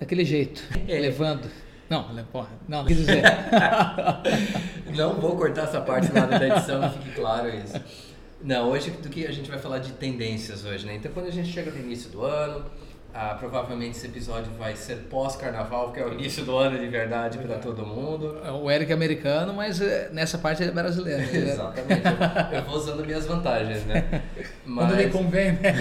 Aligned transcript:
Daquele 0.00 0.24
jeito, 0.24 0.62
É. 0.88 0.98
levando. 0.98 1.48
Não, 1.88 2.02
porra, 2.32 2.48
não, 2.68 2.84
quer 2.84 2.94
dizer. 2.94 3.22
Não 4.96 5.14
vou 5.14 5.36
cortar 5.36 5.62
essa 5.64 5.80
parte 5.80 6.10
lá 6.12 6.24
da 6.26 6.46
edição, 6.46 6.90
fique 6.90 7.10
claro 7.12 7.48
isso. 7.48 7.80
Não, 8.42 8.70
hoje 8.70 8.90
do 8.90 9.08
que 9.08 9.26
a 9.26 9.30
gente 9.32 9.50
vai 9.50 9.58
falar 9.58 9.78
de 9.78 9.92
tendências 9.92 10.64
hoje, 10.64 10.86
né? 10.86 10.94
Então 10.96 11.10
quando 11.12 11.26
a 11.26 11.30
gente 11.30 11.50
chega 11.50 11.70
no 11.70 11.78
início 11.78 12.10
do 12.10 12.24
ano, 12.24 12.64
ah, 13.12 13.34
provavelmente 13.38 13.96
esse 13.96 14.06
episódio 14.06 14.50
vai 14.58 14.74
ser 14.76 14.96
pós-carnaval, 15.10 15.86
porque 15.86 16.00
é 16.00 16.06
o 16.06 16.12
início 16.14 16.44
do 16.44 16.56
ano 16.56 16.78
de 16.78 16.86
verdade 16.88 17.38
para 17.38 17.58
todo 17.58 17.86
mundo. 17.86 18.38
o 18.62 18.70
Eric 18.70 18.90
é 18.90 18.94
americano, 18.94 19.52
mas 19.54 19.80
eh, 19.80 20.08
nessa 20.12 20.36
parte 20.38 20.62
ele 20.62 20.70
é 20.70 20.74
brasileiro. 20.74 21.22
Ele 21.22 21.48
é- 21.48 21.52
Exatamente. 21.54 22.02
Eu, 22.52 22.58
eu 22.58 22.64
vou 22.64 22.76
usando 22.76 23.04
minhas 23.04 23.26
vantagens, 23.26 23.84
né? 23.84 24.22
Quando 24.64 24.94
lhe 24.96 25.08
convém, 25.10 25.52
né? 25.52 25.74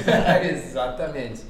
Exatamente. 0.52 1.42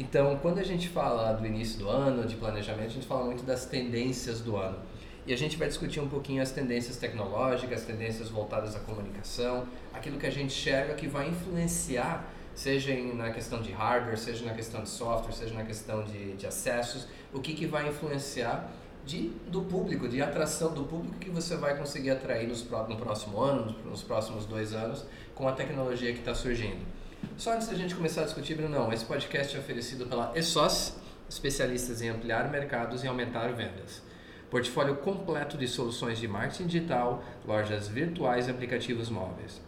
Então, 0.00 0.34
quando 0.40 0.58
a 0.58 0.62
gente 0.62 0.88
fala 0.88 1.30
do 1.34 1.46
início 1.46 1.78
do 1.78 1.90
ano, 1.90 2.26
de 2.26 2.34
planejamento, 2.34 2.86
a 2.86 2.94
gente 2.94 3.06
fala 3.06 3.26
muito 3.26 3.42
das 3.42 3.66
tendências 3.66 4.40
do 4.40 4.56
ano. 4.56 4.78
E 5.26 5.32
a 5.34 5.36
gente 5.36 5.58
vai 5.58 5.68
discutir 5.68 6.00
um 6.00 6.08
pouquinho 6.08 6.42
as 6.42 6.50
tendências 6.50 6.96
tecnológicas, 6.96 7.80
as 7.80 7.86
tendências 7.86 8.30
voltadas 8.30 8.74
à 8.74 8.80
comunicação, 8.80 9.66
aquilo 9.92 10.18
que 10.18 10.24
a 10.24 10.30
gente 10.30 10.54
enxerga 10.54 10.94
que 10.94 11.06
vai 11.06 11.28
influenciar, 11.28 12.32
seja 12.54 12.94
na 13.12 13.30
questão 13.30 13.60
de 13.60 13.72
hardware, 13.72 14.16
seja 14.16 14.42
na 14.46 14.54
questão 14.54 14.82
de 14.82 14.88
software, 14.88 15.34
seja 15.34 15.52
na 15.52 15.64
questão 15.64 16.02
de, 16.02 16.32
de 16.32 16.46
acessos, 16.46 17.06
o 17.30 17.38
que, 17.38 17.52
que 17.52 17.66
vai 17.66 17.86
influenciar 17.86 18.72
de, 19.04 19.28
do 19.48 19.60
público, 19.60 20.08
de 20.08 20.22
atração 20.22 20.72
do 20.72 20.84
público 20.84 21.18
que 21.18 21.28
você 21.28 21.56
vai 21.56 21.76
conseguir 21.76 22.12
atrair 22.12 22.48
nos, 22.48 22.64
no 22.64 22.96
próximo 22.96 23.38
ano, 23.38 23.76
nos 23.84 24.02
próximos 24.02 24.46
dois 24.46 24.72
anos, 24.72 25.04
com 25.34 25.46
a 25.46 25.52
tecnologia 25.52 26.10
que 26.14 26.20
está 26.20 26.34
surgindo. 26.34 26.99
Só 27.36 27.54
antes 27.54 27.68
da 27.68 27.74
gente 27.74 27.94
começar 27.94 28.22
a 28.22 28.24
discutir, 28.24 28.54
Bruno, 28.54 28.78
não, 28.78 28.92
esse 28.92 29.04
podcast 29.04 29.56
é 29.56 29.58
oferecido 29.58 30.06
pela 30.06 30.32
ESOS, 30.36 30.96
especialistas 31.28 32.02
em 32.02 32.08
ampliar 32.08 32.50
mercados 32.50 33.02
e 33.02 33.06
aumentar 33.06 33.48
vendas. 33.52 34.02
Portfólio 34.50 34.96
completo 34.96 35.56
de 35.56 35.68
soluções 35.68 36.18
de 36.18 36.26
marketing 36.26 36.66
digital, 36.66 37.24
lojas 37.46 37.88
virtuais 37.88 38.48
e 38.48 38.50
aplicativos 38.50 39.08
móveis. 39.08 39.60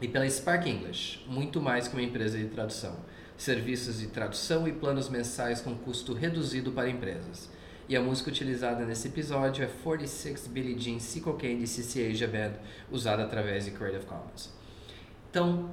E 0.00 0.08
pela 0.08 0.28
Spark 0.28 0.66
English, 0.66 1.24
muito 1.28 1.60
mais 1.60 1.88
que 1.88 1.94
uma 1.94 2.02
empresa 2.02 2.38
de 2.38 2.46
tradução. 2.46 2.96
Serviços 3.36 3.98
de 3.98 4.06
tradução 4.06 4.66
e 4.66 4.72
planos 4.72 5.08
mensais 5.08 5.60
com 5.60 5.74
custo 5.74 6.12
reduzido 6.14 6.72
para 6.72 6.88
empresas. 6.88 7.50
E 7.88 7.96
a 7.96 8.00
música 8.00 8.30
utilizada 8.30 8.84
nesse 8.84 9.08
episódio 9.08 9.64
é 9.64 9.68
46 9.82 10.46
Billie 10.46 10.78
Jean 10.78 10.98
Sequel 10.98 11.34
Candy 11.34 11.66
CC 11.66 12.10
Asia 12.10 12.28
Band, 12.28 12.54
usada 12.90 13.22
através 13.24 13.64
de 13.64 13.72
Creative 13.72 14.06
Commons. 14.06 14.52
Então, 15.30 15.70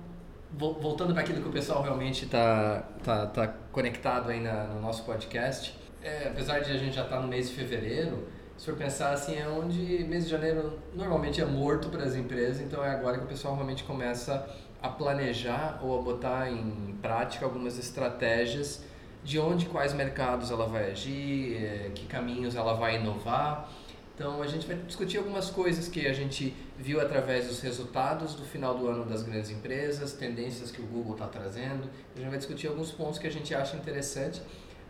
voltando 0.51 1.13
para 1.13 1.21
aquilo 1.21 1.41
que 1.41 1.47
o 1.47 1.51
pessoal 1.51 1.81
realmente 1.81 2.25
está 2.25 2.83
tá, 3.03 3.25
tá 3.27 3.47
conectado 3.71 4.29
aí 4.29 4.39
na, 4.39 4.65
no 4.65 4.81
nosso 4.81 5.03
podcast, 5.03 5.77
é, 6.01 6.27
apesar 6.27 6.59
de 6.59 6.71
a 6.71 6.77
gente 6.77 6.95
já 6.95 7.03
estar 7.03 7.19
no 7.19 7.27
mês 7.27 7.49
de 7.49 7.55
fevereiro, 7.55 8.27
se 8.57 8.65
for 8.65 8.75
pensar 8.75 9.11
assim, 9.13 9.37
é 9.37 9.47
onde 9.47 10.03
mês 10.03 10.25
de 10.25 10.31
janeiro 10.31 10.79
normalmente 10.93 11.39
é 11.39 11.45
morto 11.45 11.89
para 11.89 12.03
as 12.03 12.15
empresas, 12.15 12.59
então 12.61 12.83
é 12.83 12.89
agora 12.89 13.17
que 13.17 13.23
o 13.23 13.27
pessoal 13.27 13.53
realmente 13.55 13.83
começa 13.83 14.45
a 14.81 14.89
planejar 14.89 15.79
ou 15.81 15.97
a 15.97 16.01
botar 16.01 16.49
em 16.49 16.97
prática 17.01 17.45
algumas 17.45 17.77
estratégias 17.77 18.83
de 19.23 19.37
onde, 19.39 19.65
quais 19.65 19.93
mercados 19.93 20.51
ela 20.51 20.65
vai 20.67 20.91
agir, 20.91 21.55
eh, 21.55 21.91
que 21.93 22.05
caminhos 22.05 22.55
ela 22.55 22.73
vai 22.73 22.95
inovar. 22.95 23.69
Então 24.19 24.43
a 24.43 24.47
gente 24.47 24.67
vai 24.67 24.75
discutir 24.75 25.17
algumas 25.17 25.49
coisas 25.49 25.87
que 25.87 26.05
a 26.05 26.11
gente 26.11 26.53
viu 26.77 26.99
através 26.99 27.47
dos 27.47 27.61
resultados 27.61 28.35
do 28.35 28.43
final 28.43 28.77
do 28.77 28.85
ano 28.89 29.05
das 29.05 29.23
grandes 29.23 29.49
empresas, 29.49 30.11
tendências 30.11 30.69
que 30.71 30.81
o 30.81 30.85
Google 30.85 31.13
está 31.13 31.25
trazendo. 31.25 31.89
A 32.13 32.19
gente 32.19 32.27
vai 32.27 32.37
discutir 32.37 32.67
alguns 32.67 32.91
pontos 32.91 33.17
que 33.17 33.25
a 33.25 33.31
gente 33.31 33.55
acha 33.55 33.77
interessante, 33.77 34.41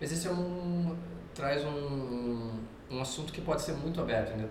mas 0.01 0.12
esse 0.12 0.28
é 0.28 0.31
um 0.31 0.97
traz 1.35 1.63
um, 1.63 2.53
um 2.89 3.00
assunto 3.00 3.31
que 3.31 3.39
pode 3.39 3.62
ser 3.62 3.73
muito 3.73 4.01
aberto. 4.01 4.35
Né? 4.35 4.50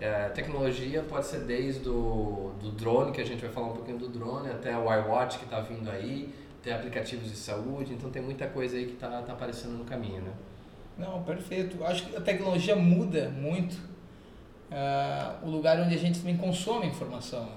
É, 0.00 0.28
tecnologia 0.28 1.02
pode 1.02 1.26
ser 1.26 1.40
desde 1.40 1.80
do, 1.80 2.52
do 2.60 2.70
drone, 2.70 3.10
que 3.10 3.20
a 3.20 3.26
gente 3.26 3.40
vai 3.40 3.50
falar 3.50 3.66
um 3.66 3.74
pouquinho 3.74 3.98
do 3.98 4.08
drone, 4.08 4.48
até 4.48 4.78
o 4.78 4.84
iWatch 4.84 5.38
que 5.38 5.44
está 5.44 5.60
vindo 5.60 5.90
aí, 5.90 6.32
até 6.60 6.72
aplicativos 6.72 7.28
de 7.28 7.36
saúde, 7.36 7.94
então 7.94 8.08
tem 8.10 8.22
muita 8.22 8.46
coisa 8.46 8.76
aí 8.76 8.86
que 8.86 8.92
está 8.92 9.22
tá 9.22 9.32
aparecendo 9.32 9.72
no 9.72 9.84
caminho, 9.84 10.22
né? 10.22 10.32
Não, 10.96 11.20
perfeito. 11.24 11.82
Acho 11.82 12.06
que 12.06 12.16
a 12.16 12.20
tecnologia 12.20 12.76
muda 12.76 13.28
muito 13.30 13.89
ah, 14.70 15.38
o 15.42 15.48
lugar 15.50 15.78
onde 15.80 15.94
a 15.94 15.98
gente 15.98 16.18
também 16.20 16.36
consome 16.36 16.86
informação. 16.86 17.40
né? 17.44 17.52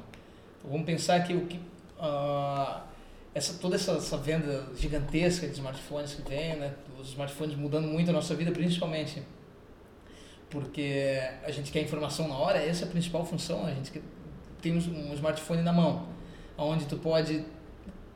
Então, 0.59 0.71
vamos 0.71 0.85
pensar 0.85 1.21
que 1.23 1.33
o 1.33 1.45
que 1.45 1.59
ah, 1.99 2.81
essa 3.35 3.53
toda 3.59 3.75
essa, 3.75 3.93
essa 3.93 4.17
venda 4.17 4.67
gigantesca 4.75 5.47
de 5.47 5.53
smartphones 5.53 6.13
que 6.13 6.29
vem, 6.29 6.55
né? 6.57 6.73
Os 6.99 7.09
smartphones 7.09 7.55
mudando 7.55 7.87
muito 7.87 8.09
a 8.09 8.13
nossa 8.13 8.35
vida, 8.35 8.51
principalmente 8.51 9.21
porque 10.49 11.19
a 11.43 11.51
gente 11.51 11.71
quer 11.71 11.81
informação 11.81 12.27
na 12.27 12.35
hora. 12.35 12.59
Essa 12.59 12.85
é 12.85 12.87
a 12.87 12.91
principal 12.91 13.25
função. 13.25 13.65
A 13.65 13.71
gente 13.71 13.91
quer- 13.91 14.03
tem 14.61 14.71
um 14.73 15.13
smartphone 15.13 15.61
na 15.61 15.73
mão, 15.73 16.07
onde 16.57 16.85
tu 16.85 16.97
pode 16.97 17.43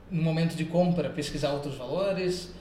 no 0.10 0.22
momento 0.22 0.56
de 0.56 0.64
compra 0.66 1.10
pesquisar 1.10 1.52
outros 1.52 1.76
valores, 1.76 2.52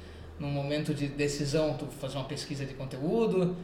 no 0.41 0.49
momento 0.49 0.93
de 0.95 1.07
decisão 1.09 1.77
tu 1.77 1.87
fazer 1.87 2.17
uma 2.17 2.25
pesquisa 2.25 2.65
de 2.65 2.75
conteúdo. 2.75 3.55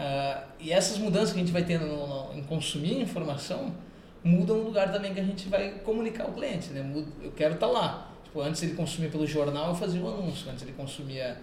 Ah, 0.00 0.44
e 0.60 0.72
essas 0.72 0.96
mudanças 0.98 1.32
que 1.32 1.38
a 1.38 1.42
gente 1.42 1.52
vai 1.52 1.64
tendo 1.64 1.84
no- 1.86 2.06
no- 2.06 2.38
em 2.38 2.42
consumir 2.44 3.00
informação 3.00 3.74
mudam 4.22 4.56
o 4.58 4.62
lugar 4.64 4.92
também 4.92 5.12
que 5.12 5.18
a 5.20 5.24
gente 5.24 5.48
vai 5.48 5.70
comunicar 5.80 6.24
ao 6.24 6.32
cliente. 6.32 6.70
Né? 6.70 6.82
Muda- 6.82 7.10
Eu 7.20 7.32
quero 7.32 7.54
estar 7.54 7.66
lá. 7.66 8.08
Tipo, 8.24 8.40
antes 8.40 8.62
ele 8.62 8.74
consumia 8.74 9.10
pelo 9.10 9.26
jornal, 9.26 9.68
eu 9.70 9.74
fazia 9.74 10.00
um 10.00 10.08
anúncio. 10.08 10.48
Antes 10.50 10.62
ele 10.62 10.72
consumia 10.72 11.40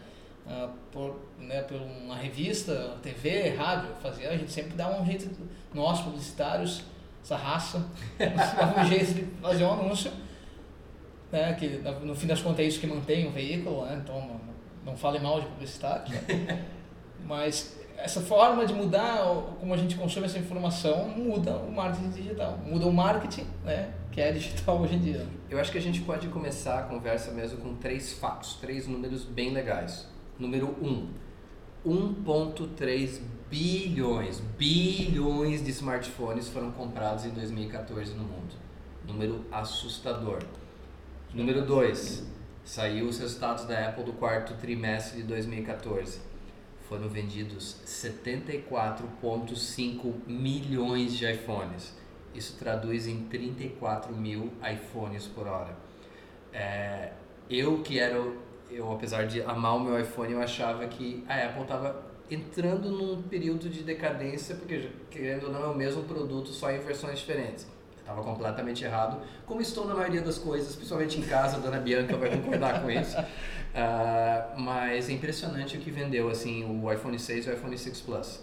ah, 0.47 0.69
por, 0.91 1.19
né, 1.39 1.61
por 1.63 1.75
uma 1.81 2.15
revista, 2.15 2.95
TV, 3.03 3.49
rádio, 3.49 3.89
fazia. 4.01 4.29
A 4.29 4.37
gente 4.37 4.51
sempre 4.51 4.73
dá 4.75 4.89
um 5.01 5.05
jeito, 5.05 5.27
nós 5.73 6.01
publicitários, 6.01 6.83
essa 7.23 7.35
raça, 7.35 7.83
dá 8.19 8.81
um 8.81 8.85
jeito 8.85 9.13
de 9.15 9.23
fazer 9.41 9.63
um 9.65 9.73
anúncio 9.73 10.11
né, 11.31 11.53
que 11.53 11.67
no 12.03 12.15
fim 12.15 12.27
das 12.27 12.41
contas 12.41 12.59
é 12.59 12.63
isso 12.67 12.79
que 12.79 12.87
mantém 12.87 13.27
o 13.27 13.31
veículo, 13.31 13.85
né, 13.85 13.99
então 14.03 14.21
não, 14.21 14.39
não 14.91 14.95
fale 14.95 15.19
mal 15.19 15.41
de 15.41 15.47
publicidade, 15.47 16.13
né? 16.29 16.63
mas 17.25 17.75
essa 17.97 18.21
forma 18.21 18.65
de 18.65 18.73
mudar 18.73 19.19
como 19.59 19.73
a 19.73 19.77
gente 19.77 19.95
consome 19.95 20.25
essa 20.25 20.37
informação 20.37 21.07
muda 21.09 21.57
o 21.57 21.71
marketing 21.71 22.09
digital, 22.09 22.59
muda 22.65 22.85
o 22.85 22.93
marketing, 22.93 23.47
né, 23.63 23.93
que 24.11 24.21
é 24.21 24.31
digital 24.31 24.79
hoje 24.81 24.95
em 24.95 24.99
dia. 24.99 25.25
Eu 25.49 25.59
acho 25.59 25.71
que 25.71 25.77
a 25.77 25.81
gente 25.81 26.01
pode 26.01 26.27
começar 26.27 26.79
a 26.79 26.83
conversa 26.83 27.31
mesmo 27.31 27.57
com 27.59 27.75
três 27.75 28.13
fatos, 28.13 28.55
três 28.55 28.87
números 28.87 29.23
bem 29.23 29.51
legais. 29.51 30.07
Número 30.37 30.75
1, 30.81 31.09
1.3 31.85 33.21
bilhões, 33.49 34.39
bilhões 34.57 35.63
de 35.63 35.71
smartphones 35.71 36.49
foram 36.49 36.71
comprados 36.71 37.25
em 37.25 37.29
2014 37.29 38.13
no 38.13 38.23
mundo. 38.23 38.55
Número 39.07 39.45
assustador. 39.51 40.39
Número 41.33 41.65
2, 41.65 42.25
saiu 42.63 43.07
os 43.07 43.19
resultados 43.19 43.65
da 43.65 43.89
Apple 43.89 44.03
do 44.03 44.13
quarto 44.13 44.55
trimestre 44.55 45.21
de 45.21 45.27
2014. 45.27 46.34
Foram 46.87 47.09
vendidos 47.09 47.77
74,5 47.85 50.13
milhões 50.27 51.13
de 51.13 51.31
iPhones. 51.31 51.93
Isso 52.33 52.55
traduz 52.57 53.05
em 53.07 53.25
34 53.25 54.15
mil 54.15 54.53
iPhones 54.61 55.25
por 55.25 55.47
hora. 55.47 55.75
É, 56.53 57.11
eu 57.49 57.81
que 57.81 57.99
era, 57.99 58.23
eu 58.69 58.91
apesar 58.91 59.25
de 59.25 59.41
amar 59.41 59.77
o 59.77 59.79
meu 59.79 59.99
iPhone, 59.99 60.33
eu 60.33 60.41
achava 60.41 60.85
que 60.87 61.23
a 61.27 61.45
Apple 61.45 61.63
estava 61.63 62.05
entrando 62.29 62.91
num 62.91 63.23
período 63.23 63.67
de 63.69 63.81
decadência, 63.83 64.55
porque 64.55 64.89
querendo 65.09 65.45
ou 65.45 65.51
não 65.51 65.63
é 65.63 65.67
o 65.67 65.75
mesmo 65.75 66.03
produto, 66.03 66.49
só 66.49 66.71
em 66.71 66.79
versões 66.79 67.19
diferentes. 67.19 67.67
Estava 67.97 68.21
completamente 68.21 68.83
errado, 68.83 69.19
como 69.47 69.61
estou 69.61 69.87
na 69.87 69.95
maioria 69.95 70.21
das 70.21 70.37
coisas, 70.37 70.75
principalmente 70.75 71.19
em 71.19 71.23
casa, 71.23 71.57
a 71.57 71.59
dona 71.59 71.79
Bianca 71.79 72.15
vai 72.15 72.29
concordar 72.29 72.81
com 72.81 72.91
isso. 72.91 73.17
Ah, 73.75 74.53
mas 74.57 75.09
é 75.09 75.13
impressionante 75.13 75.75
o 75.77 75.81
que 75.81 75.91
vendeu 75.91 76.29
assim 76.29 76.63
o 76.63 76.91
iPhone 76.91 77.19
6 77.19 77.45
e 77.45 77.49
o 77.49 77.53
iPhone 77.53 77.77
6 77.77 78.01
Plus. 78.01 78.41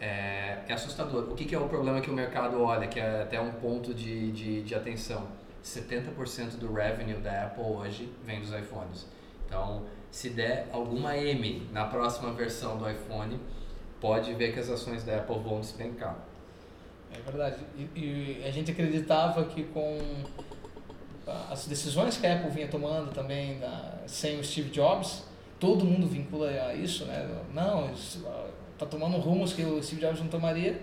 É, 0.00 0.58
é 0.68 0.72
assustador. 0.72 1.24
O 1.30 1.34
que, 1.34 1.44
que 1.44 1.54
é 1.54 1.58
o 1.58 1.68
problema 1.68 2.00
que 2.00 2.08
o 2.08 2.14
mercado 2.14 2.62
olha, 2.62 2.86
que 2.86 3.00
é 3.00 3.22
até 3.22 3.40
um 3.40 3.52
ponto 3.52 3.92
de, 3.92 4.30
de, 4.30 4.62
de 4.62 4.74
atenção? 4.74 5.26
70% 5.62 6.56
do 6.58 6.72
revenue 6.72 7.20
da 7.20 7.46
Apple 7.46 7.64
hoje 7.64 8.10
vem 8.24 8.40
dos 8.40 8.50
iPhones. 8.52 9.06
Então, 9.44 9.84
se 10.10 10.30
der 10.30 10.68
alguma 10.72 11.16
M 11.16 11.68
na 11.72 11.84
próxima 11.86 12.32
versão 12.32 12.78
do 12.78 12.88
iPhone, 12.88 13.38
pode 14.00 14.32
ver 14.34 14.54
que 14.54 14.60
as 14.60 14.70
ações 14.70 15.02
da 15.04 15.16
Apple 15.16 15.40
vão 15.40 15.60
despencar. 15.60 16.16
É 17.12 17.20
verdade. 17.20 17.58
E, 17.76 17.82
e, 17.98 18.44
a 18.46 18.50
gente 18.50 18.70
acreditava 18.70 19.44
que 19.44 19.64
com 19.64 19.98
as 21.50 21.66
decisões 21.66 22.16
que 22.16 22.26
a 22.26 22.34
Apple 22.34 22.50
vinha 22.50 22.68
tomando 22.68 23.12
também 23.12 23.58
sem 24.06 24.38
o 24.38 24.44
Steve 24.44 24.70
Jobs, 24.70 25.24
todo 25.58 25.84
mundo 25.84 26.06
vincula 26.06 26.48
a 26.48 26.74
isso, 26.74 27.04
né? 27.04 27.28
Não, 27.52 27.90
está 27.92 28.86
tomando 28.86 29.16
rumos 29.18 29.52
que 29.52 29.62
o 29.62 29.82
Steve 29.82 30.00
Jobs 30.00 30.20
não 30.20 30.28
tomaria. 30.28 30.80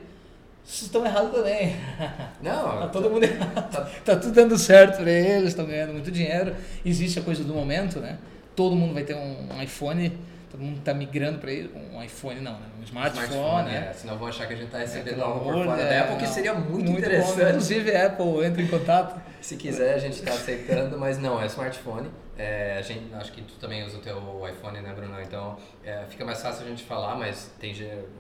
Vocês 0.64 0.84
estão 0.84 1.06
errados 1.06 1.32
também. 1.32 1.78
Não. 2.44 2.82
tá 2.82 2.90
todo 2.90 3.10
mundo 3.10 3.24
errado. 3.24 3.72
Tá, 3.72 3.90
tá 4.04 4.16
tudo 4.18 4.34
dando 4.34 4.58
certo 4.58 4.98
para 4.98 5.10
eles, 5.10 5.50
estão 5.50 5.66
ganhando 5.66 5.94
muito 5.94 6.12
dinheiro. 6.12 6.54
Existe 6.86 7.20
a 7.20 7.22
coisa 7.22 7.42
do 7.42 7.54
momento, 7.54 8.02
né? 8.02 8.18
Todo 8.54 8.76
mundo 8.76 8.94
vai 8.94 9.04
ter 9.04 9.16
um, 9.16 9.54
um 9.54 9.64
iPhone 9.64 10.12
todo 10.58 10.64
mundo 10.64 10.80
está 10.80 10.94
migrando 10.94 11.40
para 11.40 11.52
um 11.52 12.04
iPhone, 12.04 12.42
não, 12.42 12.54
né? 12.54 12.66
um 12.80 12.84
smartphone, 12.84 13.28
smartphone 13.28 13.70
né? 13.70 13.88
É, 13.90 13.94
senão 13.94 14.18
vão 14.18 14.28
achar 14.28 14.48
que 14.48 14.54
a 14.54 14.56
gente 14.56 14.68
está 14.68 14.80
recebendo 14.80 15.20
é, 15.20 15.24
algo 15.24 15.40
por 15.42 15.54
fora 15.54 15.82
é, 15.82 15.90
da 15.90 16.02
Apple, 16.02 16.18
que 16.18 16.28
seria 16.28 16.54
muito, 16.54 16.90
muito 16.90 17.00
interessante. 17.00 17.36
Bom. 17.36 17.50
Inclusive, 17.50 17.96
a 17.96 18.06
Apple 18.08 18.46
entra 18.46 18.62
em 18.62 18.68
contato. 18.68 19.22
Se 19.48 19.56
quiser, 19.56 19.94
a 19.94 19.98
gente 19.98 20.20
está 20.20 20.34
aceitando, 20.34 21.00
mas 21.00 21.18
não, 21.18 21.42
é 21.42 21.46
smartphone. 21.46 22.10
É, 22.38 22.76
a 22.78 22.82
gente, 22.82 23.14
acho 23.14 23.32
que 23.32 23.42
tu 23.42 23.54
também 23.54 23.82
usa 23.82 23.98
o 23.98 24.02
teu 24.02 24.18
iPhone, 24.46 24.82
né, 24.82 24.94
Bruno? 24.94 25.22
Então, 25.22 25.58
é, 25.86 26.04
fica 26.10 26.26
mais 26.26 26.42
fácil 26.42 26.66
a 26.66 26.68
gente 26.68 26.84
falar, 26.84 27.16
mas 27.16 27.50
tem 27.58 27.74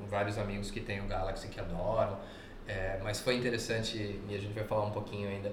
vários 0.10 0.38
amigos 0.38 0.72
que 0.72 0.80
têm 0.80 1.02
o 1.02 1.04
Galaxy 1.06 1.50
que 1.50 1.60
adoram. 1.60 2.18
É, 2.66 2.98
mas 3.04 3.20
foi 3.20 3.36
interessante, 3.36 3.98
e 3.98 4.36
a 4.36 4.38
gente 4.38 4.54
vai 4.54 4.64
falar 4.64 4.86
um 4.86 4.92
pouquinho 4.92 5.28
ainda. 5.28 5.52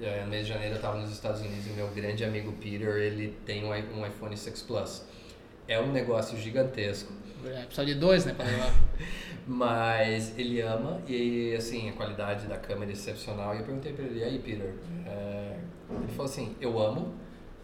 É, 0.00 0.24
no 0.24 0.30
mês 0.30 0.48
de 0.48 0.52
janeiro 0.52 0.74
eu 0.74 0.78
estava 0.78 0.98
nos 0.98 1.12
Estados 1.12 1.42
Unidos 1.42 1.64
e 1.64 1.70
o 1.70 1.74
meu 1.74 1.86
grande 1.90 2.24
amigo 2.24 2.50
Peter, 2.54 2.96
ele 2.96 3.38
tem 3.46 3.64
um 3.64 4.04
iPhone 4.04 4.36
6 4.36 4.62
Plus 4.62 5.04
é 5.66 5.80
um 5.80 5.92
negócio 5.92 6.36
gigantesco. 6.38 7.12
É, 7.44 7.62
precisa 7.62 7.84
de 7.84 7.94
dois, 7.94 8.24
né, 8.24 8.34
para 8.34 8.46
levar. 8.46 8.72
Mas 9.46 10.36
ele 10.38 10.60
ama 10.62 11.02
e, 11.06 11.54
assim, 11.54 11.90
a 11.90 11.92
qualidade 11.92 12.46
da 12.46 12.56
câmera 12.56 12.90
é 12.90 12.94
excepcional. 12.94 13.54
E 13.54 13.58
eu 13.58 13.64
perguntei 13.64 13.92
para 13.92 14.04
ele, 14.04 14.20
e 14.20 14.24
aí, 14.24 14.38
Peter? 14.38 14.74
É... 15.06 15.58
Ele 15.90 16.08
falou 16.12 16.24
assim, 16.24 16.56
eu 16.60 16.78
amo. 16.80 17.12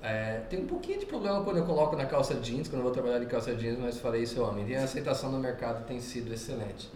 É... 0.03 0.41
tem 0.51 0.61
um 0.61 0.67
pouquinho 0.67 1.01
de 1.01 1.07
problema 1.07 1.43
quando 1.43 1.57
eu 1.57 1.65
coloco 1.65 1.97
na 1.97 2.05
calça 2.05 2.35
jeans, 2.35 2.69
quando 2.69 2.81
eu 2.81 2.85
vou 2.85 2.93
trabalhar 2.93 3.19
de 3.19 3.27
calça 3.27 3.55
jeans, 3.55 3.79
mas 3.79 3.99
falei 3.99 4.23
isso 4.23 4.39
eu 4.39 4.45
amo. 4.45 4.67
E 4.69 4.77
a 4.77 4.85
aceitação 4.85 5.33
no 5.33 5.39
mercado 5.39 5.87
tem 5.87 6.01
sido 6.01 6.33
excelente. 6.33 6.91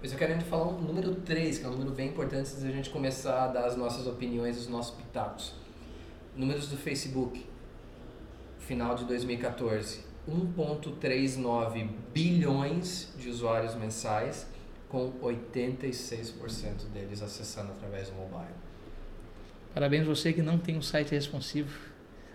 Mas 0.00 0.12
eu 0.12 0.18
quero 0.18 0.40
falar 0.42 0.68
um 0.68 0.80
número 0.80 1.14
3, 1.16 1.58
que 1.58 1.64
é 1.64 1.68
um 1.68 1.72
número 1.72 1.90
bem 1.90 2.08
importante 2.08 2.40
antes 2.40 2.62
da 2.62 2.70
gente 2.70 2.88
começar 2.88 3.44
a 3.44 3.48
dar 3.48 3.66
as 3.66 3.76
nossas 3.76 4.06
opiniões, 4.06 4.56
os 4.56 4.68
nossos 4.68 4.94
pitacos. 4.94 5.52
Números 6.36 6.68
do 6.68 6.76
Facebook, 6.76 7.44
final 8.60 8.94
de 8.94 9.04
2014 9.04 10.09
1,39 10.30 11.88
bilhões 12.12 13.12
de 13.18 13.28
usuários 13.28 13.74
mensais, 13.74 14.46
com 14.88 15.12
86% 15.22 16.88
deles 16.92 17.22
acessando 17.22 17.72
através 17.72 18.08
do 18.08 18.14
mobile. 18.14 18.54
Parabéns 19.72 20.06
você 20.06 20.32
que 20.32 20.42
não 20.42 20.58
tem 20.58 20.76
um 20.76 20.82
site 20.82 21.12
responsivo. 21.12 21.78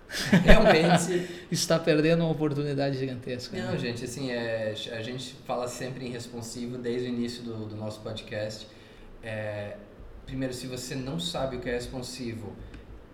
Realmente. 0.44 1.28
Está 1.52 1.78
perdendo 1.80 2.24
uma 2.24 2.32
oportunidade 2.32 2.98
gigantesca. 2.98 3.58
Não, 3.58 3.72
né? 3.72 3.78
gente, 3.78 4.06
assim, 4.06 4.32
é, 4.32 4.74
a 4.92 5.02
gente 5.02 5.36
fala 5.46 5.68
sempre 5.68 6.06
em 6.06 6.12
responsivo 6.12 6.78
desde 6.78 7.08
o 7.08 7.10
início 7.10 7.44
do, 7.44 7.66
do 7.66 7.76
nosso 7.76 8.02
podcast. 8.02 8.68
É, 9.22 9.76
primeiro, 10.26 10.54
se 10.54 10.68
você 10.68 10.96
não 10.96 11.20
sabe 11.20 11.58
o 11.58 11.60
que 11.60 11.70
é 11.70 11.74
responsivo, 11.74 12.54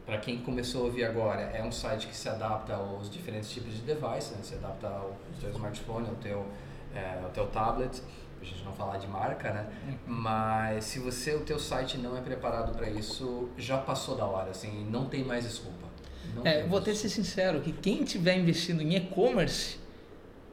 para 0.06 0.18
quem 0.18 0.40
começou 0.40 0.82
a 0.82 0.86
ouvir 0.86 1.06
agora, 1.06 1.42
é 1.42 1.64
um 1.64 1.72
site 1.72 2.08
que 2.08 2.16
se 2.16 2.28
adapta 2.28 2.74
aos 2.74 3.10
diferentes 3.10 3.50
tipos 3.52 3.74
de 3.74 3.82
device, 3.82 4.34
né? 4.34 4.40
se 4.42 4.56
adapta 4.56 4.88
ao 4.88 5.16
teu 5.40 5.52
smartphone, 5.52 6.08
ao 6.08 6.16
teu, 6.16 6.46
é, 6.94 7.20
ao 7.24 7.30
teu 7.30 7.48
tablet, 7.48 8.02
a 8.42 8.44
gente 8.44 8.64
não 8.64 8.74
falar 8.74 8.98
de 8.98 9.08
marca, 9.08 9.54
né? 9.54 9.68
Uhum. 9.88 9.98
Mas 10.08 10.86
se 10.86 11.00
você 11.00 11.36
o 11.36 11.42
teu 11.42 11.60
site 11.60 11.98
não 11.98 12.18
é 12.18 12.22
preparado 12.22 12.76
para 12.76 12.90
isso, 12.90 13.50
já 13.56 13.78
passou 13.78 14.18
da 14.18 14.26
hora, 14.26 14.50
assim, 14.50 14.88
não 14.90 15.06
tem 15.06 15.24
mais 15.24 15.44
desculpa. 15.44 15.88
Não 16.36 16.46
é, 16.46 16.66
vou 16.66 16.82
ter 16.82 16.92
que 16.92 16.98
ser 16.98 17.10
sincero, 17.10 17.62
que 17.62 17.72
quem 17.72 18.04
tiver 18.04 18.36
investindo 18.38 18.82
em 18.82 18.96
e-commerce 18.96 19.78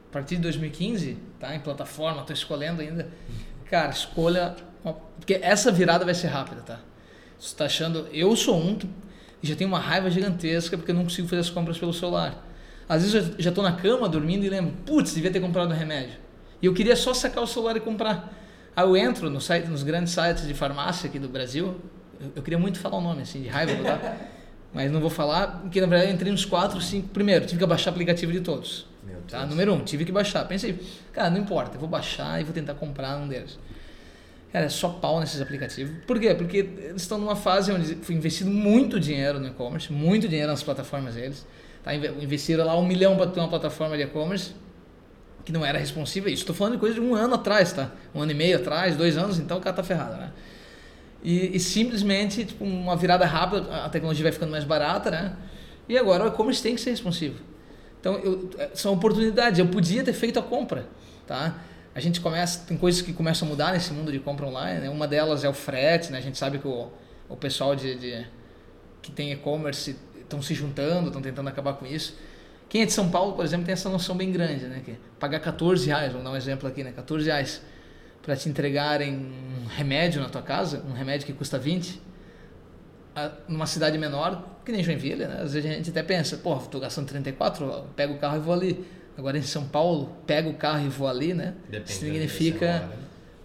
a 0.09 0.13
partir 0.13 0.35
de 0.35 0.43
2015, 0.43 1.17
tá? 1.39 1.55
Em 1.55 1.59
plataforma, 1.59 2.21
estou 2.21 2.33
escolhendo 2.33 2.81
ainda, 2.81 3.09
cara, 3.65 3.91
escolha, 3.91 4.55
porque 5.17 5.39
essa 5.41 5.71
virada 5.71 6.05
vai 6.05 6.13
ser 6.13 6.27
rápida, 6.27 6.61
tá? 6.61 6.79
Você 7.39 7.47
está 7.47 7.65
achando, 7.65 8.07
eu 8.11 8.35
sou 8.35 8.57
um 8.57 8.77
e 9.41 9.47
já 9.47 9.55
tenho 9.55 9.69
uma 9.69 9.79
raiva 9.79 10.09
gigantesca 10.09 10.77
porque 10.77 10.91
eu 10.91 10.95
não 10.95 11.03
consigo 11.03 11.27
fazer 11.27 11.41
as 11.41 11.49
compras 11.49 11.77
pelo 11.77 11.93
celular. 11.93 12.45
Às 12.87 13.03
vezes 13.03 13.29
eu 13.29 13.35
já 13.41 13.49
estou 13.49 13.63
na 13.63 13.73
cama 13.73 14.09
dormindo 14.09 14.43
e 14.45 14.49
lembro, 14.49 14.73
putz, 14.85 15.13
devia 15.13 15.31
ter 15.31 15.39
comprado 15.39 15.71
um 15.71 15.75
remédio. 15.75 16.17
E 16.61 16.65
eu 16.65 16.73
queria 16.73 16.95
só 16.95 17.13
sacar 17.13 17.43
o 17.43 17.47
celular 17.47 17.77
e 17.77 17.79
comprar. 17.79 18.33
Aí 18.75 18.83
eu 18.83 18.97
entro 18.97 19.29
no 19.29 19.39
site, 19.39 19.67
nos 19.67 19.83
grandes 19.83 20.13
sites 20.13 20.47
de 20.47 20.53
farmácia 20.53 21.07
aqui 21.07 21.19
do 21.19 21.29
Brasil. 21.29 21.75
Eu, 22.19 22.31
eu 22.37 22.41
queria 22.41 22.59
muito 22.59 22.79
falar 22.79 22.97
o 22.97 23.01
nome, 23.01 23.21
assim, 23.21 23.41
de 23.41 23.47
raiva, 23.47 23.81
tá? 23.83 24.17
mas 24.73 24.91
não 24.91 24.99
vou 24.99 25.09
falar, 25.09 25.61
porque 25.61 25.79
na 25.81 25.87
verdade 25.87 26.11
eu 26.11 26.15
entrei 26.15 26.31
nos 26.31 26.45
4, 26.45 26.79
5. 26.79 27.09
Primeiro, 27.09 27.45
tive 27.45 27.59
que 27.59 27.65
baixar 27.65 27.91
o 27.91 27.93
aplicativo 27.93 28.31
de 28.31 28.41
todos. 28.41 28.85
Tá? 29.29 29.45
Número 29.45 29.73
1, 29.73 29.75
um, 29.75 29.83
tive 29.83 30.05
que 30.05 30.11
baixar. 30.11 30.45
Pensei, 30.45 30.79
cara, 31.13 31.29
não 31.29 31.37
importa, 31.37 31.75
eu 31.75 31.79
vou 31.79 31.89
baixar 31.89 32.41
e 32.41 32.43
vou 32.43 32.53
tentar 32.53 32.73
comprar 32.73 33.17
um 33.17 33.27
deles. 33.27 33.59
Cara, 34.51 34.65
é 34.65 34.69
só 34.69 34.89
pau 34.89 35.19
nesses 35.19 35.39
aplicativos. 35.41 35.93
Por 36.07 36.19
quê? 36.19 36.33
Porque 36.33 36.57
eles 36.57 37.03
estão 37.03 37.19
numa 37.19 37.35
fase 37.35 37.71
onde 37.71 37.95
foi 37.95 38.15
investido 38.15 38.49
muito 38.49 38.99
dinheiro 38.99 39.39
no 39.39 39.47
e-commerce, 39.47 39.93
muito 39.93 40.27
dinheiro 40.27 40.49
nas 40.49 40.63
plataformas 40.63 41.15
deles. 41.15 41.45
Tá? 41.83 41.93
Investiram 41.93 42.65
lá 42.65 42.77
um 42.77 42.85
milhão 42.85 43.15
para 43.15 43.27
ter 43.27 43.39
uma 43.39 43.47
plataforma 43.49 43.95
de 43.95 44.03
e-commerce 44.03 44.53
que 45.45 45.51
não 45.51 45.63
era 45.63 45.77
responsiva. 45.77 46.29
Isso 46.29 46.41
estou 46.41 46.55
falando 46.55 46.73
de 46.73 46.79
coisa 46.79 46.95
de 46.95 47.01
um 47.01 47.13
ano 47.15 47.35
atrás, 47.35 47.73
tá? 47.73 47.91
Um 48.13 48.21
ano 48.21 48.31
e 48.31 48.35
meio 48.35 48.57
atrás, 48.57 48.95
dois 48.95 49.17
anos, 49.17 49.39
então 49.39 49.57
o 49.57 49.61
cara 49.61 49.75
tá 49.75 49.83
ferrado, 49.83 50.17
né? 50.17 50.31
E, 51.23 51.55
e 51.55 51.59
simplesmente, 51.59 52.45
tipo, 52.45 52.63
uma 52.63 52.95
virada 52.95 53.25
rápida, 53.25 53.83
a 53.83 53.89
tecnologia 53.89 54.23
vai 54.23 54.31
ficando 54.31 54.51
mais 54.51 54.63
barata, 54.63 55.11
né? 55.11 55.35
E 55.87 55.97
agora 55.97 56.25
o 56.25 56.27
e-commerce 56.27 56.61
tem 56.61 56.75
que 56.75 56.81
ser 56.81 56.91
responsivo. 56.91 57.39
Então, 57.99 58.15
eu, 58.19 58.49
são 58.73 58.93
oportunidades. 58.93 59.59
Eu 59.59 59.67
podia 59.67 60.03
ter 60.03 60.13
feito 60.13 60.39
a 60.39 60.41
compra, 60.41 60.87
tá? 61.27 61.59
A 61.93 61.99
gente 61.99 62.21
começa, 62.21 62.65
tem 62.65 62.77
coisas 62.77 63.01
que 63.01 63.11
começam 63.13 63.47
a 63.47 63.51
mudar 63.51 63.73
nesse 63.73 63.91
mundo 63.91 64.11
de 64.11 64.19
compra 64.19 64.45
online. 64.45 64.81
Né? 64.81 64.89
Uma 64.89 65.07
delas 65.07 65.43
é 65.43 65.49
o 65.49 65.53
frete, 65.53 66.11
né? 66.11 66.19
A 66.19 66.21
gente 66.21 66.37
sabe 66.37 66.59
que 66.59 66.67
o, 66.67 66.89
o 67.27 67.35
pessoal 67.35 67.75
de, 67.75 67.95
de 67.95 68.25
que 69.01 69.11
tem 69.11 69.31
e-commerce 69.31 69.95
estão 70.19 70.41
se 70.41 70.53
juntando, 70.53 71.07
estão 71.07 71.21
tentando 71.21 71.49
acabar 71.49 71.73
com 71.73 71.85
isso. 71.85 72.15
Quem 72.67 72.83
é 72.83 72.85
de 72.85 72.93
São 72.93 73.09
Paulo, 73.09 73.33
por 73.33 73.43
exemplo, 73.43 73.65
tem 73.65 73.73
essa 73.73 73.89
noção 73.89 74.15
bem 74.15 74.31
grande, 74.31 74.65
né? 74.65 74.81
Que 74.85 74.95
pagar 75.19 75.39
14 75.39 75.87
reais, 75.87 76.11
vamos 76.11 76.23
dar 76.23 76.31
um 76.31 76.35
exemplo 76.35 76.69
aqui, 76.69 76.83
né? 76.83 76.91
14 76.91 77.25
reais 77.25 77.61
para 78.21 78.35
te 78.35 78.47
entregarem 78.47 79.15
um 79.15 79.65
remédio 79.65 80.21
na 80.21 80.29
tua 80.29 80.43
casa, 80.43 80.83
um 80.87 80.93
remédio 80.93 81.25
que 81.25 81.33
custa 81.33 81.57
20, 81.57 81.99
numa 83.47 83.65
cidade 83.65 83.97
menor, 83.97 84.59
que 84.63 84.71
nem 84.71 84.83
Joinville, 84.83 85.25
né? 85.25 85.39
Às 85.41 85.53
vezes 85.53 85.69
a 85.69 85.73
gente 85.73 85.89
até 85.89 86.03
pensa, 86.03 86.37
pô, 86.37 86.55
estou 86.57 86.79
gastando 86.79 87.07
34, 87.07 87.85
pego 87.95 88.13
o 88.13 88.17
carro 88.17 88.37
e 88.37 88.39
vou 88.39 88.53
ali. 88.53 88.85
Agora 89.19 89.37
em 89.37 89.41
São 89.41 89.65
Paulo, 89.65 90.15
pega 90.25 90.47
o 90.47 90.53
carro 90.53 90.85
e 90.85 90.87
voa 90.87 91.09
ali, 91.09 91.33
né? 91.33 91.53
Depende 91.69 91.91
significa, 91.91 92.79
né? 92.79 92.89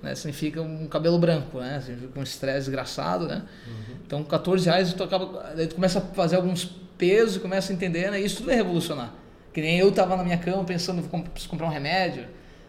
né? 0.05 0.15
Significa 0.15 0.63
um 0.63 0.87
cabelo 0.87 1.19
branco, 1.19 1.59
né? 1.59 1.81
Significa 1.81 2.21
um 2.21 2.23
estresse 2.23 2.67
desgraçado, 2.67 3.27
né? 3.27 3.43
Uhum. 3.67 3.97
Então, 4.07 4.23
14 4.23 4.67
reais 4.67 4.95
tu 4.95 5.03
acaba, 5.03 5.53
daí 5.57 5.67
tu 5.67 5.75
começa 5.75 5.99
a 5.99 6.03
fazer 6.03 6.37
alguns 6.37 6.65
pesos, 6.97 7.39
começa 7.39 7.73
a 7.73 7.75
entender, 7.75 8.09
né? 8.13 8.21
Isso 8.21 8.37
tudo 8.37 8.53
é 8.53 8.55
revolucionar. 8.55 9.13
Que 9.53 9.61
nem 9.61 9.77
eu 9.77 9.89
estava 9.89 10.17
na 10.17 10.23
minha 10.23 10.39
cama 10.39 10.63
pensando, 10.63 11.03
preciso 11.03 11.51
comprar 11.51 11.67
um 11.67 11.71
remédio, 11.71 12.25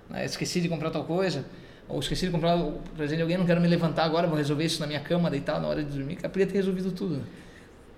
né? 0.10 0.26
esqueci 0.26 0.60
de 0.60 0.68
comprar 0.68 0.90
tal 0.90 1.04
coisa, 1.04 1.46
ou 1.88 2.00
esqueci 2.00 2.26
de 2.26 2.32
comprar 2.32 2.58
o 2.58 2.80
presente 2.98 3.18
de 3.18 3.22
alguém, 3.22 3.38
não 3.38 3.46
quero 3.46 3.62
me 3.62 3.68
levantar 3.68 4.06
agora, 4.06 4.26
vou 4.26 4.36
resolver 4.36 4.66
isso 4.66 4.80
na 4.80 4.88
minha 4.88 5.00
cama, 5.00 5.30
deitar 5.30 5.62
na 5.62 5.68
hora 5.68 5.84
de 5.84 5.96
dormir. 5.96 6.18
Eu 6.24 6.30
podia 6.32 6.48
ter 6.48 6.56
resolvido 6.56 6.92
tudo. 6.92 7.22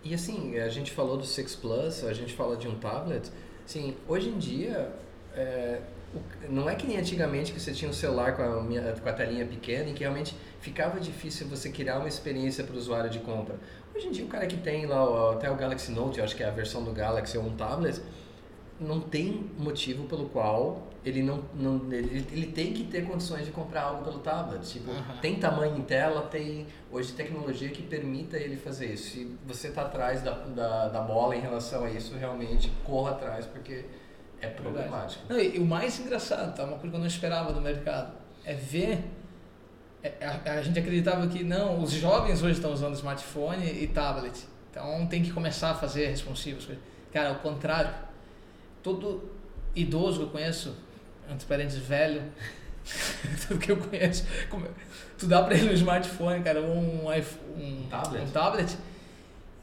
E 0.03 0.13
assim, 0.13 0.57
a 0.59 0.67
gente 0.67 0.91
falou 0.91 1.15
do 1.15 1.25
Six 1.25 1.55
Plus, 1.55 2.03
a 2.03 2.11
gente 2.11 2.33
fala 2.33 2.57
de 2.57 2.67
um 2.67 2.75
tablet, 2.75 3.31
Sim, 3.67 3.97
hoje 4.07 4.29
em 4.29 4.37
dia, 4.37 4.89
é, 5.35 5.81
não 6.49 6.69
é 6.69 6.75
que 6.75 6.87
nem 6.87 6.97
antigamente 6.97 7.51
que 7.51 7.59
você 7.59 7.73
tinha 7.73 7.91
um 7.91 7.93
celular 7.93 8.33
com 8.33 8.41
a, 8.41 8.63
minha, 8.63 8.93
com 8.93 9.09
a 9.09 9.11
telinha 9.11 9.45
pequena 9.45 9.89
e 9.89 9.93
que 9.93 9.99
realmente 9.99 10.37
ficava 10.61 10.97
difícil 11.01 11.49
você 11.49 11.69
criar 11.69 11.99
uma 11.99 12.07
experiência 12.07 12.63
para 12.63 12.73
o 12.73 12.77
usuário 12.77 13.09
de 13.09 13.19
compra. 13.19 13.57
Hoje 13.93 14.07
em 14.07 14.11
dia, 14.11 14.23
o 14.23 14.29
cara 14.29 14.47
que 14.47 14.55
tem 14.55 14.85
lá 14.85 15.33
até 15.33 15.51
o 15.51 15.55
Galaxy 15.57 15.91
Note, 15.91 16.17
eu 16.17 16.23
acho 16.23 16.33
que 16.33 16.43
é 16.43 16.47
a 16.47 16.51
versão 16.51 16.81
do 16.81 16.93
Galaxy 16.93 17.37
ou 17.37 17.43
um 17.43 17.57
tablet, 17.57 18.01
não 18.79 19.01
tem 19.01 19.51
motivo 19.57 20.05
pelo 20.05 20.29
qual 20.29 20.87
ele 21.07 21.23
não, 21.23 21.43
não 21.55 21.91
ele, 21.91 22.25
ele 22.31 22.47
tem 22.47 22.73
que 22.73 22.83
ter 22.83 23.05
condições 23.05 23.45
de 23.45 23.51
comprar 23.51 23.83
algo 23.83 24.03
pelo 24.03 24.19
tablet. 24.19 24.61
Tipo, 24.67 24.91
uhum. 24.91 25.17
tem 25.21 25.39
tamanho 25.39 25.77
em 25.77 25.81
tela, 25.81 26.23
tem 26.23 26.67
hoje 26.91 27.13
tecnologia 27.13 27.69
que 27.69 27.81
permita 27.81 28.37
ele 28.37 28.57
fazer 28.57 28.93
isso. 28.93 29.11
Se 29.11 29.37
você 29.45 29.69
está 29.69 29.83
atrás 29.83 30.21
da, 30.21 30.31
da, 30.31 30.87
da, 30.89 31.01
bola 31.01 31.35
em 31.35 31.39
relação 31.39 31.83
a 31.83 31.89
isso, 31.89 32.15
realmente 32.15 32.71
corra 32.83 33.11
atrás, 33.11 33.45
porque 33.45 33.85
é 34.41 34.47
problemático. 34.47 35.23
Não, 35.29 35.39
e, 35.39 35.55
e, 35.55 35.59
o 35.59 35.65
mais 35.65 35.99
engraçado, 35.99 36.55
tá? 36.55 36.63
uma 36.63 36.77
coisa 36.77 36.89
que 36.89 36.95
eu 36.95 36.99
não 36.99 37.07
esperava 37.07 37.53
do 37.53 37.61
mercado, 37.61 38.13
é 38.43 38.53
ver. 38.53 39.03
É, 40.03 40.13
a, 40.25 40.53
a 40.53 40.61
gente 40.61 40.77
acreditava 40.77 41.27
que 41.27 41.43
não, 41.43 41.81
os 41.81 41.91
jovens 41.91 42.43
hoje 42.43 42.53
estão 42.53 42.71
usando 42.71 42.93
smartphone 42.95 43.65
e 43.65 43.87
tablet. 43.87 44.45
Então 44.69 45.07
tem 45.07 45.23
que 45.23 45.31
começar 45.31 45.71
a 45.71 45.75
fazer 45.75 46.07
responsivos. 46.07 46.69
Cara, 47.11 47.29
ao 47.29 47.35
contrário 47.35 48.07
todo 48.83 49.29
idoso 49.75 50.19
que 50.19 50.23
eu 50.25 50.29
conheço, 50.29 50.75
entre 51.29 51.45
parentes 51.47 51.77
velho, 51.77 52.21
Tudo 53.47 53.59
que 53.59 53.71
eu 53.71 53.77
conheço. 53.77 54.25
Tu 55.17 55.25
dá 55.25 55.43
pra 55.43 55.55
ele 55.55 55.69
um 55.69 55.73
smartphone, 55.73 56.41
cara, 56.41 56.61
um, 56.61 57.05
um, 57.05 57.09
um 57.09 57.87
tablet. 57.89 58.23
Um 58.23 58.31
tablet 58.31 58.77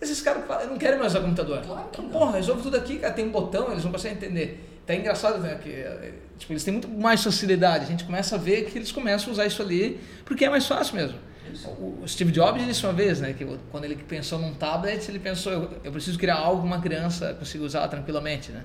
esses 0.04 0.21
caras 0.21 0.44
não 0.68 0.76
querem 0.76 0.99
mais 0.99 1.12
usar 1.12 1.23
computador. 1.23 1.62
Claro 1.62 1.88
que 1.88 2.02
não. 2.02 2.11
Porra, 2.11 2.33
resolve 2.33 2.62
tudo 2.62 2.76
aqui, 2.76 2.99
cara, 2.99 3.12
tem 3.12 3.26
um 3.26 3.30
botão, 3.30 3.71
eles 3.73 3.85
não 3.85 3.92
conseguem 3.92 4.16
entender. 4.16 4.83
Tá 4.87 4.94
engraçado, 4.94 5.38
né? 5.38 5.59
Que, 5.62 5.85
tipo, 6.38 6.52
eles 6.52 6.62
têm 6.62 6.73
muito 6.73 6.88
mais 6.88 7.25
facilidade. 7.25 7.85
A 7.85 7.88
gente 7.88 8.04
começa 8.04 8.35
a 8.35 8.38
ver 8.38 8.66
que 8.66 8.76
eles 8.76 8.92
começam 8.92 9.30
a 9.30 9.33
usar 9.33 9.47
isso 9.47 9.62
ali 9.62 9.99
porque 10.25 10.44
é 10.44 10.50
mais 10.50 10.66
fácil 10.66 10.97
mesmo. 10.97 11.18
O 11.78 12.06
Steve 12.06 12.33
Jobs 12.33 12.66
disse 12.66 12.85
uma 12.85 12.92
vez, 12.92 13.21
né, 13.21 13.33
que 13.33 13.47
quando 13.71 13.85
ele 13.85 13.97
pensou 13.97 14.38
num 14.38 14.54
tablet, 14.54 15.09
ele 15.09 15.21
pensou, 15.21 15.52
eu, 15.52 15.71
eu 15.85 15.92
preciso 15.92 16.18
criar 16.18 16.37
algo 16.37 16.62
que 16.62 16.66
uma 16.66 16.80
criança 16.80 17.33
consiga 17.35 17.64
usar 17.64 17.87
tranquilamente, 17.88 18.50
né? 18.50 18.64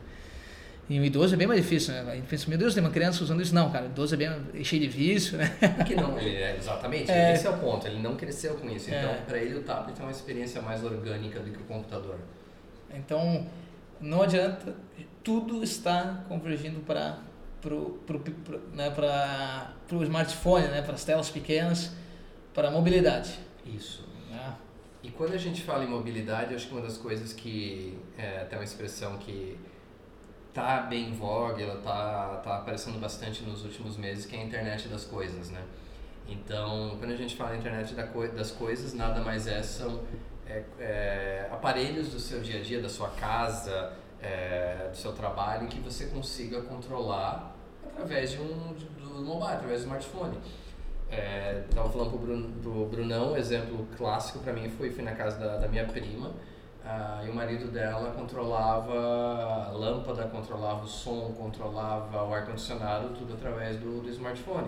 E 0.89 1.00
o 1.00 1.05
idoso 1.05 1.36
é 1.36 1.38
bem 1.38 1.46
mais 1.46 1.62
difícil, 1.62 1.93
né? 1.93 2.03
A 2.12 2.15
gente 2.15 2.27
pensa, 2.27 2.50
meu 2.50 2.58
Deus, 2.58 2.74
tem 2.74 2.81
uma 2.81 2.89
criança 2.89 3.24
usando 3.24 3.41
isso. 3.43 3.53
Não, 3.53 3.69
cara, 3.72 3.86
o 3.86 3.89
idoso 3.89 4.15
é 4.15 4.17
bem 4.17 4.63
cheio 4.63 4.81
de 4.81 4.88
vício, 4.88 5.38
né? 5.38 5.55
Porque 5.77 5.96
não, 5.96 6.17
ele 6.17 6.36
é, 6.36 6.58
exatamente, 6.58 7.12
é. 7.12 7.34
esse 7.34 7.46
é 7.46 7.50
o 7.51 7.58
ponto. 7.60 7.86
Ele 7.86 8.01
não 8.01 8.15
cresceu 8.15 8.55
com 8.55 8.67
isso. 8.69 8.89
Então, 8.89 9.12
é. 9.12 9.17
para 9.17 9.38
ele, 9.38 9.55
o 9.55 9.62
tablet 9.62 10.00
é 10.00 10.03
uma 10.03 10.12
experiência 10.12 10.62
mais 10.63 10.84
orgânica 10.84 11.39
do 11.39 11.51
que 11.51 11.58
o 11.58 11.65
computador. 11.65 12.17
Então, 12.91 13.46
não 14.01 14.24
adianta, 14.24 14.75
tudo 15.24 15.63
está 15.63 16.24
convergindo 16.27 16.79
para 16.79 17.19
pro, 17.62 18.00
pro, 18.08 18.19
pro, 18.19 18.60
né, 18.74 18.89
para 18.89 19.74
o 19.91 20.03
smartphone, 20.03 20.67
né, 20.69 20.81
para 20.81 20.93
as 20.93 21.03
telas 21.03 21.29
pequenas, 21.29 21.91
para 22.53 22.69
a 22.69 22.72
mobilidade. 22.72 23.38
Isso. 23.63 24.08
É. 24.34 24.53
E 25.03 25.12
quando 25.12 25.34
a 25.34 25.38
gente 25.38 25.62
fala 25.62 25.84
em 25.84 25.88
mobilidade, 25.88 26.55
acho 26.55 26.67
que 26.67 26.74
uma 26.74 26.81
das 26.81 26.98
coisas 26.98 27.31
que 27.31 27.98
é 28.17 28.41
até 28.41 28.55
uma 28.55 28.63
expressão 28.63 29.17
que 29.17 29.58
tá 30.53 30.82
bem 30.82 31.10
em 31.10 31.13
vogue, 31.13 31.63
ela 31.63 31.79
tá, 31.82 32.41
tá 32.44 32.58
aparecendo 32.58 33.00
bastante 33.00 33.44
nos 33.44 33.63
últimos 33.63 33.98
meses, 33.98 34.25
que 34.25 34.36
é 34.36 34.39
a 34.39 34.44
internet 34.44 34.88
das 34.88 35.06
coisas, 35.06 35.50
né? 35.50 35.63
Então, 36.27 36.96
quando 37.00 37.12
a 37.12 37.15
gente 37.15 37.36
fala 37.36 37.56
internet 37.56 37.96
das 38.36 38.51
coisas, 38.51 38.94
nada 38.94 39.22
mais 39.22 39.48
é 39.48 39.63
são 39.63 40.01
é, 40.48 40.63
é, 40.79 41.50
aparelhos 41.51 42.10
do 42.10 42.20
seu 42.20 42.41
dia 42.41 42.60
a 42.60 42.63
dia, 42.63 42.82
da 42.82 42.89
sua 42.89 43.10
casa, 43.10 43.94
é, 44.22 44.89
do 44.91 44.98
seu 44.98 45.13
trabalho, 45.13 45.68
que 45.68 45.79
você 45.79 46.08
consiga 46.08 46.62
controlar 46.62 47.56
através 47.86 48.32
de 48.32 48.41
um 48.41 48.74
do 48.74 49.24
mobile, 49.24 49.53
através 49.53 49.82
do 49.82 49.86
smartphone. 49.86 50.38
Estava 51.68 51.88
é, 51.88 51.91
falando 51.91 52.12
para 52.62 52.70
o 52.70 52.86
Brunão, 52.86 53.36
exemplo 53.36 53.88
clássico 53.98 54.39
para 54.39 54.53
mim 54.53 54.70
foi, 54.70 54.91
fui 54.91 55.03
na 55.03 55.13
casa 55.13 55.39
da, 55.39 55.58
da 55.58 55.68
minha 55.68 55.86
prima, 55.86 56.32
ah, 56.86 57.21
e 57.25 57.29
o 57.29 57.36
marido 57.36 57.71
dela 57.71 58.12
controlava 58.12 59.67
a 59.67 59.71
lâmpada, 59.71 60.24
controlava 60.24 60.83
o 60.83 60.88
som, 60.88 61.33
controlava 61.38 62.24
o 62.24 62.33
ar-condicionado, 62.33 63.09
tudo 63.09 63.33
através 63.33 63.77
do, 63.77 64.01
do 64.01 64.09
smartphone. 64.09 64.67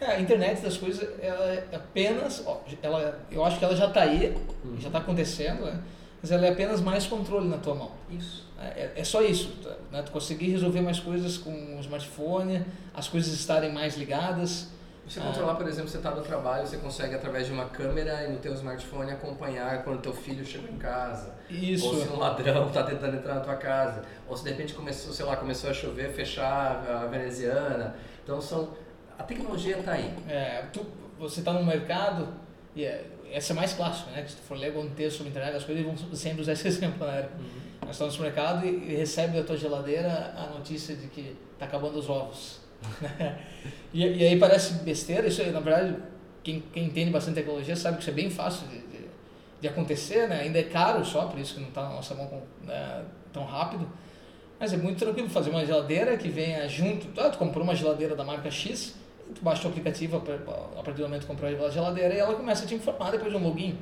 É, 0.00 0.12
a 0.12 0.20
internet 0.20 0.62
das 0.62 0.76
coisas, 0.78 1.06
ela 1.20 1.44
é 1.44 1.68
apenas, 1.74 2.44
ela, 2.82 3.20
eu 3.30 3.44
acho 3.44 3.58
que 3.58 3.64
ela 3.64 3.76
já 3.76 3.86
está 3.86 4.02
aí, 4.02 4.34
uhum. 4.64 4.80
já 4.80 4.88
está 4.88 4.98
acontecendo, 4.98 5.66
né? 5.66 5.82
mas 6.22 6.32
ela 6.32 6.46
é 6.46 6.50
apenas 6.50 6.80
mais 6.80 7.06
controle 7.06 7.48
na 7.48 7.58
tua 7.58 7.74
mão. 7.74 7.92
Isso. 8.10 8.48
É, 8.58 8.92
é 8.96 9.04
só 9.04 9.22
isso, 9.22 9.56
tá? 9.62 9.74
né? 9.92 10.02
tu 10.02 10.10
conseguir 10.10 10.50
resolver 10.50 10.80
mais 10.80 10.98
coisas 10.98 11.38
com 11.38 11.50
o 11.50 11.80
smartphone, 11.80 12.64
as 12.94 13.08
coisas 13.08 13.32
estarem 13.32 13.72
mais 13.72 13.96
ligadas, 13.96 14.68
você 15.06 15.20
controlar, 15.20 15.56
por 15.56 15.66
exemplo, 15.66 15.90
você 15.90 15.96
está 15.96 16.10
no 16.12 16.22
trabalho, 16.22 16.66
você 16.66 16.76
consegue 16.76 17.14
através 17.14 17.46
de 17.46 17.52
uma 17.52 17.64
câmera 17.64 18.24
e 18.24 18.32
no 18.32 18.38
teu 18.38 18.54
smartphone 18.54 19.10
acompanhar 19.10 19.82
quando 19.82 20.00
teu 20.00 20.12
filho 20.12 20.44
chegou 20.44 20.70
em 20.70 20.78
casa. 20.78 21.34
Isso. 21.48 21.86
Ou 21.86 22.00
se 22.00 22.08
um 22.08 22.18
ladrão 22.18 22.68
está 22.68 22.84
tentando 22.84 23.16
entrar 23.16 23.34
na 23.34 23.40
tua 23.40 23.56
casa. 23.56 24.02
Ou 24.28 24.36
se 24.36 24.44
de 24.44 24.50
repente 24.50 24.72
começou, 24.72 25.12
sei 25.12 25.24
lá, 25.24 25.36
começou 25.36 25.70
a 25.70 25.74
chover, 25.74 26.12
fechar 26.12 26.86
a 26.88 27.06
veneziana. 27.06 27.96
Então 28.22 28.40
são 28.40 28.70
a 29.18 29.22
tecnologia 29.22 29.78
está 29.78 29.92
aí. 29.92 30.14
É, 30.28 30.64
tu, 30.72 30.86
você 31.18 31.40
está 31.40 31.52
no 31.52 31.64
mercado 31.64 32.28
e 32.74 32.84
é, 32.84 33.04
essa 33.30 33.52
é 33.52 33.56
mais 33.56 33.74
clássica, 33.74 34.10
né? 34.12 34.22
Que 34.22 34.30
se 34.30 34.36
tu 34.36 34.42
for 34.42 34.56
ler 34.56 34.68
algum 34.68 34.88
texto 34.90 35.18
sobre 35.18 35.30
internet, 35.30 35.56
as 35.56 35.64
coisas 35.64 35.84
vão 35.84 36.16
sempre 36.16 36.40
usar 36.40 36.52
esse 36.52 36.66
exemplo, 36.68 37.06
né? 37.06 37.28
Uhum. 37.38 37.60
Nós 37.82 37.90
estamos 37.90 38.16
no 38.16 38.22
mercado 38.22 38.64
e, 38.64 38.92
e 38.92 38.96
recebe 38.96 39.36
da 39.36 39.44
tua 39.44 39.56
geladeira 39.56 40.32
a 40.36 40.46
notícia 40.46 40.96
de 40.96 41.08
que 41.08 41.36
está 41.52 41.66
acabando 41.66 41.98
os 41.98 42.08
ovos. 42.08 42.60
e, 43.92 44.04
e, 44.04 44.26
aí 44.26 44.38
parece 44.38 44.74
besteira, 44.84 45.26
isso 45.26 45.44
na 45.50 45.60
verdade, 45.60 45.96
quem, 46.42 46.62
quem 46.72 46.84
entende 46.84 47.10
bastante 47.10 47.36
tecnologia 47.36 47.76
sabe 47.76 47.96
que 47.96 48.02
isso 48.02 48.10
é 48.10 48.14
bem 48.14 48.30
fácil 48.30 48.66
de, 48.68 48.78
de, 48.78 49.04
de 49.60 49.68
acontecer, 49.68 50.28
né? 50.28 50.40
Ainda 50.40 50.58
é 50.58 50.64
caro 50.64 51.04
só, 51.04 51.26
por 51.26 51.38
isso 51.38 51.54
que 51.54 51.60
não 51.60 51.68
está 51.68 51.82
na 51.82 51.90
nossa 51.90 52.14
mão 52.14 52.26
com, 52.26 52.42
né, 52.66 53.04
tão 53.32 53.44
rápido. 53.44 53.86
Mas 54.58 54.72
é 54.72 54.76
muito 54.76 54.98
tranquilo 54.98 55.28
fazer 55.28 55.50
uma 55.50 55.64
geladeira 55.64 56.16
que 56.16 56.28
venha 56.28 56.68
junto. 56.68 57.08
Ah, 57.18 57.30
tu 57.30 57.38
comprou 57.38 57.64
uma 57.64 57.74
geladeira 57.74 58.14
da 58.14 58.24
marca 58.24 58.50
X, 58.50 58.94
tu 59.34 59.42
baixa 59.42 59.66
o 59.66 59.70
aplicativo 59.70 60.18
a 60.18 60.82
partir 60.82 61.00
do 61.00 61.02
momento 61.02 61.22
que 61.22 61.26
comprou 61.26 61.50
a 61.50 61.70
geladeira 61.70 62.14
e 62.14 62.18
ela 62.18 62.34
começa 62.34 62.64
a 62.64 62.68
te 62.68 62.74
informar 62.74 63.10
depois 63.10 63.32
de 63.32 63.38
um 63.38 63.42
login. 63.42 63.78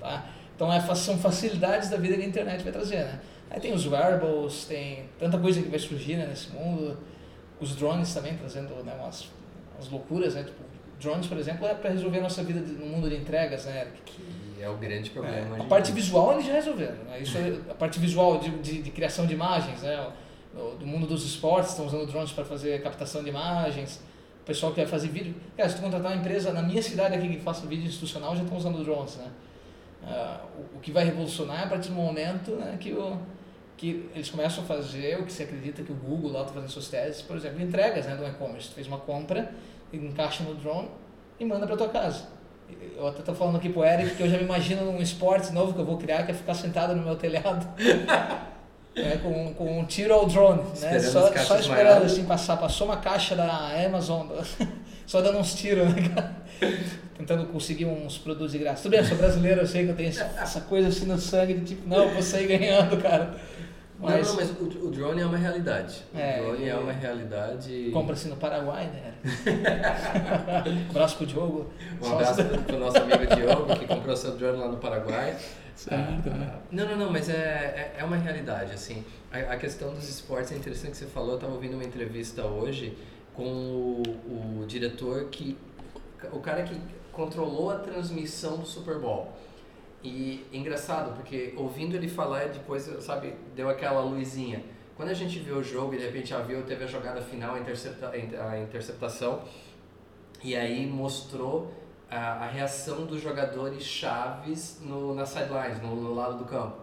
Tá? 0.00 0.26
Então 0.54 0.72
é, 0.72 0.80
são 0.94 1.18
facilidades 1.18 1.90
da 1.90 1.98
vida 1.98 2.16
que 2.16 2.22
a 2.22 2.26
internet 2.26 2.62
vai 2.62 2.72
trazer. 2.72 3.04
Né? 3.04 3.20
Aí 3.50 3.60
tem 3.60 3.74
os 3.74 3.86
wearables, 3.86 4.64
tem 4.64 5.04
tanta 5.18 5.38
coisa 5.38 5.60
que 5.60 5.68
vai 5.68 5.78
surgir 5.78 6.16
né, 6.16 6.26
nesse 6.26 6.50
mundo 6.50 6.96
os 7.60 7.74
drones 7.74 8.12
também 8.12 8.36
trazendo 8.36 8.74
né, 8.84 8.94
umas, 8.98 9.28
umas 9.76 9.90
loucuras, 9.90 10.34
né? 10.34 10.44
Tipo, 10.44 10.62
drones, 11.00 11.26
por 11.26 11.38
exemplo, 11.38 11.66
é 11.66 11.74
para 11.74 11.90
resolver 11.90 12.18
a 12.18 12.22
nossa 12.22 12.42
vida 12.42 12.60
no 12.60 12.86
mundo 12.86 13.08
de 13.08 13.16
entregas, 13.16 13.64
né? 13.64 13.88
Que 14.04 14.62
é 14.62 14.68
o 14.68 14.76
grande 14.76 15.10
problema. 15.10 15.56
É, 15.56 15.60
a 15.60 15.64
parte 15.64 15.92
visual 15.92 16.32
eles 16.32 16.46
já 16.46 16.54
resolveram. 16.54 16.96
Né? 17.04 17.20
Isso 17.20 17.36
é, 17.38 17.56
a 17.70 17.74
parte 17.74 17.98
visual 17.98 18.38
de, 18.38 18.50
de, 18.58 18.82
de, 18.82 18.90
criação 18.90 19.26
de 19.26 19.34
imagens, 19.34 19.82
né? 19.82 20.10
Do 20.78 20.86
mundo 20.86 21.06
dos 21.06 21.24
esportes, 21.26 21.70
estão 21.70 21.86
usando 21.86 22.06
drones 22.06 22.32
para 22.32 22.44
fazer 22.44 22.82
captação 22.82 23.22
de 23.22 23.28
imagens. 23.28 24.00
O 24.42 24.46
pessoal 24.46 24.72
que 24.72 24.80
vai 24.80 24.88
fazer 24.88 25.08
vídeo. 25.08 25.34
Cara, 25.56 25.68
se 25.68 25.76
tu 25.76 25.82
contratar 25.82 26.12
uma 26.12 26.18
empresa 26.18 26.52
na 26.52 26.62
minha 26.62 26.80
cidade 26.80 27.14
aqui 27.14 27.28
que 27.28 27.40
faça 27.40 27.66
vídeo 27.66 27.86
institucional, 27.86 28.34
já 28.34 28.42
estão 28.42 28.56
usando 28.56 28.82
drones, 28.82 29.16
né? 29.16 29.30
Uh, 30.02 30.60
o, 30.60 30.76
o, 30.76 30.80
que 30.80 30.92
vai 30.92 31.04
revolucionar 31.04 31.60
é 31.60 31.64
a 31.64 31.66
partir 31.66 31.88
do 31.88 31.96
momento 31.96 32.52
né, 32.52 32.76
que 32.78 32.92
o 32.92 33.18
que 33.76 34.08
eles 34.14 34.30
começam 34.30 34.64
a 34.64 34.66
fazer 34.66 35.20
o 35.20 35.24
que 35.24 35.32
se 35.32 35.42
acredita 35.42 35.82
que 35.82 35.92
o 35.92 35.94
Google 35.94 36.32
lá 36.32 36.40
está 36.40 36.54
fazendo 36.54 36.70
suas 36.70 36.88
teses, 36.88 37.20
por 37.20 37.36
exemplo, 37.36 37.60
entregas 37.62 38.06
né, 38.06 38.16
do 38.16 38.26
e-commerce. 38.26 38.68
Tu 38.68 38.74
fez 38.74 38.86
uma 38.86 38.98
compra, 38.98 39.52
encaixa 39.92 40.42
no 40.42 40.54
drone 40.54 40.88
e 41.38 41.44
manda 41.44 41.66
para 41.66 41.76
tua 41.76 41.88
casa. 41.88 42.24
Eu 42.96 43.06
até 43.06 43.20
estou 43.20 43.34
falando 43.34 43.56
aqui 43.56 43.68
pro 43.68 43.84
Eric 43.84 44.16
que 44.16 44.22
eu 44.22 44.28
já 44.28 44.38
me 44.38 44.44
imagino 44.44 44.84
num 44.90 45.00
esporte 45.00 45.52
novo 45.52 45.72
que 45.72 45.78
eu 45.78 45.84
vou 45.84 45.98
criar, 45.98 46.24
que 46.24 46.32
é 46.32 46.34
ficar 46.34 46.54
sentado 46.54 46.96
no 46.96 47.02
meu 47.02 47.16
telhado. 47.16 47.66
É, 48.98 49.18
com, 49.18 49.52
com 49.52 49.80
um 49.80 49.84
tiro 49.84 50.14
ao 50.14 50.24
drone, 50.24 50.62
né? 50.80 50.98
Só, 51.00 51.30
só 51.30 51.58
esperando 51.58 51.84
maiores. 51.84 52.12
assim 52.12 52.24
passar. 52.24 52.56
Passou 52.56 52.86
uma 52.86 52.96
caixa 52.96 53.36
da 53.36 53.84
Amazon, 53.84 54.26
só 55.06 55.20
dando 55.20 55.36
uns 55.36 55.54
tiros, 55.54 55.94
né, 55.94 56.08
cara? 56.08 56.34
Tentando 57.14 57.44
conseguir 57.48 57.84
uns 57.84 58.16
produtos 58.16 58.52
de 58.52 58.58
graça. 58.58 58.84
Tudo 58.84 58.92
bem, 58.92 59.00
eu 59.00 59.04
sou 59.04 59.18
brasileiro, 59.18 59.60
eu 59.60 59.66
sei 59.66 59.84
que 59.84 59.90
eu 59.90 59.96
tenho 59.96 60.08
essa 60.08 60.62
coisa 60.62 60.88
assim 60.88 61.04
no 61.04 61.18
sangue 61.18 61.52
de 61.52 61.74
tipo, 61.74 61.86
não, 61.86 62.04
eu 62.04 62.14
vou 62.14 62.22
sair 62.22 62.46
ganhando, 62.46 62.96
cara. 63.02 63.36
Mas, 63.98 64.26
não, 64.26 64.34
não, 64.34 64.40
mas 64.40 64.60
o, 64.60 64.86
o, 64.86 64.90
drone 64.90 65.22
é 65.22 65.26
uma 65.26 65.38
realidade. 65.38 66.04
É, 66.14 66.40
o 66.40 66.44
drone 66.44 66.68
é 66.68 66.76
uma 66.76 66.92
realidade. 66.92 67.90
Compra-se 67.92 68.28
no 68.28 68.36
Paraguai, 68.36 68.86
né? 68.88 69.14
um 70.66 70.90
abraço 70.90 71.16
pro 71.16 71.26
Diogo. 71.26 71.70
Um 72.02 72.12
abraço 72.12 72.44
pro 72.44 72.78
nosso 72.78 72.98
amigo 72.98 73.34
Diogo, 73.34 73.76
que 73.76 73.86
comprou 73.86 74.14
seu 74.14 74.36
drone 74.36 74.58
lá 74.58 74.68
no 74.68 74.76
Paraguai. 74.76 75.36
Certo, 75.74 76.30
né? 76.30 76.52
Ah, 76.52 76.58
não, 76.70 76.88
não, 76.88 76.96
não, 76.96 77.12
mas 77.12 77.28
é, 77.28 77.34
é, 77.34 77.96
é 77.98 78.04
uma 78.04 78.16
realidade, 78.16 78.72
assim. 78.72 79.04
A, 79.30 79.38
a, 79.52 79.56
questão 79.56 79.92
dos 79.94 80.08
esportes 80.08 80.52
é 80.52 80.56
interessante 80.56 80.92
que 80.92 80.96
você 80.98 81.06
falou. 81.06 81.30
Eu 81.30 81.36
estava 81.36 81.52
ouvindo 81.52 81.74
uma 81.74 81.84
entrevista 81.84 82.44
hoje 82.44 82.96
com 83.34 83.44
o, 83.44 84.62
o 84.62 84.66
diretor 84.66 85.26
que... 85.26 85.56
O 86.32 86.40
cara 86.40 86.62
que 86.62 86.80
controlou 87.12 87.70
a 87.70 87.76
transmissão 87.76 88.58
do 88.58 88.66
Super 88.66 88.98
Bowl. 88.98 89.32
E 90.06 90.46
engraçado, 90.52 91.16
porque 91.16 91.52
ouvindo 91.56 91.96
ele 91.96 92.06
falar, 92.06 92.46
depois, 92.48 92.84
sabe, 93.00 93.34
deu 93.56 93.68
aquela 93.68 94.02
luzinha. 94.02 94.62
Quando 94.94 95.08
a 95.08 95.14
gente 95.14 95.40
viu 95.40 95.56
o 95.56 95.64
jogo 95.64 95.94
e 95.94 95.98
de 95.98 96.04
repente 96.04 96.32
a 96.32 96.38
viu, 96.38 96.62
teve 96.62 96.84
a 96.84 96.86
jogada 96.86 97.20
final, 97.20 97.56
a, 97.56 97.58
intercepta, 97.58 98.08
a 98.08 98.60
interceptação, 98.60 99.42
e 100.44 100.54
aí 100.54 100.86
mostrou 100.86 101.74
a, 102.08 102.44
a 102.44 102.46
reação 102.46 103.04
dos 103.04 103.20
jogadores 103.20 103.82
chaves 103.82 104.80
no, 104.80 105.12
nas 105.12 105.30
sidelines, 105.30 105.82
no, 105.82 105.96
no, 105.96 106.14
lado 106.14 106.38
do 106.38 106.44
campo. 106.44 106.76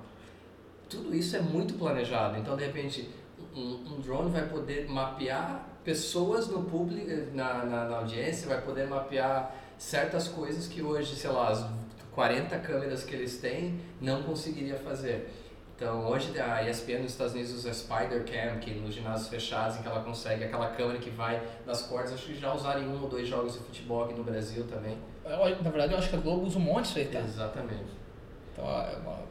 Tudo 0.89 1.15
isso 1.15 1.37
é 1.37 1.39
muito 1.39 1.75
planejado, 1.75 2.37
então 2.37 2.57
de 2.57 2.65
repente 2.65 3.09
um, 3.55 3.93
um 3.93 4.01
drone 4.01 4.31
vai 4.31 4.49
poder 4.49 4.89
mapear 4.89 5.65
pessoas 5.81 6.49
no 6.49 6.63
público, 6.65 7.09
na, 7.33 7.63
na, 7.63 7.85
na 7.85 7.97
audiência, 7.99 8.49
vai 8.49 8.61
poder 8.61 8.85
mapear 8.85 9.55
certas 9.77 10.27
coisas 10.27 10.67
que 10.67 10.81
hoje, 10.81 11.15
sei 11.15 11.29
lá, 11.29 11.49
as 11.49 11.65
40 12.13 12.57
câmeras 12.59 13.03
que 13.03 13.15
eles 13.15 13.37
têm 13.37 13.79
não 13.99 14.23
conseguiria 14.23 14.75
fazer. 14.75 15.31
Então, 15.75 16.05
hoje 16.07 16.39
a 16.39 16.63
ESPN 16.69 16.99
nos 16.99 17.11
Estados 17.11 17.33
Unidos 17.33 17.51
usa 17.51 17.73
Spider 17.73 18.23
Cam, 18.25 18.59
que 18.59 18.71
nos 18.75 18.93
ginásios 18.93 19.27
fechados, 19.27 19.77
em 19.77 19.81
que 19.81 19.87
ela 19.87 20.03
consegue 20.03 20.43
aquela 20.43 20.69
câmera 20.69 20.99
que 20.99 21.09
vai 21.09 21.41
das 21.65 21.81
cordas. 21.81 22.13
Acho 22.13 22.27
que 22.27 22.35
já 22.35 22.53
usaram 22.53 22.83
em 22.83 22.87
um 22.87 23.01
ou 23.01 23.09
dois 23.09 23.27
jogos 23.27 23.53
de 23.53 23.59
futebol 23.59 24.03
aqui 24.03 24.13
no 24.13 24.23
Brasil 24.23 24.65
também. 24.67 24.97
Eu, 25.25 25.63
na 25.63 25.69
verdade, 25.69 25.93
eu 25.93 25.97
acho 25.97 26.09
que 26.09 26.15
a 26.15 26.19
Globo 26.19 26.45
usa 26.45 26.59
um 26.59 26.61
monte 26.61 26.85
disso 26.85 26.99
aí, 26.99 27.05
tá? 27.05 27.19
Exatamente. 27.19 28.02
Então, 28.53 28.65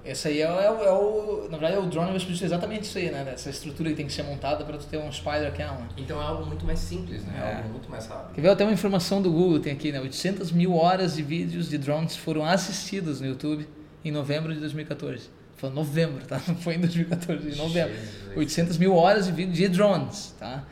esse 0.04 0.26
aí 0.26 0.42
é, 0.42 0.44
é, 0.44 0.64
é, 0.66 0.92
o. 0.92 1.46
Na 1.48 1.56
verdade, 1.56 1.78
o 1.78 1.88
drone 1.88 2.08
vai 2.08 2.16
explicar 2.16 2.44
exatamente 2.44 2.82
isso 2.82 2.98
aí, 2.98 3.10
né? 3.10 3.24
Essa 3.32 3.50
estrutura 3.50 3.90
que 3.90 3.96
tem 3.96 4.06
que 4.06 4.12
ser 4.12 4.24
montada 4.24 4.64
para 4.64 4.76
tu 4.76 4.84
ter 4.86 4.98
um 4.98 5.10
spider 5.12 5.52
cam. 5.52 5.74
Né? 5.74 5.88
Então 5.96 6.20
é 6.20 6.24
algo 6.24 6.44
muito 6.44 6.66
mais 6.66 6.80
simples, 6.80 7.24
né? 7.24 7.34
É, 7.40 7.52
é 7.52 7.56
algo 7.58 7.68
muito 7.68 7.88
mais 7.88 8.06
rápido. 8.06 8.34
Quer 8.34 8.40
ver 8.40 8.48
até 8.48 8.64
uma 8.64 8.72
informação 8.72 9.22
do 9.22 9.30
Google, 9.30 9.60
tem 9.60 9.72
aqui, 9.72 9.92
né? 9.92 10.00
800 10.00 10.50
mil 10.50 10.74
horas 10.74 11.14
de 11.14 11.22
vídeos 11.22 11.68
de 11.68 11.78
drones 11.78 12.16
foram 12.16 12.44
assistidos 12.44 13.20
no 13.20 13.28
YouTube 13.28 13.68
em 14.04 14.10
novembro 14.10 14.52
de 14.52 14.58
2014. 14.58 15.30
Foi 15.56 15.70
novembro, 15.70 16.26
tá? 16.26 16.42
Não 16.48 16.56
foi 16.56 16.74
em 16.74 16.80
2014, 16.80 17.50
em 17.50 17.56
novembro. 17.56 17.94
Jesus. 17.94 18.36
800 18.36 18.78
mil 18.78 18.96
horas 18.96 19.26
de 19.26 19.32
vídeo 19.32 19.52
de 19.52 19.68
drones, 19.68 20.34
tá? 20.36 20.64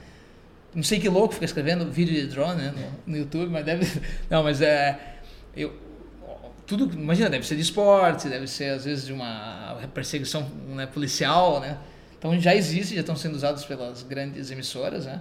Não 0.75 0.83
sei 0.83 0.99
que 0.99 1.09
louco 1.09 1.35
fica 1.35 1.45
escrevendo 1.45 1.89
vídeo 1.91 2.15
de 2.15 2.27
drone 2.27 2.63
né, 2.63 2.75
no, 3.07 3.13
no 3.13 3.19
YouTube, 3.19 3.51
mas 3.51 3.65
deve. 3.65 3.87
Não, 4.29 4.43
mas 4.43 4.61
é. 4.61 5.19
Eu, 5.57 5.73
tudo, 6.71 6.95
imagina, 6.97 7.29
deve 7.29 7.45
ser 7.45 7.57
de 7.57 7.63
esporte, 7.63 8.29
deve 8.29 8.47
ser 8.47 8.71
às 8.71 8.85
vezes 8.85 9.05
de 9.05 9.13
uma 9.13 9.77
perseguição 9.93 10.49
né, 10.69 10.87
policial, 10.87 11.59
né? 11.59 11.77
Então 12.17 12.39
já 12.39 12.55
existe, 12.55 12.95
já 12.95 13.01
estão 13.01 13.17
sendo 13.17 13.35
usados 13.35 13.65
pelas 13.65 14.05
grandes 14.05 14.53
emissoras, 14.53 15.05
né? 15.05 15.21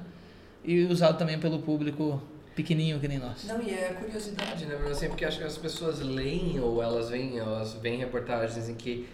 E 0.64 0.84
usado 0.84 1.18
também 1.18 1.40
pelo 1.40 1.58
público 1.58 2.22
pequenininho 2.56 3.00
que 3.00 3.08
nem 3.08 3.18
nós. 3.18 3.46
Não, 3.46 3.60
e 3.64 3.72
é 3.72 3.96
curiosidade, 4.00 4.68
né, 4.68 4.76
Assim, 4.92 5.08
porque 5.08 5.26
acho 5.26 5.40
que 5.40 5.44
as 5.44 5.58
pessoas 5.58 6.02
leem 6.02 6.60
ou 6.60 6.84
elas 6.84 7.10
veem, 7.10 7.40
elas 7.40 7.74
veem 7.74 7.98
reportagens 7.98 8.70
em 8.70 8.76
que 8.76 9.10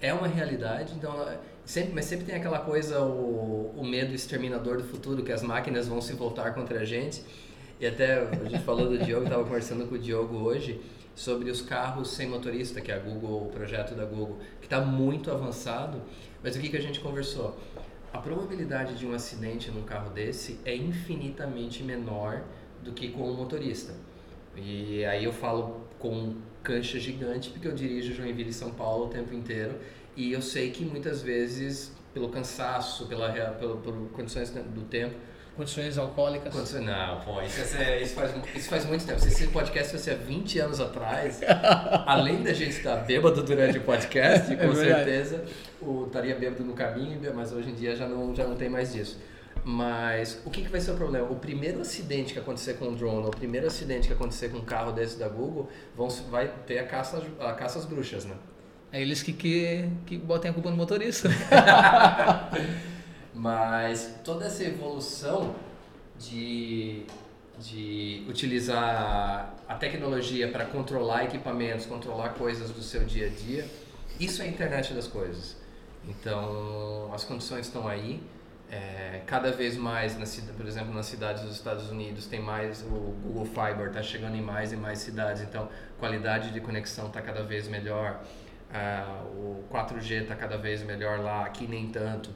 é 0.00 0.14
uma 0.14 0.28
realidade, 0.28 0.94
então 0.96 1.26
sempre, 1.64 1.92
mas 1.92 2.04
sempre 2.04 2.24
tem 2.24 2.36
aquela 2.36 2.60
coisa, 2.60 3.00
o, 3.00 3.74
o 3.76 3.84
medo 3.84 4.14
exterminador 4.14 4.76
do 4.76 4.84
futuro, 4.84 5.24
que 5.24 5.32
as 5.32 5.42
máquinas 5.42 5.88
vão 5.88 6.00
se 6.00 6.12
voltar 6.12 6.54
contra 6.54 6.78
a 6.78 6.84
gente. 6.84 7.24
E 7.80 7.86
até 7.86 8.28
a 8.28 8.48
gente 8.48 8.62
falou 8.62 8.88
do 8.88 8.98
Diogo, 8.98 9.24
estava 9.24 9.42
conversando 9.42 9.86
com 9.86 9.96
o 9.96 9.98
Diogo 9.98 10.36
hoje 10.36 10.80
sobre 11.20 11.50
os 11.50 11.60
carros 11.60 12.12
sem 12.12 12.26
motorista, 12.26 12.80
que 12.80 12.90
é 12.90 12.94
a 12.94 12.98
Google, 12.98 13.42
o 13.42 13.50
projeto 13.50 13.94
da 13.94 14.06
Google, 14.06 14.38
que 14.58 14.66
está 14.66 14.80
muito 14.80 15.30
avançado. 15.30 16.00
Mas 16.42 16.56
o 16.56 16.60
que, 16.60 16.70
que 16.70 16.78
a 16.78 16.80
gente 16.80 16.98
conversou? 16.98 17.60
A 18.10 18.16
probabilidade 18.16 18.96
de 18.96 19.06
um 19.06 19.12
acidente 19.12 19.70
num 19.70 19.82
carro 19.82 20.08
desse 20.14 20.58
é 20.64 20.74
infinitamente 20.74 21.82
menor 21.82 22.42
do 22.82 22.92
que 22.92 23.08
com 23.08 23.30
um 23.30 23.34
motorista. 23.34 23.92
E 24.56 25.04
aí 25.04 25.22
eu 25.22 25.32
falo 25.32 25.86
com 25.98 26.36
cancha 26.62 26.98
gigante, 26.98 27.50
porque 27.50 27.68
eu 27.68 27.74
dirijo 27.74 28.14
Joinville 28.14 28.48
e 28.48 28.54
São 28.54 28.70
Paulo 28.70 29.04
o 29.04 29.08
tempo 29.10 29.34
inteiro, 29.34 29.78
e 30.16 30.32
eu 30.32 30.40
sei 30.40 30.70
que 30.70 30.86
muitas 30.86 31.20
vezes, 31.20 31.94
pelo 32.14 32.30
cansaço, 32.30 33.06
pela, 33.08 33.30
pelo, 33.30 33.76
por 33.76 33.92
condições 34.12 34.48
do 34.48 34.86
tempo, 34.88 35.16
Condições 35.56 35.98
alcoólicas. 35.98 36.72
Não, 36.74 37.20
pô, 37.20 37.42
isso, 37.42 37.76
é, 37.76 38.02
isso, 38.02 38.14
faz, 38.14 38.32
isso 38.54 38.68
faz 38.68 38.84
muito 38.86 39.04
tempo. 39.04 39.20
Se 39.20 39.28
esse 39.28 39.48
podcast 39.48 39.92
fosse 39.92 40.10
há 40.10 40.14
20 40.14 40.58
anos 40.58 40.80
atrás, 40.80 41.40
além 42.06 42.42
da 42.42 42.52
gente 42.52 42.70
estar 42.70 42.96
bêbado 42.96 43.42
durante 43.42 43.78
o 43.78 43.82
podcast, 43.82 44.52
é 44.52 44.56
com 44.56 44.72
é 44.72 44.74
certeza, 44.74 45.44
o, 45.82 46.06
estaria 46.06 46.34
bêbado 46.34 46.64
no 46.64 46.72
caminho, 46.72 47.20
mas 47.34 47.52
hoje 47.52 47.70
em 47.70 47.74
dia 47.74 47.94
já 47.94 48.08
não, 48.08 48.34
já 48.34 48.46
não 48.46 48.56
tem 48.56 48.68
mais 48.68 48.92
disso. 48.92 49.18
Mas 49.64 50.40
o 50.44 50.50
que, 50.50 50.62
que 50.62 50.68
vai 50.68 50.80
ser 50.80 50.92
o 50.92 50.96
problema? 50.96 51.28
O 51.30 51.36
primeiro 51.36 51.80
acidente 51.80 52.32
que 52.32 52.38
acontecer 52.38 52.74
com 52.74 52.86
um 52.86 52.94
drone, 52.94 53.26
o 53.26 53.30
primeiro 53.30 53.66
acidente 53.66 54.08
que 54.08 54.14
acontecer 54.14 54.48
com 54.48 54.58
um 54.58 54.64
carro 54.64 54.92
desse 54.92 55.18
da 55.18 55.28
Google, 55.28 55.68
vão, 55.94 56.08
vai 56.30 56.48
ter 56.66 56.78
a 56.78 56.86
caça, 56.86 57.22
a 57.38 57.52
caça 57.52 57.78
às 57.78 57.84
bruxas, 57.84 58.24
né? 58.24 58.34
É 58.92 59.00
eles 59.00 59.22
que, 59.22 59.32
que, 59.32 59.88
que 60.06 60.16
botem 60.16 60.50
a 60.50 60.54
culpa 60.54 60.70
no 60.70 60.76
motorista. 60.76 61.28
Mas 63.34 64.18
toda 64.24 64.46
essa 64.46 64.64
evolução 64.64 65.54
de, 66.18 67.04
de 67.58 68.24
utilizar 68.28 69.54
a 69.68 69.74
tecnologia 69.74 70.48
para 70.48 70.64
controlar 70.66 71.24
equipamentos, 71.24 71.86
controlar 71.86 72.30
coisas 72.30 72.70
do 72.70 72.82
seu 72.82 73.04
dia 73.04 73.26
a 73.26 73.30
dia, 73.30 73.66
isso 74.18 74.42
é 74.42 74.46
a 74.46 74.48
internet 74.48 74.92
das 74.92 75.06
coisas. 75.06 75.56
Então, 76.08 77.10
as 77.12 77.24
condições 77.24 77.66
estão 77.66 77.86
aí. 77.86 78.22
É, 78.70 79.22
cada 79.26 79.50
vez 79.50 79.76
mais, 79.76 80.16
na, 80.16 80.24
por 80.54 80.64
exemplo, 80.64 80.94
nas 80.94 81.06
cidades 81.06 81.42
dos 81.42 81.56
Estados 81.56 81.90
Unidos, 81.90 82.26
tem 82.26 82.40
mais 82.40 82.82
o 82.82 83.16
Google 83.22 83.44
Fiber, 83.44 83.88
está 83.88 84.02
chegando 84.02 84.36
em 84.36 84.42
mais 84.42 84.72
e 84.72 84.76
mais 84.76 85.00
cidades, 85.00 85.42
então 85.42 85.68
qualidade 85.98 86.52
de 86.52 86.60
conexão 86.60 87.08
está 87.08 87.20
cada 87.20 87.42
vez 87.42 87.66
melhor. 87.66 88.22
Ah, 88.72 89.24
o 89.26 89.64
4G 89.72 90.22
está 90.22 90.36
cada 90.36 90.56
vez 90.56 90.84
melhor 90.84 91.18
lá, 91.18 91.44
aqui 91.44 91.66
nem 91.66 91.88
tanto. 91.88 92.30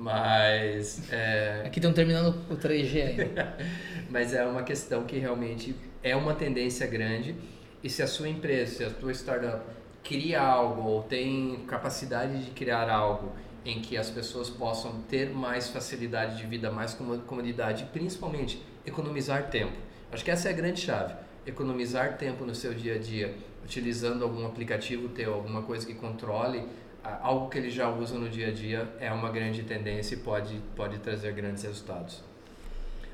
Mas. 0.00 1.12
É... 1.12 1.62
Aqui 1.66 1.78
estão 1.78 1.92
terminando 1.92 2.34
o 2.48 2.56
3G 2.56 3.02
ainda. 3.06 3.56
Mas 4.08 4.32
é 4.32 4.42
uma 4.46 4.62
questão 4.62 5.04
que 5.04 5.18
realmente 5.18 5.76
é 6.02 6.16
uma 6.16 6.34
tendência 6.34 6.86
grande. 6.86 7.36
E 7.84 7.90
se 7.90 8.02
a 8.02 8.06
sua 8.06 8.26
empresa, 8.26 8.76
se 8.76 8.84
a 8.84 8.90
sua 8.90 9.12
startup 9.12 9.62
cria 10.02 10.40
algo 10.40 10.88
ou 10.88 11.02
tem 11.02 11.64
capacidade 11.68 12.46
de 12.46 12.50
criar 12.52 12.88
algo 12.88 13.32
em 13.62 13.82
que 13.82 13.98
as 13.98 14.08
pessoas 14.08 14.48
possam 14.48 15.02
ter 15.02 15.28
mais 15.28 15.68
facilidade 15.68 16.38
de 16.38 16.46
vida, 16.46 16.70
mais 16.70 16.94
comodidade 17.26 17.84
principalmente 17.92 18.62
economizar 18.86 19.50
tempo. 19.50 19.76
Acho 20.10 20.24
que 20.24 20.30
essa 20.30 20.48
é 20.48 20.52
a 20.52 20.56
grande 20.56 20.80
chave. 20.80 21.14
Economizar 21.44 22.16
tempo 22.16 22.46
no 22.46 22.54
seu 22.54 22.72
dia 22.72 22.94
a 22.94 22.98
dia, 22.98 23.34
utilizando 23.62 24.24
algum 24.24 24.46
aplicativo 24.46 25.10
teu, 25.10 25.34
alguma 25.34 25.60
coisa 25.60 25.86
que 25.86 25.94
controle 25.94 26.66
algo 27.02 27.48
que 27.48 27.58
eles 27.58 27.72
já 27.72 27.88
usam 27.88 28.18
no 28.18 28.28
dia 28.28 28.48
a 28.48 28.52
dia 28.52 28.88
é 28.98 29.10
uma 29.12 29.30
grande 29.30 29.62
tendência 29.62 30.14
e 30.14 30.18
pode, 30.18 30.60
pode 30.76 30.98
trazer 30.98 31.32
grandes 31.32 31.62
resultados. 31.62 32.22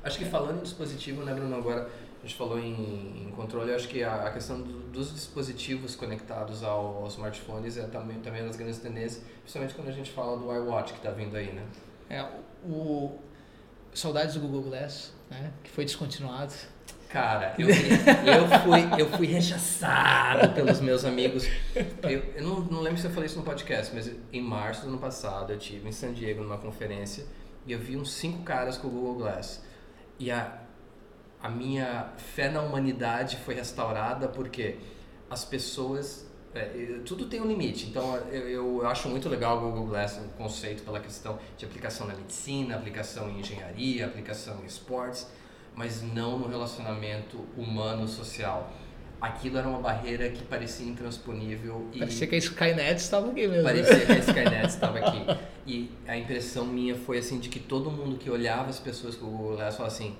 Acho 0.03 0.17
que 0.19 0.25
falando 0.25 0.59
em 0.59 0.63
dispositivo, 0.63 1.23
né, 1.23 1.33
Bruno, 1.33 1.55
agora 1.55 1.89
a 2.23 2.25
gente 2.25 2.35
falou 2.35 2.59
em, 2.59 3.27
em 3.27 3.31
controle, 3.35 3.73
acho 3.73 3.87
que 3.87 4.03
a, 4.03 4.27
a 4.27 4.31
questão 4.31 4.61
do, 4.61 4.91
dos 4.91 5.13
dispositivos 5.13 5.95
conectados 5.95 6.63
ao, 6.63 7.03
aos 7.03 7.13
smartphones 7.13 7.77
é 7.77 7.83
também, 7.87 8.19
também 8.19 8.41
uma 8.41 8.47
das 8.47 8.57
grandes 8.57 8.79
tendências, 8.79 9.23
principalmente 9.41 9.75
quando 9.75 9.89
a 9.89 9.91
gente 9.91 10.11
fala 10.11 10.37
do 10.37 10.53
iWatch 10.53 10.93
que 10.93 10.99
está 10.99 11.11
vindo 11.11 11.35
aí, 11.35 11.51
né? 11.51 11.63
É, 12.09 12.25
o, 12.65 13.17
saudades 13.93 14.35
do 14.35 14.41
Google 14.41 14.63
Glass, 14.63 15.13
né, 15.29 15.51
que 15.63 15.69
foi 15.69 15.85
descontinuado. 15.85 16.53
Cara, 17.09 17.55
eu, 17.57 17.69
eu, 17.69 18.47
fui, 18.63 19.01
eu 19.01 19.09
fui 19.11 19.27
rechaçado 19.27 20.53
pelos 20.53 20.81
meus 20.81 21.05
amigos. 21.05 21.47
Eu, 22.03 22.19
eu 22.35 22.43
não, 22.43 22.59
não, 22.61 22.81
lembro 22.81 22.99
se 22.99 23.07
eu 23.07 23.11
falei 23.11 23.27
isso 23.27 23.37
no 23.37 23.45
podcast, 23.45 23.95
mas 23.95 24.11
em 24.31 24.41
março 24.41 24.81
do 24.81 24.89
ano 24.89 24.97
passado 24.97 25.53
eu 25.53 25.57
tive 25.57 25.87
em 25.87 25.91
San 25.91 26.11
Diego 26.11 26.41
numa 26.41 26.57
conferência 26.57 27.25
e 27.65 27.71
eu 27.71 27.79
vi 27.79 27.95
uns 27.95 28.11
cinco 28.11 28.43
caras 28.43 28.77
com 28.77 28.87
o 28.87 28.91
Google 28.91 29.15
Glass. 29.15 29.63
E 30.19 30.29
a, 30.29 30.61
a 31.41 31.49
minha 31.49 32.11
fé 32.17 32.49
na 32.49 32.61
humanidade 32.61 33.37
foi 33.37 33.55
restaurada 33.55 34.27
porque 34.27 34.77
as 35.29 35.45
pessoas. 35.45 36.27
É, 36.53 37.01
tudo 37.05 37.27
tem 37.27 37.39
um 37.39 37.45
limite, 37.45 37.85
então 37.85 38.17
eu, 38.31 38.81
eu 38.81 38.87
acho 38.87 39.07
muito 39.09 39.29
legal 39.29 39.57
o 39.57 39.61
Google 39.61 39.87
Glass, 39.87 40.17
o 40.17 40.29
conceito 40.37 40.81
pela 40.81 40.99
questão 40.99 41.37
de 41.55 41.65
aplicação 41.65 42.07
na 42.07 42.15
medicina, 42.15 42.75
aplicação 42.75 43.29
em 43.29 43.41
engenharia, 43.41 44.05
aplicação 44.07 44.61
em 44.63 44.65
esportes 44.65 45.27
mas 45.77 46.01
não 46.01 46.39
no 46.39 46.47
relacionamento 46.47 47.45
humano-social. 47.55 48.73
Aquilo 49.21 49.59
era 49.59 49.67
uma 49.67 49.79
barreira 49.79 50.29
que 50.29 50.43
parecia 50.43 50.87
intransponível. 50.87 51.87
E 51.93 51.99
parecia 51.99 52.27
que 52.27 52.35
a 52.35 52.37
Skynet 52.39 52.95
estava 52.95 53.29
aqui 53.29 53.47
mesmo. 53.47 53.63
Parecia 53.63 54.05
que 54.05 54.11
a 54.11 54.17
Skynet 54.17 54.67
estava 54.67 54.97
aqui. 54.97 55.39
E 55.67 55.91
a 56.07 56.17
impressão 56.17 56.65
minha 56.65 56.95
foi 56.95 57.19
assim 57.19 57.39
de 57.39 57.49
que 57.49 57.59
todo 57.59 57.91
mundo 57.91 58.17
que 58.17 58.29
olhava 58.29 58.69
as 58.69 58.79
pessoas 58.79 59.15
com 59.15 59.27
o 59.27 59.29
Google 59.29 59.55
Glass 59.57 59.75
falava 59.75 59.93
assim, 59.93 60.15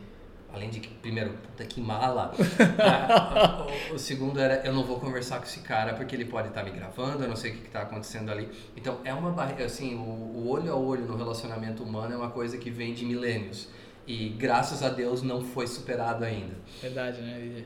além 0.54 0.70
de 0.70 0.80
que, 0.80 0.90
primeiro, 0.90 1.32
puta 1.34 1.66
que 1.66 1.82
mala. 1.82 2.34
o, 3.92 3.96
o, 3.96 4.00
segundo 4.00 4.40
era, 4.40 4.66
eu 4.66 4.74
não 4.74 4.84
vou 4.84 5.00
conversar 5.00 5.40
com 5.40 5.46
esse 5.46 5.60
cara 5.62 5.94
porque 5.94 6.16
ele 6.16 6.26
pode 6.26 6.50
estar 6.50 6.64
tá 6.64 6.70
me 6.70 6.76
gravando, 6.76 7.24
eu 7.24 7.30
não 7.30 7.36
sei 7.36 7.52
o 7.52 7.56
que 7.56 7.68
está 7.68 7.82
acontecendo 7.82 8.32
ali. 8.32 8.48
Então, 8.76 9.00
é 9.04 9.14
uma 9.14 9.32
barreira, 9.32 9.66
assim, 9.66 9.96
o, 9.96 10.00
o 10.00 10.50
olho 10.50 10.72
a 10.72 10.76
olho 10.76 11.06
no 11.06 11.16
relacionamento 11.16 11.84
humano 11.84 12.14
é 12.14 12.18
uma 12.18 12.30
coisa 12.30 12.58
que 12.58 12.70
vem 12.70 12.94
de 12.94 13.06
milênios. 13.06 13.70
E 14.08 14.30
graças 14.30 14.82
a 14.82 14.90
Deus 14.90 15.22
não 15.22 15.44
foi 15.44 15.68
superado 15.68 16.24
ainda. 16.24 16.56
Verdade, 16.82 17.22
né? 17.22 17.66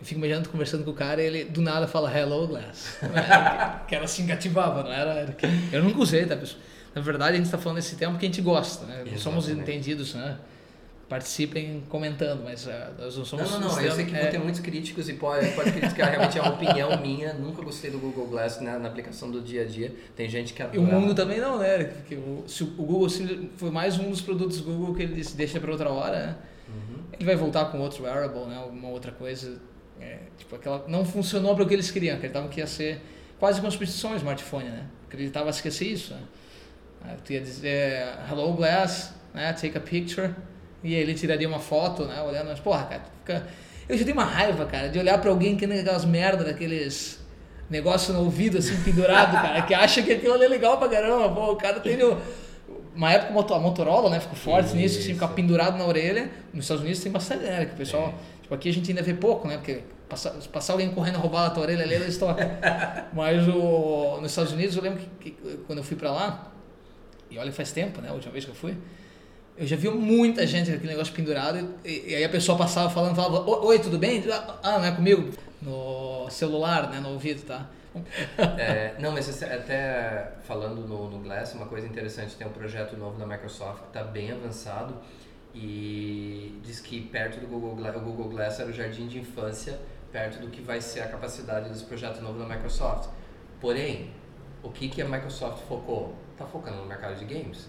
Eu 0.00 0.04
fico 0.06 0.18
imaginando 0.18 0.48
conversando 0.48 0.82
com 0.82 0.90
o 0.90 0.94
cara 0.94 1.22
e 1.22 1.26
ele 1.26 1.44
do 1.44 1.60
nada 1.60 1.86
fala 1.86 2.10
Hello 2.10 2.46
Glass. 2.48 2.98
que 3.86 3.94
era 3.94 4.04
assim, 4.04 4.26
cativava, 4.26 4.82
não 4.82 4.92
era? 4.92 5.12
era 5.12 5.32
que... 5.32 5.46
Eu 5.70 5.84
nunca 5.84 6.00
usei, 6.00 6.24
tá, 6.24 6.36
pessoal? 6.36 6.60
Na 6.94 7.02
verdade, 7.02 7.32
a 7.32 7.36
gente 7.36 7.46
está 7.46 7.58
falando 7.58 7.76
desse 7.76 7.96
tema 7.96 8.12
porque 8.12 8.24
a 8.24 8.28
gente 8.28 8.40
gosta, 8.40 8.86
né? 8.86 9.04
Não 9.10 9.18
somos 9.18 9.48
entendidos, 9.48 10.14
né? 10.14 10.38
Participem 11.08 11.82
comentando, 11.88 12.42
mas 12.42 12.66
uh, 12.66 12.70
nós 12.98 13.16
não 13.16 13.24
somos... 13.24 13.50
Não, 13.50 13.60
não, 13.60 13.68
não, 13.68 13.80
eu 13.80 13.92
sei 13.92 14.06
que 14.06 14.14
é... 14.14 14.22
vão 14.22 14.30
ter 14.30 14.38
muitos 14.38 14.60
críticos 14.60 15.08
e 15.08 15.14
pode, 15.14 15.50
pode 15.52 15.72
criticar, 15.72 16.10
realmente 16.10 16.38
é 16.38 16.42
uma 16.42 16.54
opinião 16.54 17.00
minha, 17.00 17.34
nunca 17.34 17.62
gostei 17.62 17.90
do 17.90 17.98
Google 17.98 18.26
Glass 18.26 18.60
na, 18.60 18.78
na 18.78 18.88
aplicação 18.88 19.30
do 19.30 19.40
dia 19.40 19.62
a 19.62 19.64
dia, 19.64 19.94
tem 20.16 20.28
gente 20.28 20.54
que 20.54 20.62
adora. 20.62 20.76
E 20.76 20.80
o 20.80 20.82
mundo 20.82 21.14
também 21.14 21.40
não, 21.40 21.58
né? 21.58 21.84
Porque 21.84 22.14
o, 22.14 22.44
se 22.46 22.62
o 22.62 22.66
Google 22.66 23.08
foi 23.56 23.70
mais 23.70 23.98
um 23.98 24.10
dos 24.10 24.20
produtos 24.20 24.60
Google 24.60 24.94
que 24.94 25.02
ele 25.02 25.14
disse, 25.14 25.36
deixa 25.36 25.60
para 25.60 25.70
outra 25.70 25.90
hora, 25.90 26.26
né? 26.26 26.36
Uhum. 26.68 27.02
Ele 27.12 27.24
vai 27.24 27.36
voltar 27.36 27.66
com 27.66 27.78
outro 27.78 28.04
wearable, 28.04 28.46
né? 28.46 28.56
Alguma 28.56 28.88
outra 28.88 29.12
coisa, 29.12 29.60
é, 30.00 30.18
tipo 30.38 30.56
aquela... 30.56 30.84
Não 30.88 31.04
funcionou 31.04 31.54
para 31.54 31.64
o 31.64 31.68
que 31.68 31.74
eles 31.74 31.90
queriam, 31.90 32.16
acreditavam 32.16 32.48
que 32.48 32.60
ia 32.60 32.66
ser 32.66 33.00
quase 33.38 33.60
como 33.60 33.70
substituição 33.70 34.16
smartphone, 34.16 34.70
né? 34.70 34.86
Acreditava 35.06 35.50
esquecer 35.50 35.86
isso, 35.86 36.14
né? 36.14 37.16
Tu 37.24 37.34
ia 37.34 37.40
dizer, 37.40 38.06
hello 38.30 38.54
Glass, 38.54 39.12
né? 39.34 39.52
Take 39.52 39.76
a 39.76 39.80
picture 39.80 40.34
e 40.84 40.94
aí 40.94 41.00
ele 41.00 41.14
tiraria 41.14 41.48
uma 41.48 41.58
foto, 41.58 42.04
né? 42.04 42.22
Olhando, 42.22 42.48
mas 42.48 42.60
porra, 42.60 42.84
cara, 42.84 43.02
fica... 43.20 43.48
eu 43.88 43.96
já 43.96 44.04
tenho 44.04 44.16
uma 44.16 44.24
raiva, 44.24 44.66
cara, 44.66 44.88
de 44.88 44.98
olhar 44.98 45.18
pra 45.18 45.30
alguém 45.30 45.56
que 45.56 45.66
nem 45.66 45.80
aquelas 45.80 46.04
merda 46.04 46.44
daqueles 46.44 47.18
negócio 47.70 48.12
no 48.12 48.20
ouvido, 48.20 48.58
assim, 48.58 48.76
pendurado, 48.84 49.32
cara, 49.32 49.62
que 49.62 49.72
acha 49.72 50.02
que 50.02 50.12
aquilo 50.12 50.34
ali 50.34 50.44
é 50.44 50.48
legal 50.48 50.76
pra 50.78 50.88
caramba. 50.88 51.34
Pô, 51.34 51.52
o 51.52 51.56
cara 51.56 51.80
tem 51.80 51.96
no, 51.96 52.16
uma 52.94 53.12
época 53.12 53.54
a 53.54 53.58
Motorola, 53.58 54.10
né, 54.10 54.20
ficou 54.20 54.36
forte 54.36 54.66
Isso. 54.66 54.76
nisso, 54.76 54.98
assim, 54.98 55.14
ficar 55.14 55.28
pendurado 55.28 55.76
na 55.78 55.86
orelha. 55.86 56.30
Nos 56.52 56.64
Estados 56.64 56.82
Unidos 56.82 57.02
tem 57.02 57.10
bastante, 57.10 57.44
né, 57.44 57.64
que 57.66 57.74
o 57.74 57.76
pessoal... 57.76 58.14
É. 58.30 58.34
Tipo, 58.42 58.54
aqui 58.54 58.68
a 58.68 58.72
gente 58.72 58.90
ainda 58.90 59.02
vê 59.02 59.14
pouco, 59.14 59.48
né, 59.48 59.56
porque 59.56 59.80
passar, 60.06 60.32
passar 60.52 60.74
alguém 60.74 60.90
correndo 60.90 61.18
roubar 61.18 61.46
a 61.46 61.50
tua 61.50 61.62
orelha 61.62 61.82
ali, 61.82 61.94
eles 61.94 62.08
estão... 62.08 62.28
Mas 63.12 63.48
o, 63.48 64.18
nos 64.20 64.30
Estados 64.30 64.52
Unidos, 64.52 64.76
eu 64.76 64.82
lembro 64.82 65.00
que, 65.18 65.30
que 65.30 65.56
quando 65.66 65.78
eu 65.78 65.84
fui 65.84 65.96
pra 65.96 66.12
lá, 66.12 66.52
e 67.30 67.38
olha, 67.38 67.50
faz 67.52 67.72
tempo, 67.72 68.00
né, 68.02 68.10
a 68.10 68.12
última 68.12 68.32
vez 68.32 68.44
que 68.44 68.50
eu 68.50 68.54
fui, 68.54 68.76
eu 69.56 69.66
já 69.66 69.76
vi 69.76 69.88
muita 69.88 70.46
gente 70.46 70.70
com 70.70 70.76
aquele 70.76 70.92
negócio 70.92 71.14
pendurado, 71.14 71.74
e, 71.84 72.10
e 72.10 72.14
aí 72.14 72.24
a 72.24 72.28
pessoa 72.28 72.58
passava 72.58 72.90
falando, 72.90 73.14
falava, 73.14 73.48
oi, 73.48 73.78
tudo 73.78 73.98
bem? 73.98 74.22
Ah, 74.62 74.78
não 74.78 74.84
é 74.84 74.92
comigo? 74.92 75.30
No 75.62 76.28
celular, 76.30 76.90
né, 76.90 77.00
no 77.00 77.10
ouvido, 77.10 77.42
tá? 77.46 77.68
é, 78.58 78.94
não, 78.98 79.12
mas 79.12 79.42
até 79.42 80.32
falando 80.42 80.86
no, 80.86 81.08
no 81.08 81.18
Glass, 81.20 81.54
uma 81.54 81.66
coisa 81.66 81.86
interessante, 81.86 82.34
tem 82.34 82.46
um 82.46 82.50
projeto 82.50 82.96
novo 82.96 83.16
da 83.18 83.26
Microsoft 83.26 83.82
que 83.82 83.86
está 83.86 84.02
bem 84.02 84.32
avançado 84.32 84.96
e 85.54 86.60
diz 86.64 86.80
que 86.80 87.00
perto 87.02 87.38
do 87.38 87.46
Google 87.46 87.76
Glass, 87.76 87.96
o 87.96 88.00
Google 88.00 88.28
Glass 88.30 88.58
era 88.58 88.68
o 88.68 88.72
jardim 88.72 89.06
de 89.06 89.20
infância, 89.20 89.78
perto 90.10 90.40
do 90.40 90.48
que 90.48 90.60
vai 90.60 90.80
ser 90.80 91.02
a 91.02 91.08
capacidade 91.08 91.68
desse 91.68 91.84
projeto 91.84 92.20
novo 92.20 92.38
da 92.38 92.46
Microsoft. 92.46 93.08
Porém, 93.60 94.10
o 94.62 94.70
que, 94.70 94.88
que 94.88 95.00
a 95.00 95.08
Microsoft 95.08 95.62
focou? 95.68 96.16
Está 96.32 96.44
focando 96.44 96.78
no 96.78 96.86
mercado 96.86 97.16
de 97.16 97.24
games. 97.24 97.68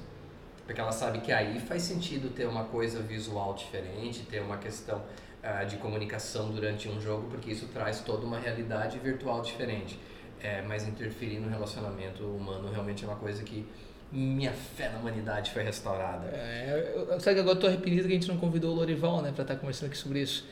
Porque 0.65 0.81
ela 0.81 0.91
sabe 0.91 1.19
que 1.19 1.31
aí 1.31 1.59
faz 1.59 1.83
sentido 1.83 2.33
ter 2.33 2.47
uma 2.47 2.65
coisa 2.65 3.01
visual 3.01 3.53
diferente, 3.53 4.23
ter 4.23 4.41
uma 4.41 4.57
questão 4.57 4.97
uh, 5.43 5.65
de 5.65 5.77
comunicação 5.77 6.49
durante 6.51 6.89
um 6.89 6.99
jogo, 6.99 7.27
porque 7.29 7.51
isso 7.51 7.67
traz 7.67 8.01
toda 8.01 8.25
uma 8.25 8.39
realidade 8.39 8.97
virtual 8.99 9.41
diferente 9.41 9.99
é, 10.45 10.61
mas 10.61 10.87
interferir 10.87 11.39
no 11.39 11.49
relacionamento 11.49 12.23
humano 12.23 12.69
realmente 12.71 13.03
é 13.03 13.07
uma 13.07 13.15
coisa 13.15 13.43
que 13.43 13.65
minha 14.11 14.51
fé 14.51 14.89
na 14.89 14.99
humanidade 14.99 15.51
foi 15.51 15.63
restaurada. 15.63 16.27
É, 16.27 16.93
eu, 16.95 17.19
sabe 17.19 17.35
que 17.35 17.41
agora 17.41 17.57
eu 17.57 17.59
tô 17.59 17.67
arrependido 17.67 18.07
que 18.07 18.13
a 18.13 18.15
gente 18.15 18.27
não 18.27 18.37
convidou 18.37 18.71
o 18.71 18.75
Lorival, 18.75 19.21
né, 19.21 19.31
para 19.31 19.41
estar 19.41 19.55
tá 19.55 19.59
conversando 19.59 19.87
aqui 19.89 19.97
sobre 19.97 20.21
isso. 20.21 20.45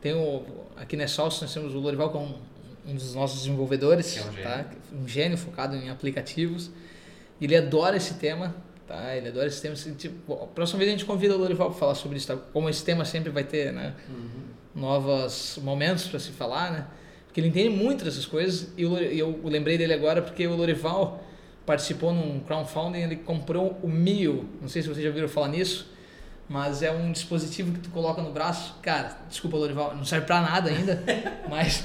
Tem 0.00 0.12
o, 0.12 0.44
aqui 0.76 0.96
na 0.96 1.08
Salsa 1.08 1.44
nós 1.44 1.54
temos 1.54 1.74
o 1.74 1.78
Lorival 1.78 2.10
com 2.10 2.24
um, 2.24 2.38
um 2.86 2.94
dos 2.94 3.14
nossos 3.14 3.38
desenvolvedores, 3.38 4.12
que 4.12 4.18
é 4.18 4.22
um 4.22 4.32
gênio. 4.32 4.44
Tá? 4.44 4.64
um 4.92 5.08
gênio 5.08 5.38
focado 5.38 5.74
em 5.76 5.88
aplicativos. 5.88 6.70
Ele 7.40 7.56
adora 7.56 7.96
esse 7.96 8.14
tema, 8.14 8.54
tá? 8.88 9.14
Ele 9.14 9.28
adora 9.28 9.46
esse 9.46 9.60
tema. 9.60 9.74
Tipo, 9.74 10.32
a 10.32 10.46
próxima 10.46 10.78
vez 10.78 10.88
a 10.88 10.92
gente 10.92 11.04
convida 11.04 11.36
o 11.36 11.38
Lorival 11.38 11.70
para 11.70 11.78
falar 11.78 11.94
sobre 11.94 12.16
isso, 12.16 12.26
tá? 12.26 12.36
Como 12.52 12.68
esse 12.68 12.82
tema 12.82 13.04
sempre 13.04 13.30
vai 13.30 13.44
ter, 13.44 13.72
né, 13.72 13.94
uhum. 14.08 14.80
novos 14.80 15.60
momentos 15.62 16.06
para 16.08 16.18
se 16.18 16.30
falar, 16.32 16.72
né? 16.72 16.86
Porque 17.26 17.38
ele 17.40 17.48
entende 17.48 17.68
muito 17.68 18.04
dessas 18.04 18.24
coisas 18.24 18.72
e 18.76 18.82
eu, 18.82 18.96
eu 18.96 19.40
lembrei 19.44 19.76
dele 19.76 19.92
agora 19.92 20.22
porque 20.22 20.46
o 20.46 20.56
Lorival 20.56 21.22
participou 21.66 22.12
num 22.12 22.40
crowdfunding, 22.40 23.00
ele 23.00 23.16
comprou 23.16 23.78
o 23.82 23.88
Mio, 23.88 24.48
não 24.60 24.68
sei 24.68 24.80
se 24.80 24.88
vocês 24.88 25.02
já 25.02 25.10
ouviram 25.10 25.28
falar 25.28 25.48
nisso, 25.48 25.92
mas 26.48 26.82
é 26.82 26.90
um 26.90 27.12
dispositivo 27.12 27.72
que 27.72 27.80
tu 27.80 27.90
coloca 27.90 28.22
no 28.22 28.32
braço, 28.32 28.76
cara, 28.80 29.18
desculpa 29.28 29.58
Lorival, 29.58 29.94
não 29.94 30.06
serve 30.06 30.24
para 30.24 30.40
nada 30.40 30.70
ainda, 30.70 31.04
mas 31.50 31.84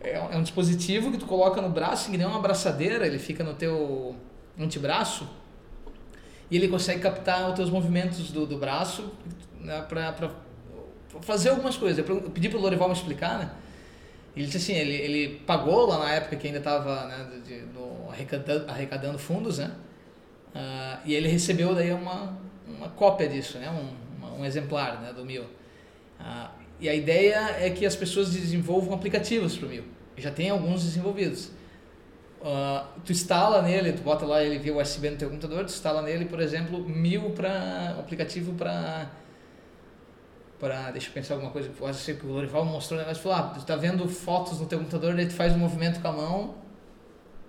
é, 0.00 0.12
é 0.12 0.36
um 0.36 0.42
dispositivo 0.42 1.10
que 1.10 1.18
tu 1.18 1.26
coloca 1.26 1.60
no 1.60 1.68
braço, 1.68 2.12
que 2.12 2.16
nem 2.16 2.24
uma 2.24 2.38
abraçadeira, 2.38 3.04
ele 3.04 3.18
fica 3.18 3.42
no 3.42 3.54
teu 3.54 4.14
antebraço 4.56 5.28
e 6.50 6.56
ele 6.56 6.68
consegue 6.68 7.00
captar 7.00 7.48
os 7.48 7.54
teus 7.54 7.70
movimentos 7.70 8.30
do, 8.30 8.46
do 8.46 8.58
braço 8.58 9.12
né, 9.60 9.84
para 9.88 10.30
fazer 11.22 11.50
algumas 11.50 11.76
coisas. 11.76 12.06
Eu 12.06 12.30
pedi 12.30 12.48
para 12.48 12.58
o 12.58 12.60
Lorival 12.60 12.88
me 12.88 12.94
explicar, 12.94 13.38
né? 13.38 13.50
Ele 14.36 14.46
disse 14.46 14.58
assim, 14.58 14.72
ele, 14.74 14.94
ele 14.94 15.40
pagou 15.46 15.86
lá 15.86 15.98
na 16.00 16.12
época 16.12 16.36
que 16.36 16.46
ainda 16.46 16.58
estava 16.58 17.06
né, 17.06 17.28
arrecadando, 18.10 18.70
arrecadando 18.70 19.18
fundos, 19.18 19.58
né? 19.58 19.70
Uh, 20.54 21.00
e 21.04 21.14
ele 21.14 21.28
recebeu 21.28 21.74
daí 21.74 21.92
uma, 21.92 22.36
uma 22.66 22.88
cópia 22.88 23.28
disso, 23.28 23.58
né? 23.58 23.70
Um, 23.70 24.18
uma, 24.18 24.32
um 24.34 24.44
exemplar 24.44 25.00
né, 25.00 25.12
do 25.12 25.24
Mil. 25.24 25.42
Uh, 25.42 26.48
e 26.80 26.88
a 26.88 26.94
ideia 26.94 27.56
é 27.58 27.70
que 27.70 27.86
as 27.86 27.94
pessoas 27.94 28.30
desenvolvam 28.30 28.94
aplicativos 28.94 29.56
para 29.56 29.66
o 29.66 29.70
Mil. 29.70 29.84
Já 30.16 30.30
tem 30.30 30.50
alguns 30.50 30.82
desenvolvidos. 30.82 31.50
Uh, 32.44 32.86
tu 33.02 33.10
instala 33.10 33.62
nele, 33.62 33.94
tu 33.94 34.02
bota 34.02 34.26
lá 34.26 34.42
ele 34.42 34.58
via 34.58 34.76
USB 34.76 35.08
no 35.08 35.16
teu 35.16 35.30
computador, 35.30 35.64
tu 35.64 35.70
instala 35.70 36.02
nele, 36.02 36.26
por 36.26 36.40
exemplo, 36.40 36.86
Mil 36.86 37.30
para 37.30 37.96
aplicativo 37.98 38.52
para 38.52 39.08
para 40.60 40.90
deixa 40.90 41.08
eu 41.08 41.12
pensar 41.14 41.34
alguma 41.34 41.50
coisa 41.50 41.70
pode 41.70 41.96
ser 41.96 42.18
que 42.18 42.26
o 42.26 42.30
Lorival 42.30 42.64
mostrou 42.64 43.00
né? 43.00 43.04
mas 43.08 43.18
falou 43.18 43.38
ah 43.38 43.42
tu 43.54 43.66
tá 43.66 43.74
vendo 43.76 44.08
fotos 44.08 44.60
no 44.60 44.66
teu 44.66 44.78
computador 44.78 45.18
ele 45.18 45.28
faz 45.28 45.52
um 45.52 45.58
movimento 45.58 46.00
com 46.00 46.08
a 46.08 46.12
mão 46.12 46.54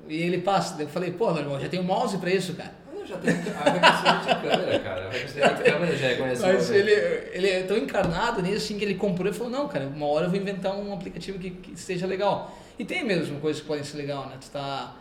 e 0.08 0.16
ele 0.16 0.40
passa 0.40 0.82
eu 0.82 0.88
falei 0.88 1.12
pô 1.12 1.30
Lorival 1.30 1.60
já 1.60 1.70
tem 1.70 1.80
um 1.80 1.84
mouse 1.84 2.18
para 2.18 2.32
isso 2.32 2.56
cara 2.56 2.74
já 3.06 3.18
tem 3.18 3.32
a 3.32 3.36
reconhecimento 3.36 4.28
de 4.28 4.50
câmera 4.50 4.80
cara. 4.80 5.02
A 5.02 5.10
reconhecimento 5.10 5.56
de 5.56 5.64
câmera 5.64 5.98
já 5.98 6.08
reconhece 6.08 6.42
mas 6.42 6.72
ele 6.72 6.92
ele 6.92 7.50
é 7.50 7.64
tão 7.64 7.78
encarnado 7.78 8.42
nisso 8.42 8.58
assim 8.58 8.78
que 8.78 8.86
ele 8.86 8.96
comprou 8.96 9.30
e 9.30 9.34
falou 9.34 9.52
não 9.52 9.68
cara 9.68 9.88
uma 9.88 10.08
hora 10.08 10.26
eu 10.26 10.30
vou 10.30 10.40
inventar 10.40 10.76
um 10.76 10.94
aplicativo 10.94 11.40
que, 11.40 11.52
que 11.52 11.74
esteja 11.74 12.06
legal. 12.06 12.58
E 12.78 12.84
tem 12.84 13.04
mesmo 13.04 13.40
coisas 13.40 13.62
que 13.62 13.68
podem 13.68 13.84
ser 13.84 13.98
legal 13.98 14.28
né? 14.28 14.38
Tu 14.40 14.50
tá 14.50 14.96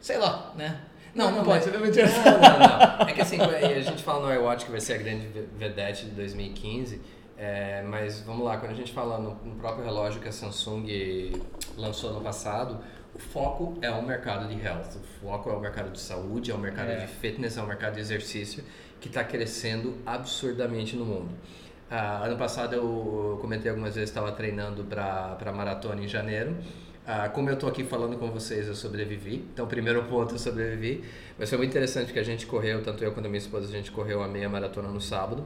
sei 0.00 0.18
lá 0.18 0.52
né? 0.56 0.80
Não, 1.14 1.30
não, 1.30 1.38
não 1.38 1.44
pode, 1.44 1.66
não, 1.72 1.80
não, 1.80 1.88
não. 1.88 3.08
É 3.08 3.12
que 3.12 3.20
assim, 3.20 3.38
a 3.40 3.80
gente 3.80 4.02
fala 4.02 4.26
no 4.26 4.34
iWatch 4.40 4.66
que 4.66 4.70
vai 4.70 4.80
ser 4.80 4.94
a 4.94 4.98
grande 4.98 5.26
vedete 5.56 6.04
de 6.04 6.12
2015, 6.12 7.00
é, 7.36 7.82
mas 7.82 8.20
vamos 8.20 8.44
lá, 8.44 8.56
quando 8.56 8.72
a 8.72 8.74
gente 8.74 8.92
fala 8.92 9.18
no, 9.18 9.34
no, 9.44 9.54
próprio 9.56 9.84
relógio 9.84 10.20
que 10.20 10.28
a 10.28 10.32
Samsung 10.32 11.40
lançou 11.76 12.12
no 12.12 12.20
passado, 12.20 12.78
o 13.18 13.20
foco 13.20 13.76
é 13.82 13.90
o 13.90 14.00
mercado 14.00 14.46
de 14.46 14.54
health, 14.62 14.94
o 14.94 15.20
foco 15.20 15.50
é 15.50 15.52
o 15.52 15.58
mercado 15.58 15.90
de 15.90 15.98
saúde, 15.98 16.52
é 16.52 16.54
o 16.54 16.58
mercado 16.58 16.92
é. 16.92 17.00
de 17.00 17.08
fitness, 17.08 17.56
é 17.58 17.62
o 17.62 17.66
mercado 17.66 17.94
de 17.94 18.00
exercício 18.00 18.62
que 19.00 19.08
está 19.08 19.24
crescendo 19.24 19.98
absurdamente 20.06 20.94
no 20.94 21.04
mundo. 21.04 21.30
Ah, 21.90 22.24
ano 22.24 22.38
passado 22.38 22.74
eu 22.74 23.38
comentei 23.40 23.70
algumas 23.70 23.96
vezes, 23.96 24.10
estava 24.10 24.30
treinando 24.30 24.84
para 24.84 25.52
maratona 25.52 26.00
em 26.00 26.06
janeiro. 26.06 26.56
Ah, 27.04 27.28
como 27.28 27.50
eu 27.50 27.54
estou 27.54 27.68
aqui 27.68 27.82
falando 27.82 28.16
com 28.18 28.30
vocês, 28.30 28.68
eu 28.68 28.74
sobrevivi. 28.74 29.44
Então, 29.52 29.66
primeiro 29.66 30.04
ponto, 30.04 30.36
eu 30.36 30.38
sobrevivi. 30.38 31.02
Mas 31.36 31.48
foi 31.48 31.58
muito 31.58 31.70
interessante 31.70 32.12
que 32.12 32.20
a 32.20 32.24
gente 32.24 32.46
correu, 32.46 32.84
tanto 32.84 33.02
eu 33.02 33.10
quanto 33.10 33.26
a 33.26 33.28
minha 33.28 33.38
esposa, 33.38 33.66
a 33.66 33.72
gente 33.72 33.90
correu 33.90 34.22
a 34.22 34.28
meia 34.28 34.48
maratona 34.48 34.88
no 34.88 35.00
sábado 35.00 35.44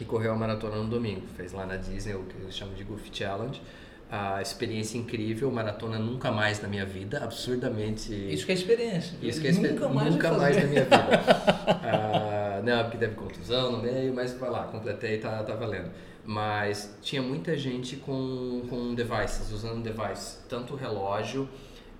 e 0.00 0.04
correu 0.04 0.32
a 0.32 0.36
maratona 0.36 0.76
no 0.76 0.88
domingo. 0.88 1.24
Fez 1.36 1.52
lá 1.52 1.66
na 1.66 1.76
Disney 1.76 2.14
o 2.14 2.24
que 2.24 2.36
eles 2.36 2.56
chamam 2.56 2.74
de 2.74 2.82
Goofy 2.82 3.10
Challenge. 3.12 3.62
A 4.10 4.40
experiência 4.40 4.96
incrível, 4.98 5.50
maratona 5.50 5.98
nunca 5.98 6.30
mais 6.30 6.62
na 6.62 6.68
minha 6.68 6.86
vida, 6.86 7.24
absurdamente. 7.24 8.12
Isso 8.32 8.46
que 8.46 8.52
é 8.52 8.54
experiência. 8.54 9.16
Isso 9.20 9.40
que 9.40 9.48
é 9.48 9.50
experiência. 9.50 9.80
Nunca 9.80 9.88
mais, 9.92 10.14
nunca 10.14 10.32
mais 10.32 10.56
na 10.56 10.64
minha 10.64 10.84
vida. 10.84 10.96
ah, 11.66 12.62
não, 12.64 12.82
porque 12.84 12.98
teve 12.98 13.14
contusão 13.16 13.72
no 13.72 13.82
meio, 13.82 14.14
mas 14.14 14.32
vai 14.34 14.48
lá, 14.48 14.64
completei, 14.64 15.18
tá, 15.18 15.42
tá 15.42 15.54
valendo 15.54 15.90
mas 16.26 16.98
tinha 17.00 17.22
muita 17.22 17.56
gente 17.56 17.96
com, 17.96 18.62
com 18.68 18.94
devices, 18.94 19.52
usando 19.52 19.80
device, 19.80 20.38
tanto 20.48 20.74
o 20.74 20.76
relógio 20.76 21.48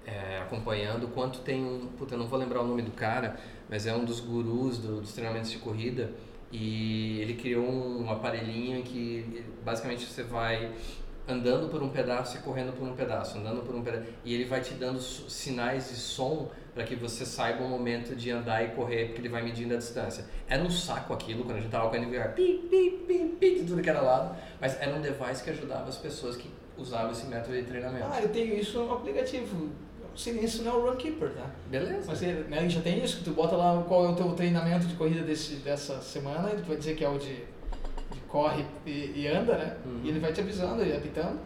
é, 0.05 0.38
acompanhando, 0.38 1.09
quanto 1.09 1.40
tem 1.40 1.64
um, 1.64 1.87
puta, 1.97 2.14
eu 2.14 2.19
não 2.19 2.27
vou 2.27 2.38
lembrar 2.38 2.61
o 2.61 2.66
nome 2.66 2.83
do 2.83 2.90
cara, 2.90 3.37
mas 3.69 3.87
é 3.87 3.95
um 3.95 4.05
dos 4.05 4.21
gurus 4.21 4.79
do, 4.79 5.01
dos 5.01 5.12
treinamentos 5.12 5.51
de 5.51 5.59
corrida 5.59 6.11
e 6.53 7.21
ele 7.21 7.35
criou 7.35 7.64
um 7.64 8.11
aparelhinho 8.11 8.83
que 8.83 9.45
basicamente 9.64 10.05
você 10.05 10.23
vai 10.23 10.73
andando 11.29 11.69
por 11.69 11.83
um 11.83 11.89
pedaço 11.89 12.37
e 12.37 12.41
correndo 12.41 12.73
por 12.73 12.87
um 12.87 12.95
pedaço, 12.95 13.39
andando 13.39 13.62
por 13.62 13.75
um 13.75 13.83
pedaço, 13.83 14.05
e 14.25 14.35
ele 14.35 14.45
vai 14.45 14.61
te 14.61 14.75
dando 14.75 15.01
sinais 15.01 15.89
de 15.91 15.97
som 15.97 16.51
para 16.75 16.85
que 16.85 16.95
você 16.95 17.25
saiba 17.25 17.65
o 17.65 17.69
momento 17.69 18.15
de 18.15 18.31
andar 18.31 18.62
e 18.62 18.69
correr, 18.69 19.07
porque 19.07 19.23
ele 19.23 19.29
vai 19.29 19.43
medindo 19.43 19.75
a 19.75 19.79
distância. 19.79 20.25
Era 20.47 20.62
um 20.62 20.71
saco 20.71 21.12
aquilo, 21.12 21.45
quando 21.45 21.57
a 21.57 21.61
gente 21.61 21.71
tava 21.71 21.89
com 21.89 21.97
ele, 21.97 22.07
pi, 22.07 22.69
pi, 22.71 23.05
pi, 23.07 23.37
pi, 23.41 23.55
de 23.61 23.65
tudo 23.65 23.83
que 23.83 23.89
era 23.89 24.01
lado, 24.01 24.37
mas 24.61 24.81
era 24.81 24.95
um 24.95 25.01
device 25.01 25.43
que 25.43 25.51
ajudava 25.51 25.89
as 25.89 25.97
pessoas 25.97 26.37
que 26.37 26.51
usavam 26.77 27.11
esse 27.12 27.27
método 27.27 27.57
de 27.57 27.62
treinamento. 27.62 28.07
Ah, 28.11 28.21
eu 28.21 28.29
tenho 28.29 28.55
isso 28.55 28.79
no 28.79 28.93
aplicativo. 28.93 29.71
Isso 30.15 30.62
não 30.62 30.73
é 30.73 30.75
o 30.75 30.91
Runkeeper, 30.91 31.31
tá? 31.31 31.51
Beleza. 31.69 32.05
Mas 32.07 32.21
né, 32.23 32.69
já 32.69 32.81
tem 32.81 33.03
isso, 33.05 33.19
que 33.19 33.25
tu 33.25 33.33
bota 33.33 33.55
lá 33.55 33.83
qual 33.87 34.07
é 34.07 34.09
o 34.09 34.15
teu 34.15 34.33
treinamento 34.33 34.87
de 34.87 34.95
corrida 34.95 35.23
desse, 35.23 35.57
dessa 35.57 36.01
semana, 36.01 36.53
e 36.53 36.57
tu 36.57 36.69
vai 36.69 36.77
dizer 36.77 36.95
que 36.95 37.05
é 37.05 37.09
o 37.09 37.19
de 37.19 37.45
corre 38.37 38.66
e, 38.85 39.22
e 39.22 39.29
anda, 39.29 39.57
né? 39.57 39.77
Uhum. 39.87 40.01
E 40.05 40.09
ele 40.11 40.20
vai 40.20 40.31
te 40.31 40.40
avisando 40.42 40.85
e 40.85 40.94
apitando. 40.94 41.38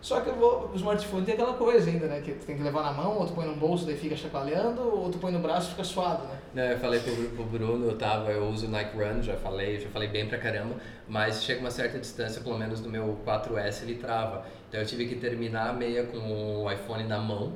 Só 0.00 0.20
que 0.20 0.30
o 0.30 0.70
smartphone 0.76 1.26
tem 1.26 1.34
aquela 1.34 1.54
coisa 1.54 1.90
ainda, 1.90 2.06
né? 2.06 2.22
Que 2.22 2.32
tu 2.32 2.46
tem 2.46 2.56
que 2.56 2.62
levar 2.62 2.82
na 2.84 2.92
mão, 2.92 3.18
ou 3.18 3.26
tu 3.26 3.34
põe 3.34 3.46
no 3.46 3.56
bolso, 3.56 3.84
daí 3.84 3.96
fica 3.96 4.16
chacoalhando, 4.16 4.80
ou 4.80 5.10
tu 5.10 5.18
põe 5.18 5.30
no 5.30 5.40
braço 5.40 5.66
e 5.68 5.70
fica 5.72 5.84
suado, 5.84 6.22
né? 6.24 6.38
Não, 6.54 6.62
eu 6.62 6.78
falei 6.78 7.00
pro, 7.00 7.12
pro 7.36 7.44
Bruno, 7.44 7.86
eu 7.86 7.98
tava, 7.98 8.30
eu 8.30 8.48
uso 8.48 8.66
o 8.66 8.70
Nike 8.70 8.96
Run, 8.96 9.20
já 9.22 9.36
falei, 9.36 9.78
já 9.78 9.90
falei 9.90 10.08
bem 10.08 10.26
pra 10.26 10.38
caramba, 10.38 10.76
mas 11.06 11.42
chega 11.42 11.60
uma 11.60 11.70
certa 11.70 11.98
distância, 11.98 12.40
pelo 12.40 12.56
menos 12.56 12.80
no 12.80 12.88
meu 12.88 13.18
4S 13.26 13.82
ele 13.82 13.96
trava. 13.96 14.46
Então 14.68 14.80
eu 14.80 14.86
tive 14.86 15.06
que 15.06 15.16
terminar 15.16 15.68
a 15.68 15.72
meia 15.74 16.04
com 16.04 16.18
o 16.64 16.72
iPhone 16.72 17.04
na 17.04 17.18
mão, 17.18 17.52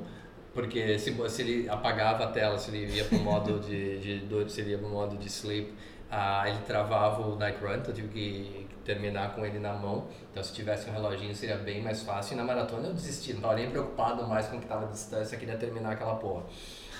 porque 0.53 0.99
se, 0.99 1.15
se 1.29 1.41
ele 1.41 1.67
apagava 1.67 2.25
a 2.25 2.27
tela, 2.27 2.59
se 2.59 2.69
ele 2.69 2.95
ia 2.95 3.05
pro 3.05 3.17
modo 3.17 3.59
de, 3.59 3.97
de, 3.99 4.19
de 4.19 4.51
se 4.51 4.61
ele 4.61 4.71
ia 4.71 4.77
pro 4.77 4.89
modo 4.89 5.17
de 5.17 5.27
sleep, 5.27 5.73
Ah, 6.11 6.43
ele 6.47 6.59
travava 6.67 7.23
o 7.27 7.35
Nike 7.35 7.65
Run, 7.65 7.77
então 7.77 7.89
eu 7.89 7.95
tive 7.95 8.07
que 8.09 8.64
terminar 8.85 9.35
com 9.35 9.45
ele 9.45 9.59
na 9.59 9.73
mão. 9.73 10.07
Então 10.31 10.41
se 10.43 10.53
tivesse 10.53 10.89
um 10.89 10.93
reloginho 10.93 11.35
seria 11.35 11.57
bem 11.57 11.81
mais 11.81 12.03
fácil. 12.03 12.35
E 12.35 12.37
na 12.37 12.43
maratona 12.43 12.87
eu 12.87 12.93
desisti, 12.93 13.31
não 13.31 13.39
estava 13.39 13.55
nem 13.55 13.69
preocupado 13.69 14.25
mais 14.27 14.47
com 14.47 14.55
o 14.55 14.59
que 14.59 14.65
estava 14.65 14.85
a 14.85 14.89
distância, 14.89 15.37
queria 15.37 15.57
terminar 15.57 15.93
aquela 15.93 16.15
porra. 16.15 16.43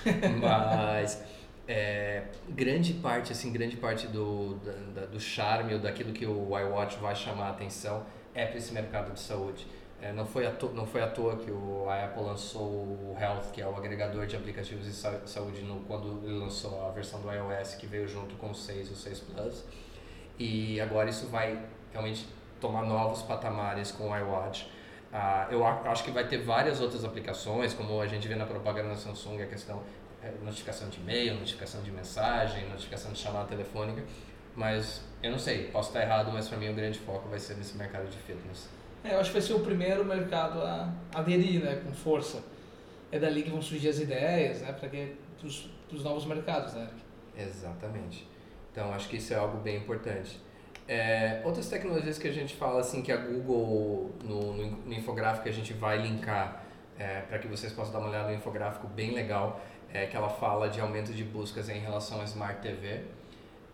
Mas 0.40 1.24
é, 1.68 2.24
grande 2.48 2.94
parte, 2.94 3.32
assim, 3.32 3.52
grande 3.52 3.76
parte 3.76 4.06
do, 4.06 4.56
da, 4.94 5.06
do 5.06 5.18
charme 5.18 5.74
ou 5.74 5.80
daquilo 5.80 6.12
que 6.12 6.26
o 6.26 6.58
iWatch 6.58 6.98
vai 6.98 7.14
chamar 7.14 7.46
a 7.46 7.50
atenção 7.50 8.04
é 8.34 8.44
para 8.44 8.58
esse 8.58 8.72
mercado 8.72 9.12
de 9.12 9.20
saúde. 9.20 9.66
É, 10.00 10.12
não, 10.12 10.26
foi 10.26 10.46
à 10.46 10.50
toa, 10.50 10.72
não 10.74 10.86
foi 10.86 11.02
à 11.02 11.06
toa 11.06 11.36
que 11.36 11.50
o, 11.50 11.88
a 11.88 12.04
Apple 12.04 12.22
lançou 12.22 12.62
o 12.62 13.16
Health, 13.18 13.50
que 13.52 13.62
é 13.62 13.66
o 13.66 13.74
agregador 13.74 14.26
de 14.26 14.36
aplicativos 14.36 14.84
de 14.84 14.92
saúde, 14.92 15.62
no, 15.62 15.80
quando 15.80 16.22
ele 16.22 16.38
lançou 16.38 16.86
a 16.86 16.90
versão 16.90 17.20
do 17.20 17.32
iOS, 17.32 17.76
que 17.76 17.86
veio 17.86 18.06
junto 18.06 18.34
com 18.36 18.50
o 18.50 18.54
6 18.54 18.90
e 18.90 18.92
o 18.92 18.94
6 18.94 19.20
Plus. 19.20 19.64
E 20.38 20.78
agora 20.80 21.08
isso 21.08 21.28
vai 21.28 21.58
realmente 21.92 22.26
tomar 22.60 22.82
novos 22.82 23.22
patamares 23.22 23.92
com 23.92 24.10
o 24.10 24.16
iWatch. 24.16 24.68
Ah, 25.12 25.46
eu 25.50 25.64
acho 25.66 26.04
que 26.04 26.10
vai 26.10 26.26
ter 26.26 26.38
várias 26.38 26.80
outras 26.80 27.04
aplicações, 27.04 27.72
como 27.72 28.00
a 28.00 28.06
gente 28.06 28.26
vê 28.26 28.34
na 28.34 28.46
propaganda 28.46 28.90
da 28.90 28.96
Samsung, 28.96 29.42
a 29.42 29.46
questão 29.46 29.82
é, 30.22 30.32
notificação 30.44 30.88
de 30.88 30.98
e-mail, 31.00 31.34
notificação 31.34 31.82
de 31.82 31.90
mensagem, 31.90 32.68
notificação 32.68 33.12
de 33.12 33.18
chamada 33.18 33.46
telefônica, 33.46 34.02
mas 34.54 35.02
eu 35.22 35.30
não 35.30 35.38
sei, 35.38 35.68
posso 35.68 35.90
estar 35.90 36.02
errado, 36.02 36.30
mas 36.32 36.48
para 36.48 36.58
mim 36.58 36.70
o 36.70 36.74
grande 36.74 36.98
foco 36.98 37.28
vai 37.28 37.38
ser 37.38 37.54
nesse 37.54 37.76
mercado 37.76 38.08
de 38.08 38.16
fitness. 38.18 38.68
É, 39.04 39.14
eu 39.14 39.20
acho 39.20 39.30
que 39.30 39.38
vai 39.38 39.42
ser 39.42 39.54
o 39.54 39.60
primeiro 39.60 40.04
mercado 40.04 40.60
a 40.60 40.92
aderir 41.14 41.62
né, 41.62 41.80
com 41.84 41.92
força. 41.92 42.42
É 43.12 43.18
dali 43.18 43.42
que 43.42 43.50
vão 43.50 43.62
surgir 43.62 43.88
as 43.88 44.00
ideias 44.00 44.62
né, 44.62 44.72
para 44.72 44.90
os 45.46 46.02
novos 46.02 46.24
mercados. 46.24 46.74
Né? 46.74 46.88
Exatamente. 47.38 48.26
Então 48.72 48.92
acho 48.92 49.08
que 49.08 49.16
isso 49.16 49.32
é 49.32 49.36
algo 49.36 49.58
bem 49.58 49.76
importante. 49.76 50.40
É, 50.88 51.40
outras 51.44 51.68
tecnologias 51.68 52.16
que 52.16 52.28
a 52.28 52.32
gente 52.32 52.54
fala 52.54 52.80
assim 52.80 53.02
que 53.02 53.10
a 53.10 53.16
Google 53.16 54.12
no, 54.22 54.52
no, 54.52 54.70
no 54.70 54.94
infográfico 54.94 55.48
a 55.48 55.52
gente 55.52 55.72
vai 55.72 55.98
linkar 55.98 56.64
é, 56.96 57.22
para 57.22 57.38
que 57.40 57.48
vocês 57.48 57.72
possam 57.72 57.92
dar 57.92 57.98
uma 57.98 58.08
olhada 58.08 58.28
no 58.28 58.34
infográfico 58.34 58.86
bem 58.86 59.12
legal 59.12 59.60
é, 59.92 60.06
que 60.06 60.16
ela 60.16 60.28
fala 60.28 60.68
de 60.68 60.80
aumento 60.80 61.12
de 61.12 61.24
buscas 61.24 61.68
em 61.68 61.78
relação 61.78 62.20
à 62.20 62.24
Smart 62.24 62.60
TV. 62.60 63.02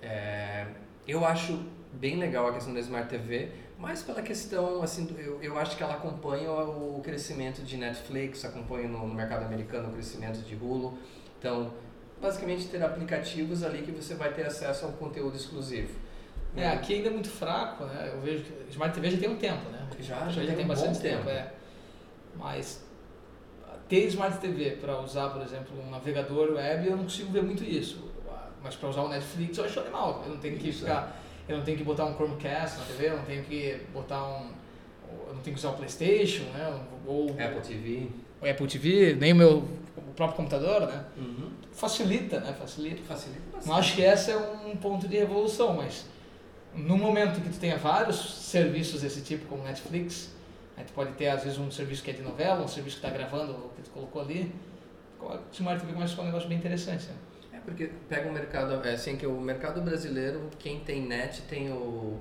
É, 0.00 0.66
eu 1.06 1.24
acho 1.24 1.64
bem 1.92 2.16
legal 2.16 2.48
a 2.48 2.52
questão 2.52 2.72
da 2.72 2.80
Smart 2.80 3.08
TV, 3.08 3.50
mas 3.78 4.02
pela 4.02 4.22
questão, 4.22 4.82
assim, 4.82 5.14
eu, 5.18 5.42
eu 5.42 5.58
acho 5.58 5.76
que 5.76 5.82
ela 5.82 5.94
acompanha 5.94 6.50
o 6.50 7.00
crescimento 7.02 7.62
de 7.62 7.76
Netflix, 7.76 8.44
acompanha 8.44 8.88
no, 8.88 9.06
no 9.06 9.14
mercado 9.14 9.44
americano 9.44 9.88
o 9.88 9.92
crescimento 9.92 10.38
de 10.38 10.54
Hulu. 10.54 10.96
Então, 11.38 11.72
basicamente 12.20 12.68
ter 12.68 12.82
aplicativos 12.82 13.64
ali 13.64 13.82
que 13.82 13.90
você 13.90 14.14
vai 14.14 14.32
ter 14.32 14.46
acesso 14.46 14.86
a 14.86 14.88
um 14.88 14.92
conteúdo 14.92 15.36
exclusivo. 15.36 15.92
É, 16.56 16.68
aqui 16.68 16.94
ainda 16.94 17.08
é 17.08 17.12
muito 17.12 17.30
fraco, 17.30 17.84
né? 17.84 18.10
Eu 18.12 18.20
vejo 18.20 18.44
que 18.44 18.70
Smart 18.70 18.94
TV 18.94 19.10
já 19.10 19.18
tem 19.18 19.28
um 19.30 19.36
tempo, 19.36 19.70
né? 19.70 19.88
Já, 20.00 20.28
já, 20.28 20.30
já 20.30 20.46
tem, 20.46 20.56
tem 20.56 20.64
um 20.64 20.68
bastante 20.68 21.00
tempo. 21.00 21.24
tempo. 21.24 21.30
é. 21.30 21.52
Mas 22.36 22.84
ter 23.88 24.06
Smart 24.08 24.38
TV 24.38 24.72
para 24.72 25.00
usar, 25.00 25.30
por 25.30 25.42
exemplo, 25.42 25.68
um 25.80 25.90
navegador 25.90 26.52
web, 26.52 26.86
eu 26.86 26.96
não 26.96 27.04
consigo 27.04 27.30
ver 27.30 27.42
muito 27.42 27.64
isso. 27.64 28.10
Mas 28.62 28.76
para 28.76 28.88
usar 28.88 29.02
o 29.02 29.08
Netflix 29.08 29.58
eu 29.58 29.64
acho 29.64 29.80
animal. 29.80 30.22
Eu 30.24 30.34
não 30.34 30.38
tenho 30.40 30.58
que 30.58 30.68
isso, 30.68 30.80
ficar, 30.80 31.20
é. 31.48 31.52
eu 31.52 31.58
não 31.58 31.64
tenho 31.64 31.78
que 31.78 31.84
botar 31.84 32.04
um 32.04 32.14
Chromecast 32.14 32.78
na 32.78 32.84
TV, 32.84 33.08
eu 33.08 33.16
não 33.16 33.24
tenho 33.24 33.44
que 33.44 33.80
botar 33.92 34.24
um, 34.24 34.50
eu 35.28 35.34
não 35.34 35.42
tenho 35.42 35.54
que 35.54 35.60
usar 35.60 35.70
o 35.70 35.74
PlayStation, 35.74 36.44
né? 36.54 36.80
Ou 37.06 37.30
Apple 37.30 37.60
TV. 37.60 38.08
O 38.40 38.48
Apple 38.48 38.66
TV, 38.66 39.16
nem 39.18 39.32
o 39.32 39.36
meu 39.36 39.68
o 39.96 40.14
próprio 40.14 40.36
computador, 40.36 40.86
né? 40.86 41.04
Uhum. 41.16 41.50
Facilita, 41.72 42.40
né? 42.40 42.52
Facilita. 42.52 43.02
Facilita 43.02 43.40
bastante. 43.52 43.68
Não 43.68 43.76
acho 43.76 43.94
que 43.94 44.02
esse 44.02 44.30
é 44.30 44.36
um 44.36 44.76
ponto 44.76 45.08
de 45.08 45.16
revolução, 45.16 45.74
mas 45.74 46.06
no 46.74 46.96
momento 46.96 47.40
que 47.40 47.48
tu 47.48 47.58
tenha 47.58 47.76
vários 47.76 48.46
serviços 48.46 49.02
desse 49.02 49.20
tipo, 49.22 49.46
como 49.46 49.62
Netflix, 49.62 50.30
Aí 50.76 50.84
tu 50.84 50.92
pode 50.92 51.12
ter, 51.12 51.28
às 51.28 51.44
vezes, 51.44 51.58
um 51.58 51.70
serviço 51.70 52.02
que 52.02 52.10
é 52.10 52.14
de 52.14 52.22
novela, 52.22 52.62
um 52.62 52.68
serviço 52.68 52.98
que 53.00 53.06
está 53.06 53.16
gravando 53.16 53.52
o 53.52 53.68
que 53.70 53.82
tu 53.82 53.90
colocou 53.90 54.22
ali. 54.22 54.52
O 55.20 55.38
Smart 55.52 55.80
TV 55.80 55.92
começa 55.92 56.12
a 56.12 56.16
ficar 56.16 56.22
um 56.22 56.26
negócio 56.26 56.48
bem 56.48 56.58
interessante, 56.58 57.06
né? 57.06 57.14
É, 57.52 57.60
porque 57.60 57.90
pega 58.08 58.28
o 58.28 58.32
mercado, 58.32 58.84
é 58.86 58.94
assim 58.94 59.16
que 59.16 59.26
o 59.26 59.40
mercado 59.40 59.80
brasileiro, 59.82 60.48
quem 60.58 60.80
tem 60.80 61.02
net 61.02 61.42
tem 61.42 61.70
o 61.70 62.18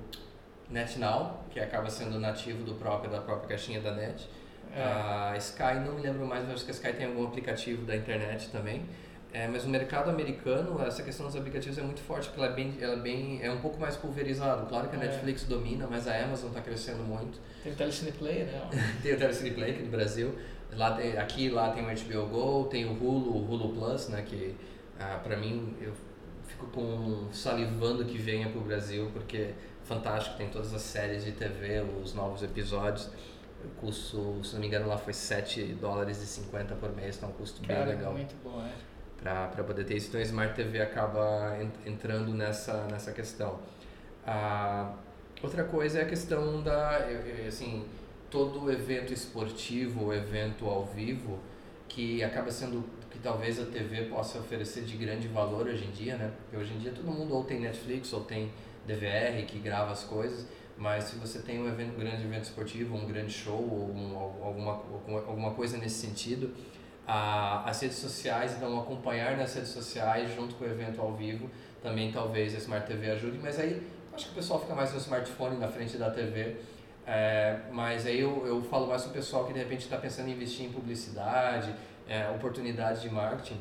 NetNow, 0.70 1.44
que 1.50 1.58
acaba 1.58 1.90
sendo 1.90 2.20
nativo 2.20 2.62
do 2.62 2.74
próprio, 2.74 3.10
da 3.10 3.20
própria 3.20 3.48
caixinha 3.48 3.80
da 3.80 3.92
net. 3.92 4.28
É. 4.74 4.82
A 4.82 5.34
Sky, 5.38 5.80
não 5.84 5.94
me 5.94 6.02
lembro 6.02 6.26
mais, 6.26 6.44
mas 6.44 6.54
acho 6.54 6.64
que 6.64 6.70
a 6.70 6.74
Sky 6.74 6.92
tem 6.92 7.06
algum 7.06 7.26
aplicativo 7.26 7.84
da 7.84 7.96
internet 7.96 8.50
também. 8.50 8.84
É, 9.32 9.48
mas 9.48 9.64
o 9.64 9.68
mercado 9.68 10.10
americano, 10.10 10.78
essa 10.82 11.02
questão 11.02 11.24
dos 11.24 11.34
aplicativos 11.34 11.78
é 11.78 11.82
muito 11.82 12.02
forte, 12.02 12.28
porque 12.28 12.40
ela 12.40 12.52
é, 12.52 12.54
bem, 12.54 12.76
ela 12.78 12.92
é, 12.94 13.00
bem, 13.00 13.42
é 13.42 13.50
um 13.50 13.60
pouco 13.60 13.80
mais 13.80 13.96
pulverizado. 13.96 14.66
Claro 14.66 14.88
que 14.88 14.96
a 14.96 14.98
é. 14.98 15.06
Netflix 15.06 15.44
domina, 15.44 15.86
mas 15.90 16.06
a 16.06 16.22
Amazon 16.22 16.48
está 16.48 16.60
crescendo 16.60 17.02
muito. 17.02 17.40
Tem 17.62 17.72
o 17.72 17.76
Telecine 17.76 18.12
Play, 18.12 18.44
né? 18.44 18.60
tem 19.02 19.14
o 19.14 19.18
Telecine 19.18 19.52
Play 19.52 19.70
aqui 19.70 19.82
no 19.84 19.90
Brasil. 19.90 20.34
Lá 20.72 20.94
tem, 20.94 21.16
aqui 21.16 21.48
lá 21.48 21.70
tem 21.70 21.82
o 21.82 21.86
HBO 21.86 22.26
Go, 22.28 22.68
tem 22.68 22.84
o 22.84 22.92
Hulu, 22.92 23.30
o 23.30 23.50
Hulu 23.50 23.74
Plus, 23.74 24.08
né? 24.08 24.22
Que 24.22 24.54
ah, 25.00 25.18
para 25.22 25.36
mim 25.38 25.74
eu 25.80 25.94
fico 26.46 26.66
com 26.66 27.32
salivando 27.32 28.04
que 28.04 28.18
venha 28.18 28.50
para 28.50 28.60
o 28.60 28.64
Brasil, 28.64 29.10
porque 29.14 29.36
é 29.38 29.54
fantástico, 29.84 30.36
tem 30.36 30.50
todas 30.50 30.74
as 30.74 30.82
séries 30.82 31.24
de 31.24 31.32
TV, 31.32 31.82
os 32.02 32.12
novos 32.12 32.42
episódios. 32.42 33.10
O 33.64 33.68
custo, 33.80 34.40
se 34.42 34.54
não 34.54 34.60
me 34.60 34.66
engano, 34.66 34.88
lá 34.88 34.98
foi 34.98 35.12
7 35.12 35.62
dólares 35.74 36.20
e 36.20 36.26
50 36.26 36.74
por 36.74 36.94
mês, 36.96 37.16
então 37.16 37.28
é 37.28 37.32
um 37.32 37.34
custo 37.36 37.62
Cara, 37.62 37.84
bem 37.84 37.94
legal. 37.94 38.12
muito 38.12 38.34
bom, 38.42 38.60
é 38.60 38.91
para 39.22 39.64
poder 39.64 39.84
ter 39.84 39.96
isso. 39.96 40.08
Então, 40.08 40.20
a 40.20 40.24
Smart 40.24 40.54
TV 40.54 40.82
acaba 40.82 41.56
entrando 41.86 42.34
nessa, 42.34 42.86
nessa 42.90 43.12
questão. 43.12 43.60
Ah, 44.26 44.94
outra 45.42 45.64
coisa 45.64 46.00
é 46.00 46.02
a 46.02 46.06
questão 46.06 46.62
da, 46.62 46.98
assim, 47.46 47.84
todo 48.30 48.70
evento 48.70 49.12
esportivo, 49.12 50.12
evento 50.12 50.66
ao 50.66 50.84
vivo, 50.84 51.38
que 51.88 52.22
acaba 52.22 52.50
sendo 52.50 52.84
que 53.10 53.18
talvez 53.18 53.60
a 53.60 53.66
TV 53.66 54.06
possa 54.06 54.38
oferecer 54.38 54.84
de 54.84 54.96
grande 54.96 55.28
valor 55.28 55.66
hoje 55.66 55.84
em 55.84 55.90
dia, 55.90 56.16
né? 56.16 56.32
Porque 56.38 56.56
hoje 56.56 56.72
em 56.72 56.78
dia 56.78 56.92
todo 56.92 57.10
mundo 57.12 57.34
ou 57.34 57.44
tem 57.44 57.60
Netflix 57.60 58.12
ou 58.12 58.24
tem 58.24 58.50
DVR 58.86 59.44
que 59.46 59.58
grava 59.58 59.92
as 59.92 60.02
coisas, 60.02 60.46
mas 60.78 61.04
se 61.04 61.16
você 61.16 61.40
tem 61.40 61.60
um, 61.60 61.68
evento, 61.68 61.94
um 61.94 61.98
grande 61.98 62.24
evento 62.24 62.44
esportivo, 62.44 62.96
um 62.96 63.06
grande 63.06 63.32
show 63.32 63.54
ou 63.54 63.94
um, 63.94 64.16
alguma, 64.18 64.82
alguma 65.26 65.50
coisa 65.50 65.76
nesse 65.76 66.06
sentido, 66.06 66.54
a, 67.06 67.68
as 67.68 67.80
redes 67.80 67.98
sociais, 67.98 68.54
então 68.56 68.78
acompanhar 68.78 69.36
nas 69.36 69.54
redes 69.54 69.70
sociais 69.70 70.34
junto 70.34 70.54
com 70.54 70.64
o 70.64 70.68
evento 70.68 71.00
ao 71.00 71.12
vivo, 71.14 71.50
também 71.82 72.12
talvez 72.12 72.54
a 72.54 72.58
Smart 72.58 72.86
TV 72.86 73.10
ajude, 73.10 73.38
mas 73.42 73.58
aí 73.58 73.82
acho 74.12 74.26
que 74.26 74.32
o 74.32 74.34
pessoal 74.34 74.60
fica 74.60 74.74
mais 74.74 74.92
no 74.92 74.98
smartphone 74.98 75.56
na 75.56 75.68
frente 75.68 75.96
da 75.96 76.10
TV, 76.10 76.56
é, 77.06 77.60
mas 77.72 78.06
aí 78.06 78.20
eu, 78.20 78.46
eu 78.46 78.62
falo 78.62 78.86
mais 78.86 79.02
com 79.02 79.10
o 79.10 79.12
pessoal 79.12 79.46
que 79.46 79.52
de 79.52 79.58
repente 79.58 79.80
está 79.80 79.96
pensando 79.96 80.28
em 80.28 80.32
investir 80.32 80.66
em 80.66 80.72
publicidade, 80.72 81.74
é, 82.08 82.28
oportunidades 82.30 83.02
de 83.02 83.10
marketing, 83.10 83.60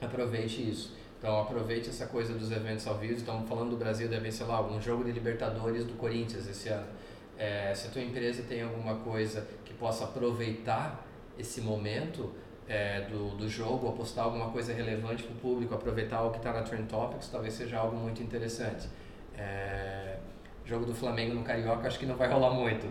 aproveite 0.00 0.68
isso. 0.68 0.98
Então 1.18 1.38
aproveite 1.38 1.90
essa 1.90 2.06
coisa 2.06 2.32
dos 2.32 2.50
eventos 2.50 2.86
ao 2.86 2.96
vivo. 2.96 3.12
Estamos 3.12 3.46
falando 3.46 3.70
do 3.70 3.76
Brasil, 3.76 4.08
deve 4.08 4.32
ser 4.32 4.44
lá 4.44 4.62
um 4.62 4.80
jogo 4.80 5.04
de 5.04 5.12
Libertadores 5.12 5.84
do 5.84 5.92
Corinthians 5.92 6.48
esse 6.48 6.70
ano. 6.70 6.86
É, 7.36 7.74
se 7.74 7.88
a 7.88 7.90
tua 7.90 8.00
empresa 8.00 8.42
tem 8.48 8.62
alguma 8.62 8.96
coisa 8.96 9.46
que 9.64 9.74
possa 9.74 10.04
aproveitar 10.04 11.06
esse 11.38 11.60
momento, 11.60 12.32
é, 12.70 13.00
do, 13.00 13.36
do 13.36 13.48
jogo, 13.48 13.88
ou 13.88 13.92
postar 13.92 14.22
alguma 14.22 14.48
coisa 14.50 14.72
relevante 14.72 15.24
para 15.24 15.32
o 15.32 15.36
público, 15.38 15.74
aproveitar 15.74 16.22
o 16.22 16.30
que 16.30 16.36
está 16.36 16.52
na 16.52 16.62
Trend 16.62 16.86
Topics, 16.86 17.28
talvez 17.28 17.52
seja 17.52 17.78
algo 17.78 17.96
muito 17.96 18.22
interessante. 18.22 18.88
É, 19.36 20.16
jogo 20.64 20.86
do 20.86 20.94
Flamengo 20.94 21.34
no 21.34 21.42
Carioca 21.42 21.88
acho 21.88 21.98
que 21.98 22.06
não 22.06 22.14
vai 22.14 22.28
rolar 22.28 22.52
muito. 22.52 22.86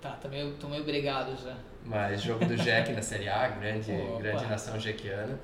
Tá, 0.00 0.12
também 0.12 0.48
estou 0.48 0.70
meio 0.70 0.82
obrigado 0.82 1.36
já. 1.36 1.54
Mas 1.84 2.22
jogo 2.22 2.46
do 2.46 2.56
Jack 2.56 2.90
na 2.94 3.02
Série 3.02 3.28
A, 3.28 3.48
grande, 3.48 3.92
grande 4.18 4.46
nação 4.46 4.80
jequiana. 4.80 5.38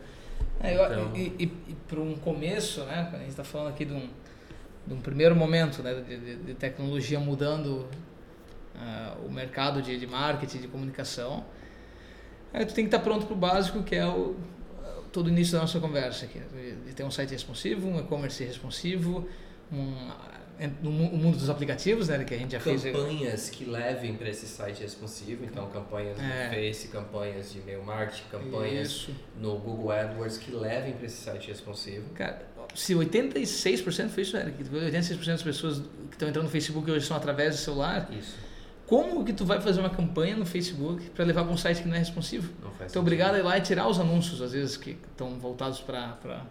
É, 0.61 0.73
então... 0.73 1.15
E, 1.15 1.35
e, 1.39 1.45
e 1.69 1.77
para 1.87 2.01
um 2.01 2.17
começo, 2.17 2.85
né, 2.85 3.11
a 3.13 3.19
gente 3.19 3.29
está 3.29 3.45
falando 3.45 3.69
aqui 3.69 3.85
de 3.85 3.93
um, 3.93 4.09
de 4.87 4.95
um 4.95 5.01
primeiro 5.03 5.37
momento 5.37 5.83
né, 5.83 5.95
de, 5.95 6.17
de, 6.17 6.37
de 6.37 6.55
tecnologia 6.55 7.21
mudando 7.21 7.87
uh, 8.75 9.27
o 9.27 9.31
mercado 9.31 9.83
de, 9.83 9.99
de 9.99 10.07
marketing, 10.07 10.59
de 10.59 10.69
comunicação, 10.69 11.45
Aí 12.53 12.65
tu 12.65 12.75
tem 12.75 12.85
que 12.85 12.95
estar 12.95 13.01
pronto 13.01 13.27
para 13.27 13.35
o 13.35 13.39
básico, 13.39 13.83
que 13.83 13.95
é 13.95 14.07
o, 14.07 14.37
todo 15.13 15.27
o 15.27 15.29
início 15.29 15.55
da 15.55 15.61
nossa 15.61 15.79
conversa 15.81 16.25
aqui. 16.25 16.41
De 16.87 16.93
ter 16.95 17.05
um 17.05 17.11
site 17.11 17.31
responsivo, 17.31 17.89
um 17.89 17.99
e-commerce 17.99 18.43
responsivo, 18.45 19.29
um, 19.73 20.09
no 20.83 20.91
mundo 20.91 21.37
dos 21.37 21.51
aplicativos, 21.51 22.09
né, 22.09 22.25
que 22.25 22.35
a 22.35 22.39
gente 22.39 22.53
já 22.53 22.59
campanhas 22.59 22.83
fez. 22.83 22.97
Campanhas 22.97 23.51
que 23.51 23.65
levem 23.65 24.15
para 24.15 24.29
esse 24.29 24.47
site 24.47 24.83
responsivo, 24.83 25.45
então 25.45 25.69
campanhas 25.69 26.19
é. 26.19 26.49
no 26.49 26.55
Face, 26.55 26.89
campanhas 26.89 27.53
de 27.53 27.59
e-mail 27.59 27.85
marketing, 27.85 28.25
campanhas 28.31 28.89
Isso. 28.89 29.15
no 29.37 29.59
Google 29.59 29.93
AdWords 29.93 30.39
que 30.39 30.51
levem 30.51 30.95
para 30.95 31.07
esse 31.07 31.23
site 31.23 31.49
responsivo. 31.49 32.09
Cara, 32.15 32.43
se 32.75 32.95
86% 32.95 34.09
foi 34.09 34.23
isso, 34.23 34.37
né, 34.37 34.53
86% 34.59 35.27
das 35.27 35.43
pessoas 35.43 35.79
que 35.79 36.15
estão 36.15 36.29
entrando 36.29 36.47
no 36.47 36.51
Facebook 36.51 36.91
hoje 36.91 37.07
são 37.07 37.17
através 37.17 37.55
do 37.55 37.61
celular. 37.61 38.09
Isso 38.13 38.48
como 38.89 39.23
que 39.23 39.35
tu 39.35 39.45
vai 39.45 39.61
fazer 39.61 39.81
uma 39.81 39.91
campanha 39.91 40.35
no 40.35 40.47
Facebook 40.47 41.11
para 41.11 41.23
levar 41.23 41.45
para 41.45 41.53
um 41.53 41.59
site 41.59 41.83
que 41.83 41.89
não 41.89 41.95
é 41.95 41.99
responsivo? 41.99 42.51
Não 42.63 42.71
faz 42.71 42.91
então, 42.91 43.03
obrigado 43.03 43.35
a 43.35 43.39
ir 43.39 43.43
lá 43.43 43.59
e 43.59 43.61
tirar 43.61 43.87
os 43.87 44.01
anúncios, 44.01 44.41
às 44.41 44.53
vezes, 44.53 44.79
que 44.79 44.97
estão 45.11 45.39
voltados 45.39 45.81
para 45.81 46.47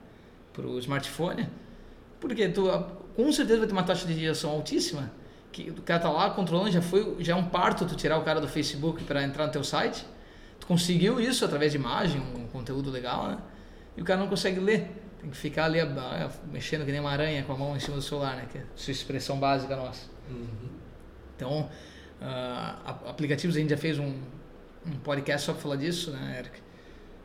o 0.59 0.77
smartphone. 0.77 1.49
Porque 2.19 2.47
tu 2.47 2.69
com 3.15 3.31
certeza 3.31 3.57
vai 3.57 3.67
ter 3.67 3.73
uma 3.73 3.81
taxa 3.81 4.05
de 4.05 4.13
rejeição 4.13 4.51
altíssima. 4.51 5.11
Que 5.51 5.71
o 5.71 5.81
cara 5.81 5.99
tá 5.99 6.11
lá 6.11 6.29
controlando, 6.29 6.69
já 6.69 6.81
foi 6.81 7.15
já 7.21 7.33
é 7.33 7.35
um 7.35 7.45
parto 7.45 7.87
tu 7.87 7.95
tirar 7.95 8.19
o 8.19 8.23
cara 8.23 8.39
do 8.39 8.47
Facebook 8.47 9.03
para 9.03 9.23
entrar 9.23 9.47
no 9.47 9.51
teu 9.51 9.63
site. 9.63 10.05
Tu 10.59 10.67
conseguiu 10.67 11.19
isso 11.19 11.43
através 11.43 11.71
de 11.71 11.79
imagem, 11.79 12.21
um 12.21 12.45
conteúdo 12.45 12.91
legal, 12.91 13.29
né? 13.29 13.39
E 13.95 14.01
o 14.01 14.05
cara 14.05 14.19
não 14.19 14.27
consegue 14.27 14.59
ler. 14.59 14.91
Tem 15.19 15.31
que 15.31 15.37
ficar 15.37 15.65
ali 15.65 15.79
mexendo 16.51 16.85
que 16.85 16.91
nem 16.91 17.01
uma 17.01 17.09
aranha 17.09 17.41
com 17.41 17.53
a 17.53 17.57
mão 17.57 17.75
em 17.75 17.79
cima 17.79 17.97
do 17.97 18.03
celular, 18.03 18.35
né? 18.35 18.45
Que 18.51 18.59
é 18.59 18.61
a 18.61 18.65
sua 18.75 18.91
expressão 18.91 19.39
básica 19.39 19.75
nossa. 19.75 20.05
Uhum. 20.29 20.69
Então, 21.35 21.69
uh, 22.21 23.09
aplicativos, 23.09 23.55
a 23.55 23.59
gente 23.59 23.69
já 23.69 23.77
fez 23.77 23.99
um, 23.99 24.13
um 24.85 24.97
podcast 25.03 25.45
só 25.45 25.53
para 25.53 25.61
falar 25.61 25.75
disso, 25.75 26.11
né, 26.11 26.39
Eric? 26.39 26.59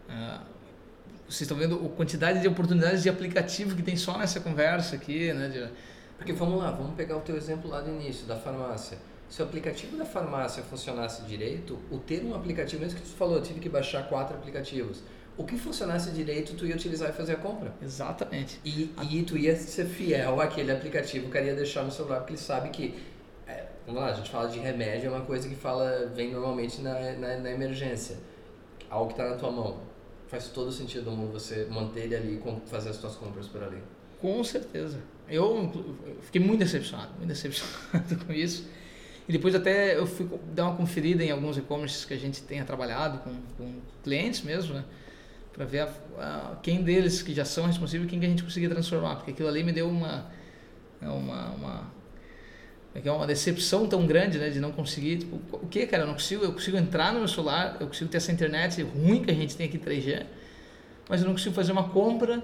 Uh, 0.08 0.52
vocês 1.28 1.42
estão 1.42 1.56
vendo 1.56 1.74
a 1.74 1.96
quantidade 1.96 2.40
de 2.40 2.48
oportunidades 2.48 3.02
de 3.02 3.08
aplicativo 3.08 3.74
que 3.74 3.82
tem 3.82 3.96
só 3.96 4.18
nessa 4.18 4.40
conversa 4.40 4.96
aqui, 4.96 5.32
né? 5.32 5.48
De... 5.48 5.68
Porque 6.18 6.32
vamos 6.32 6.58
lá, 6.58 6.70
vamos 6.70 6.94
pegar 6.94 7.16
o 7.16 7.20
teu 7.20 7.36
exemplo 7.36 7.70
lá 7.70 7.80
do 7.80 7.90
início, 7.90 8.26
da 8.26 8.36
farmácia. 8.36 8.98
Se 9.28 9.40
o 9.40 9.44
aplicativo 9.46 9.96
da 9.96 10.04
farmácia 10.04 10.62
funcionasse 10.62 11.22
direito, 11.22 11.78
o 11.90 11.98
ter 11.98 12.22
um 12.22 12.34
aplicativo, 12.34 12.82
mesmo 12.82 13.00
que 13.00 13.08
tu 13.08 13.14
falou, 13.16 13.36
eu 13.36 13.42
tive 13.42 13.60
que 13.60 13.68
baixar 13.68 14.06
quatro 14.06 14.36
aplicativos. 14.36 15.02
O 15.38 15.44
que 15.44 15.56
funcionasse 15.56 16.10
direito, 16.10 16.54
tu 16.54 16.66
ia 16.66 16.74
utilizar 16.74 17.08
e 17.08 17.12
fazer 17.14 17.32
a 17.32 17.36
compra. 17.36 17.72
Exatamente. 17.80 18.60
E, 18.62 18.94
e 19.10 19.22
tu 19.22 19.38
ia 19.38 19.56
ser 19.56 19.86
fiel 19.86 20.38
àquele 20.38 20.70
aplicativo 20.70 21.30
que 21.30 21.38
ia 21.40 21.54
deixar 21.54 21.82
no 21.82 21.90
celular, 21.90 22.18
porque 22.18 22.34
ele 22.34 22.40
sabe 22.40 22.68
que 22.68 22.94
é, 22.94 22.94
vamos 23.86 24.00
lá, 24.00 24.08
a 24.08 24.14
gente 24.14 24.30
fala 24.30 24.48
de 24.48 24.58
remédio, 24.58 25.08
é 25.08 25.10
uma 25.10 25.24
coisa 25.24 25.48
que 25.48 25.54
fala 25.54 26.10
vem 26.14 26.32
normalmente 26.32 26.80
na, 26.80 27.12
na, 27.12 27.36
na 27.38 27.50
emergência. 27.50 28.16
Algo 28.88 29.06
que 29.06 29.20
está 29.20 29.30
na 29.30 29.36
tua 29.36 29.50
mão 29.50 29.92
faz 30.32 30.48
todo 30.48 30.72
sentido 30.72 31.04
do 31.04 31.10
mundo 31.10 31.32
você 31.32 31.66
manter 31.70 32.04
ele 32.04 32.16
ali 32.16 32.42
e 32.42 32.68
fazer 32.70 32.88
as 32.88 32.96
suas 32.96 33.14
compras 33.16 33.46
por 33.46 33.62
ali. 33.62 33.76
Com 34.18 34.42
certeza. 34.42 34.98
Eu 35.28 35.70
fiquei 36.22 36.40
muito 36.40 36.60
decepcionado, 36.60 37.10
muito 37.18 37.28
decepcionado 37.28 38.16
com 38.26 38.32
isso. 38.32 38.66
E 39.28 39.32
depois 39.32 39.54
até 39.54 39.96
eu 39.96 40.06
fui 40.06 40.28
dar 40.54 40.68
uma 40.68 40.76
conferida 40.76 41.22
em 41.22 41.30
alguns 41.30 41.58
e-commerces 41.58 42.04
que 42.04 42.14
a 42.14 42.16
gente 42.16 42.42
tenha 42.42 42.64
trabalhado 42.64 43.18
com, 43.18 43.34
com 43.58 43.74
clientes 44.02 44.42
mesmo, 44.42 44.74
né? 44.74 44.84
Para 45.52 45.66
ver 45.66 45.80
a, 45.80 45.92
a, 46.18 46.56
quem 46.62 46.82
deles 46.82 47.20
que 47.20 47.34
já 47.34 47.44
são 47.44 47.66
responsáveis, 47.66 48.08
quem 48.08 48.18
que 48.18 48.24
a 48.24 48.28
gente 48.28 48.42
conseguia 48.42 48.70
transformar. 48.70 49.16
Porque 49.16 49.32
aquilo 49.32 49.48
ali 49.48 49.62
me 49.62 49.72
deu 49.72 49.88
uma, 49.88 50.30
uma, 51.00 51.50
uma 51.50 51.90
é 52.94 53.10
uma 53.10 53.26
decepção 53.26 53.86
tão 53.86 54.06
grande, 54.06 54.38
né, 54.38 54.50
de 54.50 54.60
não 54.60 54.70
conseguir, 54.70 55.18
tipo, 55.18 55.40
o 55.52 55.66
que, 55.66 55.86
cara, 55.86 56.02
eu 56.02 56.06
não 56.06 56.14
consigo, 56.14 56.44
eu 56.44 56.52
consigo 56.52 56.76
entrar 56.76 57.12
no 57.12 57.20
meu 57.20 57.28
celular, 57.28 57.76
eu 57.80 57.86
consigo 57.86 58.10
ter 58.10 58.18
essa 58.18 58.30
internet 58.30 58.82
ruim 58.82 59.22
que 59.22 59.30
a 59.30 59.34
gente 59.34 59.56
tem 59.56 59.66
aqui 59.66 59.78
3G, 59.78 60.26
mas 61.08 61.20
eu 61.20 61.26
não 61.26 61.34
consigo 61.34 61.54
fazer 61.54 61.72
uma 61.72 61.88
compra 61.88 62.42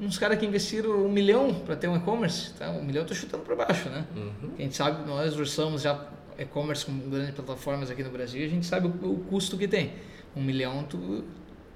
uns 0.00 0.16
caras 0.16 0.38
que 0.38 0.46
investiram 0.46 1.04
um 1.04 1.10
milhão 1.10 1.52
para 1.52 1.76
ter 1.76 1.86
um 1.86 1.96
e-commerce, 1.96 2.54
tá? 2.54 2.70
um 2.70 2.82
milhão 2.82 3.02
eu 3.02 3.06
tô 3.06 3.14
chutando 3.14 3.44
para 3.44 3.54
baixo, 3.54 3.88
né? 3.90 4.06
Uhum. 4.16 4.50
A 4.58 4.62
gente 4.62 4.74
sabe, 4.74 5.06
nós 5.06 5.38
usamos 5.38 5.82
já 5.82 6.06
e-commerce 6.38 6.86
com 6.86 6.98
grandes 7.10 7.34
plataformas 7.34 7.90
aqui 7.90 8.02
no 8.02 8.10
Brasil, 8.10 8.44
a 8.44 8.48
gente 8.48 8.64
sabe 8.64 8.86
o, 8.86 9.12
o 9.12 9.18
custo 9.28 9.58
que 9.58 9.68
tem. 9.68 9.92
Um 10.34 10.42
milhão, 10.42 10.84
tu, 10.84 11.24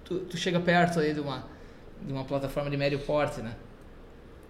tu, 0.04 0.20
tu, 0.20 0.36
chega 0.38 0.58
perto 0.58 1.00
aí 1.00 1.12
de 1.12 1.20
uma, 1.20 1.44
de 2.00 2.12
uma 2.12 2.24
plataforma 2.24 2.70
de 2.70 2.76
médio 2.76 2.98
porte, 3.00 3.42
né? 3.42 3.54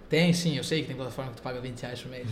Tem 0.09 0.33
sim, 0.33 0.57
eu 0.57 0.65
sei 0.65 0.83
que 0.83 0.89
tem 0.89 0.97
plataforma 0.97 1.31
que 1.31 1.39
tu 1.39 1.43
paga 1.43 1.61
20 1.61 1.81
reais 1.81 2.01
por 2.01 2.11
mês. 2.11 2.29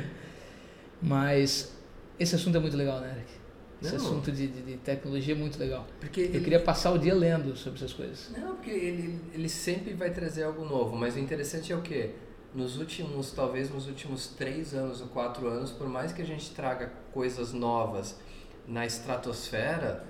Mas 1.00 1.72
esse 2.18 2.34
assunto 2.34 2.56
é 2.56 2.60
muito 2.60 2.76
legal, 2.76 3.00
né, 3.00 3.12
Eric? 3.16 3.40
Esse 3.82 3.96
não. 3.96 4.04
assunto 4.04 4.30
de, 4.30 4.46
de, 4.46 4.62
de, 4.62 4.76
tecnologia 4.76 5.34
é 5.34 5.36
muito 5.36 5.58
legal. 5.58 5.86
Porque 5.98 6.20
eu 6.20 6.24
ele... 6.26 6.40
queria 6.40 6.60
passar 6.60 6.92
o 6.92 6.98
dia 6.98 7.14
lendo 7.14 7.56
sobre 7.56 7.78
essas 7.78 7.94
coisas. 7.94 8.30
Não, 8.36 8.56
porque 8.56 8.70
ele, 8.70 9.18
ele 9.32 9.48
sempre 9.48 9.94
vai 9.94 10.10
trazer 10.10 10.42
algo 10.42 10.64
novo. 10.64 10.94
Mas 10.96 11.16
o 11.16 11.18
interessante 11.18 11.72
é 11.72 11.76
o 11.76 11.80
quê? 11.80 12.10
Nos 12.54 12.76
últimos, 12.76 13.32
talvez 13.32 13.70
nos 13.70 13.86
últimos 13.86 14.26
três 14.26 14.74
anos 14.74 15.00
ou 15.00 15.06
quatro 15.06 15.48
anos, 15.48 15.70
por 15.70 15.88
mais 15.88 16.12
que 16.12 16.20
a 16.20 16.26
gente 16.26 16.50
traga 16.50 16.92
coisas 17.12 17.54
novas 17.54 18.18
na 18.66 18.84
estratosfera, 18.84 20.04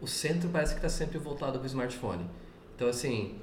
o 0.00 0.06
centro 0.06 0.48
parece 0.48 0.72
que 0.72 0.78
está 0.78 0.88
sempre 0.88 1.18
voltado 1.18 1.58
para 1.58 1.64
o 1.64 1.66
smartphone. 1.66 2.24
Então, 2.74 2.88
assim, 2.88 3.38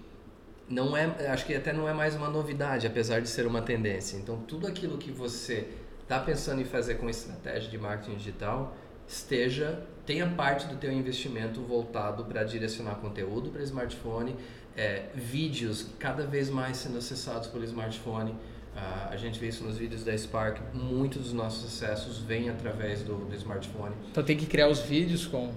não 0.69 0.95
é, 0.95 1.27
acho 1.27 1.45
que 1.45 1.53
até 1.53 1.71
não 1.71 1.87
é 1.87 1.93
mais 1.93 2.15
uma 2.15 2.29
novidade, 2.29 2.85
apesar 2.85 3.21
de 3.21 3.29
ser 3.29 3.47
uma 3.47 3.61
tendência. 3.61 4.17
Então, 4.17 4.37
tudo 4.47 4.67
aquilo 4.67 4.97
que 4.97 5.11
você 5.11 5.67
está 6.01 6.19
pensando 6.19 6.61
em 6.61 6.65
fazer 6.65 6.95
com 6.95 7.09
estratégia 7.09 7.69
de 7.69 7.77
marketing 7.77 8.17
digital, 8.17 8.75
esteja 9.07 9.81
tenha 10.07 10.25
parte 10.25 10.67
do 10.67 10.77
teu 10.77 10.91
investimento 10.91 11.61
voltado 11.61 12.23
para 12.23 12.41
direcionar 12.45 12.95
conteúdo 12.95 13.49
para 13.49 13.61
smartphone, 13.61 14.33
é, 14.75 15.07
vídeos 15.13 15.87
cada 15.99 16.25
vez 16.25 16.49
mais 16.49 16.77
sendo 16.77 16.97
acessados 16.97 17.49
pelo 17.49 17.65
smartphone. 17.65 18.31
Uh, 18.31 19.09
a 19.09 19.17
gente 19.17 19.37
vê 19.39 19.47
isso 19.47 19.63
nos 19.63 19.77
vídeos 19.77 20.03
da 20.03 20.15
Spark. 20.15 20.59
Muitos 20.73 21.23
dos 21.23 21.33
nossos 21.33 21.65
acessos 21.65 22.19
vêm 22.19 22.47
através 22.47 23.01
do, 23.01 23.15
do 23.15 23.35
smartphone. 23.35 23.93
Então 24.11 24.23
tem 24.23 24.37
que 24.37 24.45
criar 24.45 24.69
os 24.69 24.79
vídeos 24.79 25.25
com 25.25 25.51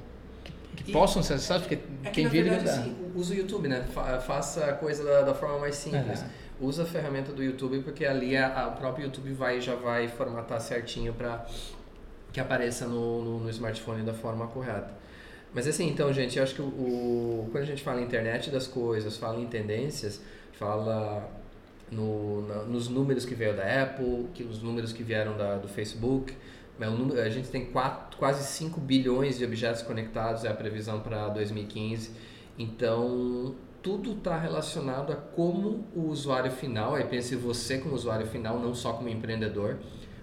que 0.77 0.93
possam 0.93 1.23
ser 1.23 1.35
acessados, 1.35 1.67
porque 1.67 1.83
é 2.05 2.11
quem 2.11 2.29
vive 2.29 2.51
verdade, 2.51 2.81
assim, 2.81 2.97
usa 3.15 3.35
o 3.35 3.37
YouTube, 3.37 3.69
né? 3.69 3.85
faça 4.27 4.67
a 4.67 4.73
coisa 4.73 5.05
da, 5.05 5.23
da 5.23 5.35
forma 5.35 5.59
mais 5.59 5.75
simples. 5.75 6.21
Uhum. 6.21 6.69
Usa 6.69 6.83
a 6.83 6.87
ferramenta 6.87 7.33
do 7.33 7.43
YouTube, 7.43 7.81
porque 7.81 8.05
ali 8.05 8.37
a, 8.37 8.67
a 8.67 8.71
próprio 8.71 9.07
YouTube 9.07 9.33
vai, 9.33 9.61
já 9.61 9.75
vai 9.75 10.09
formatar 10.09 10.61
certinho 10.61 11.15
para 11.15 11.47
que 12.33 12.39
apareça 12.39 12.87
no, 12.87 13.25
no, 13.25 13.41
no, 13.41 13.51
smartphone 13.51 14.03
da 14.03 14.13
forma 14.13 14.47
correta. 14.47 14.91
Mas 15.53 15.67
assim, 15.67 15.89
então, 15.89 16.13
gente, 16.13 16.37
eu 16.37 16.45
acho 16.45 16.55
que 16.55 16.63
o, 16.63 16.67
o, 16.67 17.49
quando 17.51 17.65
a 17.65 17.67
gente 17.67 17.83
fala 17.83 18.01
em 18.01 18.05
internet 18.05 18.51
das 18.51 18.67
coisas, 18.67 19.17
fala 19.17 19.41
em 19.41 19.47
tendências, 19.47 20.21
fala 20.53 21.29
no, 21.91 22.47
na, 22.47 22.63
nos 22.63 22.89
números 22.89 23.25
que 23.25 23.35
veio 23.35 23.57
da 23.57 23.83
Apple, 23.83 24.29
que 24.33 24.45
os 24.45 24.63
números 24.63 24.93
que 24.93 25.03
vieram 25.03 25.37
da, 25.37 25.57
do 25.57 25.67
Facebook, 25.67 26.33
é 26.33 26.37
a 27.23 27.29
gente 27.29 27.49
tem 27.49 27.67
quatro, 27.67 28.19
quase 28.19 28.45
5 28.45 28.81
bilhões 28.81 29.39
de 29.39 29.45
objetos 29.45 29.83
conectados, 29.83 30.45
é 30.45 30.49
a 30.49 30.55
previsão 30.55 31.01
para 31.01 31.29
2015. 31.29 32.11
Então, 32.59 33.55
tudo 33.83 34.13
está 34.13 34.39
relacionado 34.39 35.13
a 35.13 35.17
como 35.17 35.87
o 35.95 36.09
usuário 36.09 36.51
final, 36.51 36.95
aí 36.95 37.05
pense 37.05 37.35
você 37.37 37.79
como 37.79 37.95
usuário 37.95 38.27
final, 38.27 38.59
não 38.59 38.75
só 38.75 38.93
como 38.93 39.09
empreendedor, 39.09 39.79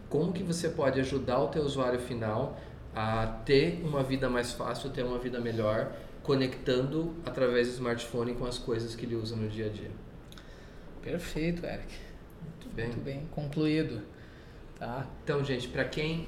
como 0.10 0.32
que 0.32 0.44
você 0.44 0.70
pode 0.70 1.00
ajudar 1.00 1.40
o 1.40 1.48
teu 1.48 1.64
usuário 1.64 2.00
final 2.00 2.60
a 2.96 3.28
ter 3.46 3.84
uma 3.84 4.02
vida 4.02 4.30
mais 4.30 4.52
fácil, 4.52 4.90
ter 4.90 5.04
uma 5.04 5.20
vida 5.20 5.40
melhor, 5.40 5.92
conectando 6.24 7.14
através 7.26 7.68
do 7.68 7.74
smartphone 7.76 8.34
com 8.34 8.46
as 8.46 8.58
coisas 8.58 8.96
que 8.96 9.06
ele 9.06 9.16
usa 9.16 9.36
no 9.36 9.48
dia 9.48 9.68
a 9.68 9.70
dia. 9.70 9.92
Perfeito, 11.02 11.66
Eric. 11.66 11.94
Muito 12.42 12.70
bem. 12.76 12.88
Muito 12.88 13.02
bem 13.02 13.28
concluído. 13.32 14.02
Tá. 14.78 15.08
Então, 15.24 15.44
gente, 15.44 15.68
para 15.68 15.86
quem 15.86 16.28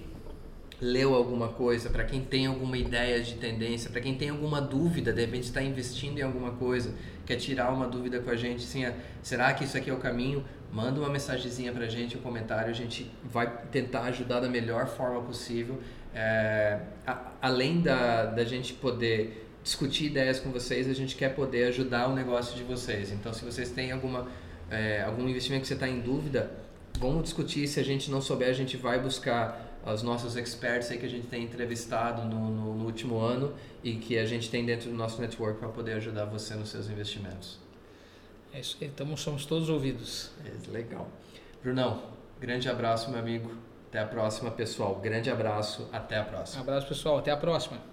leu 0.82 1.14
alguma 1.14 1.50
coisa, 1.50 1.90
para 1.90 2.04
quem 2.04 2.22
tem 2.22 2.46
alguma 2.46 2.78
ideia 2.78 3.22
de 3.22 3.36
tendência, 3.36 3.90
para 3.90 4.00
quem 4.00 4.16
tem 4.16 4.30
alguma 4.30 4.62
dúvida, 4.62 5.12
de 5.12 5.22
repente 5.22 5.44
está 5.44 5.62
investindo 5.62 6.20
em 6.20 6.22
alguma 6.22 6.52
coisa, 6.52 6.94
quer 7.26 7.36
tirar 7.36 7.72
uma 7.72 7.88
dúvida 7.88 8.20
com 8.20 8.30
a 8.30 8.36
gente, 8.36 8.64
assim, 8.64 8.86
ah, 8.86 8.94
será 9.22 9.54
que 9.54 9.66
isso 9.66 9.78
aqui 9.78 9.90
é 9.90 9.94
o 9.94 9.98
caminho? 9.98 10.44
Manda 10.72 11.00
uma 11.00 11.10
mensagenzinha 11.10 11.72
para 11.74 11.86
a 11.86 11.90
gente, 11.90 12.18
um 12.18 12.22
comentário, 12.22 12.70
a 12.70 12.74
gente 12.74 13.12
vai 13.24 13.52
tentar 13.72 14.04
ajudar 14.04 14.40
da 14.40 14.48
melhor 14.48 14.88
forma 14.88 15.22
possível. 15.22 15.80
É, 16.14 16.80
a, 17.06 17.32
além 17.42 17.82
da, 17.82 18.26
da 18.26 18.46
gente 18.46 18.74
poder 18.74 19.48
discutir 19.64 20.06
ideias 20.06 20.40
com 20.40 20.52
vocês, 20.52 20.90
a 20.90 20.94
gente 20.94 21.16
quer 21.16 21.36
poder 21.36 21.66
ajudar 21.66 22.08
o 22.08 22.16
negócio 22.16 22.56
de 22.56 22.64
vocês. 22.64 23.12
Então, 23.12 23.34
se 23.34 23.44
vocês 23.44 23.70
têm 23.72 23.92
alguma, 23.92 24.28
é, 24.70 25.02
algum 25.02 25.28
investimento 25.28 25.64
que 25.64 25.68
você 25.68 25.74
está 25.74 25.88
em 25.88 26.00
dúvida, 26.00 26.52
vamos 27.00 27.24
discutir. 27.24 27.68
Se 27.68 27.80
a 27.80 27.84
gente 27.84 28.10
não 28.10 28.22
souber, 28.22 28.50
a 28.50 28.54
gente 28.54 28.78
vai 28.78 29.00
buscar 29.00 29.69
os 29.86 30.04
nossos 30.04 30.36
experts 30.36 30.92
aí 30.92 30.98
que 30.98 31.06
a 31.06 31.10
gente 31.10 31.28
tem 31.28 31.44
entrevistado 31.44 32.24
no, 32.24 32.50
no, 32.50 32.76
no 32.76 32.86
último 32.86 33.20
ano 33.20 33.54
e 33.84 33.96
que 33.96 34.18
a 34.18 34.26
gente 34.26 34.50
tem 34.50 34.66
dentro 34.66 34.90
do 34.90 34.96
nosso 34.96 35.22
network 35.22 35.60
para 35.60 35.70
poder 35.70 35.94
ajudar 35.94 36.26
você 36.26 36.54
nos 36.56 36.70
seus 36.70 36.90
investimentos. 36.90 37.58
É 38.54 38.60
isso 38.60 38.78
aí, 38.82 38.88
então 38.88 39.16
somos 39.16 39.46
todos 39.46 39.70
ouvidos. 39.70 40.32
É, 40.46 40.72
legal. 40.72 41.08
Brunão, 41.64 42.04
grande 42.40 42.68
abraço, 42.68 43.10
meu 43.10 43.20
amigo. 43.20 43.52
Até 43.90 44.00
a 44.00 44.06
próxima, 44.06 44.52
pessoal. 44.52 44.96
Grande 44.96 45.32
abraço, 45.32 45.90
até 45.92 46.18
a 46.18 46.24
próxima. 46.24 46.60
Um 46.60 46.64
abraço, 46.64 46.88
pessoal. 46.88 47.18
Até 47.18 47.32
a 47.32 47.38
próxima. 47.38 47.89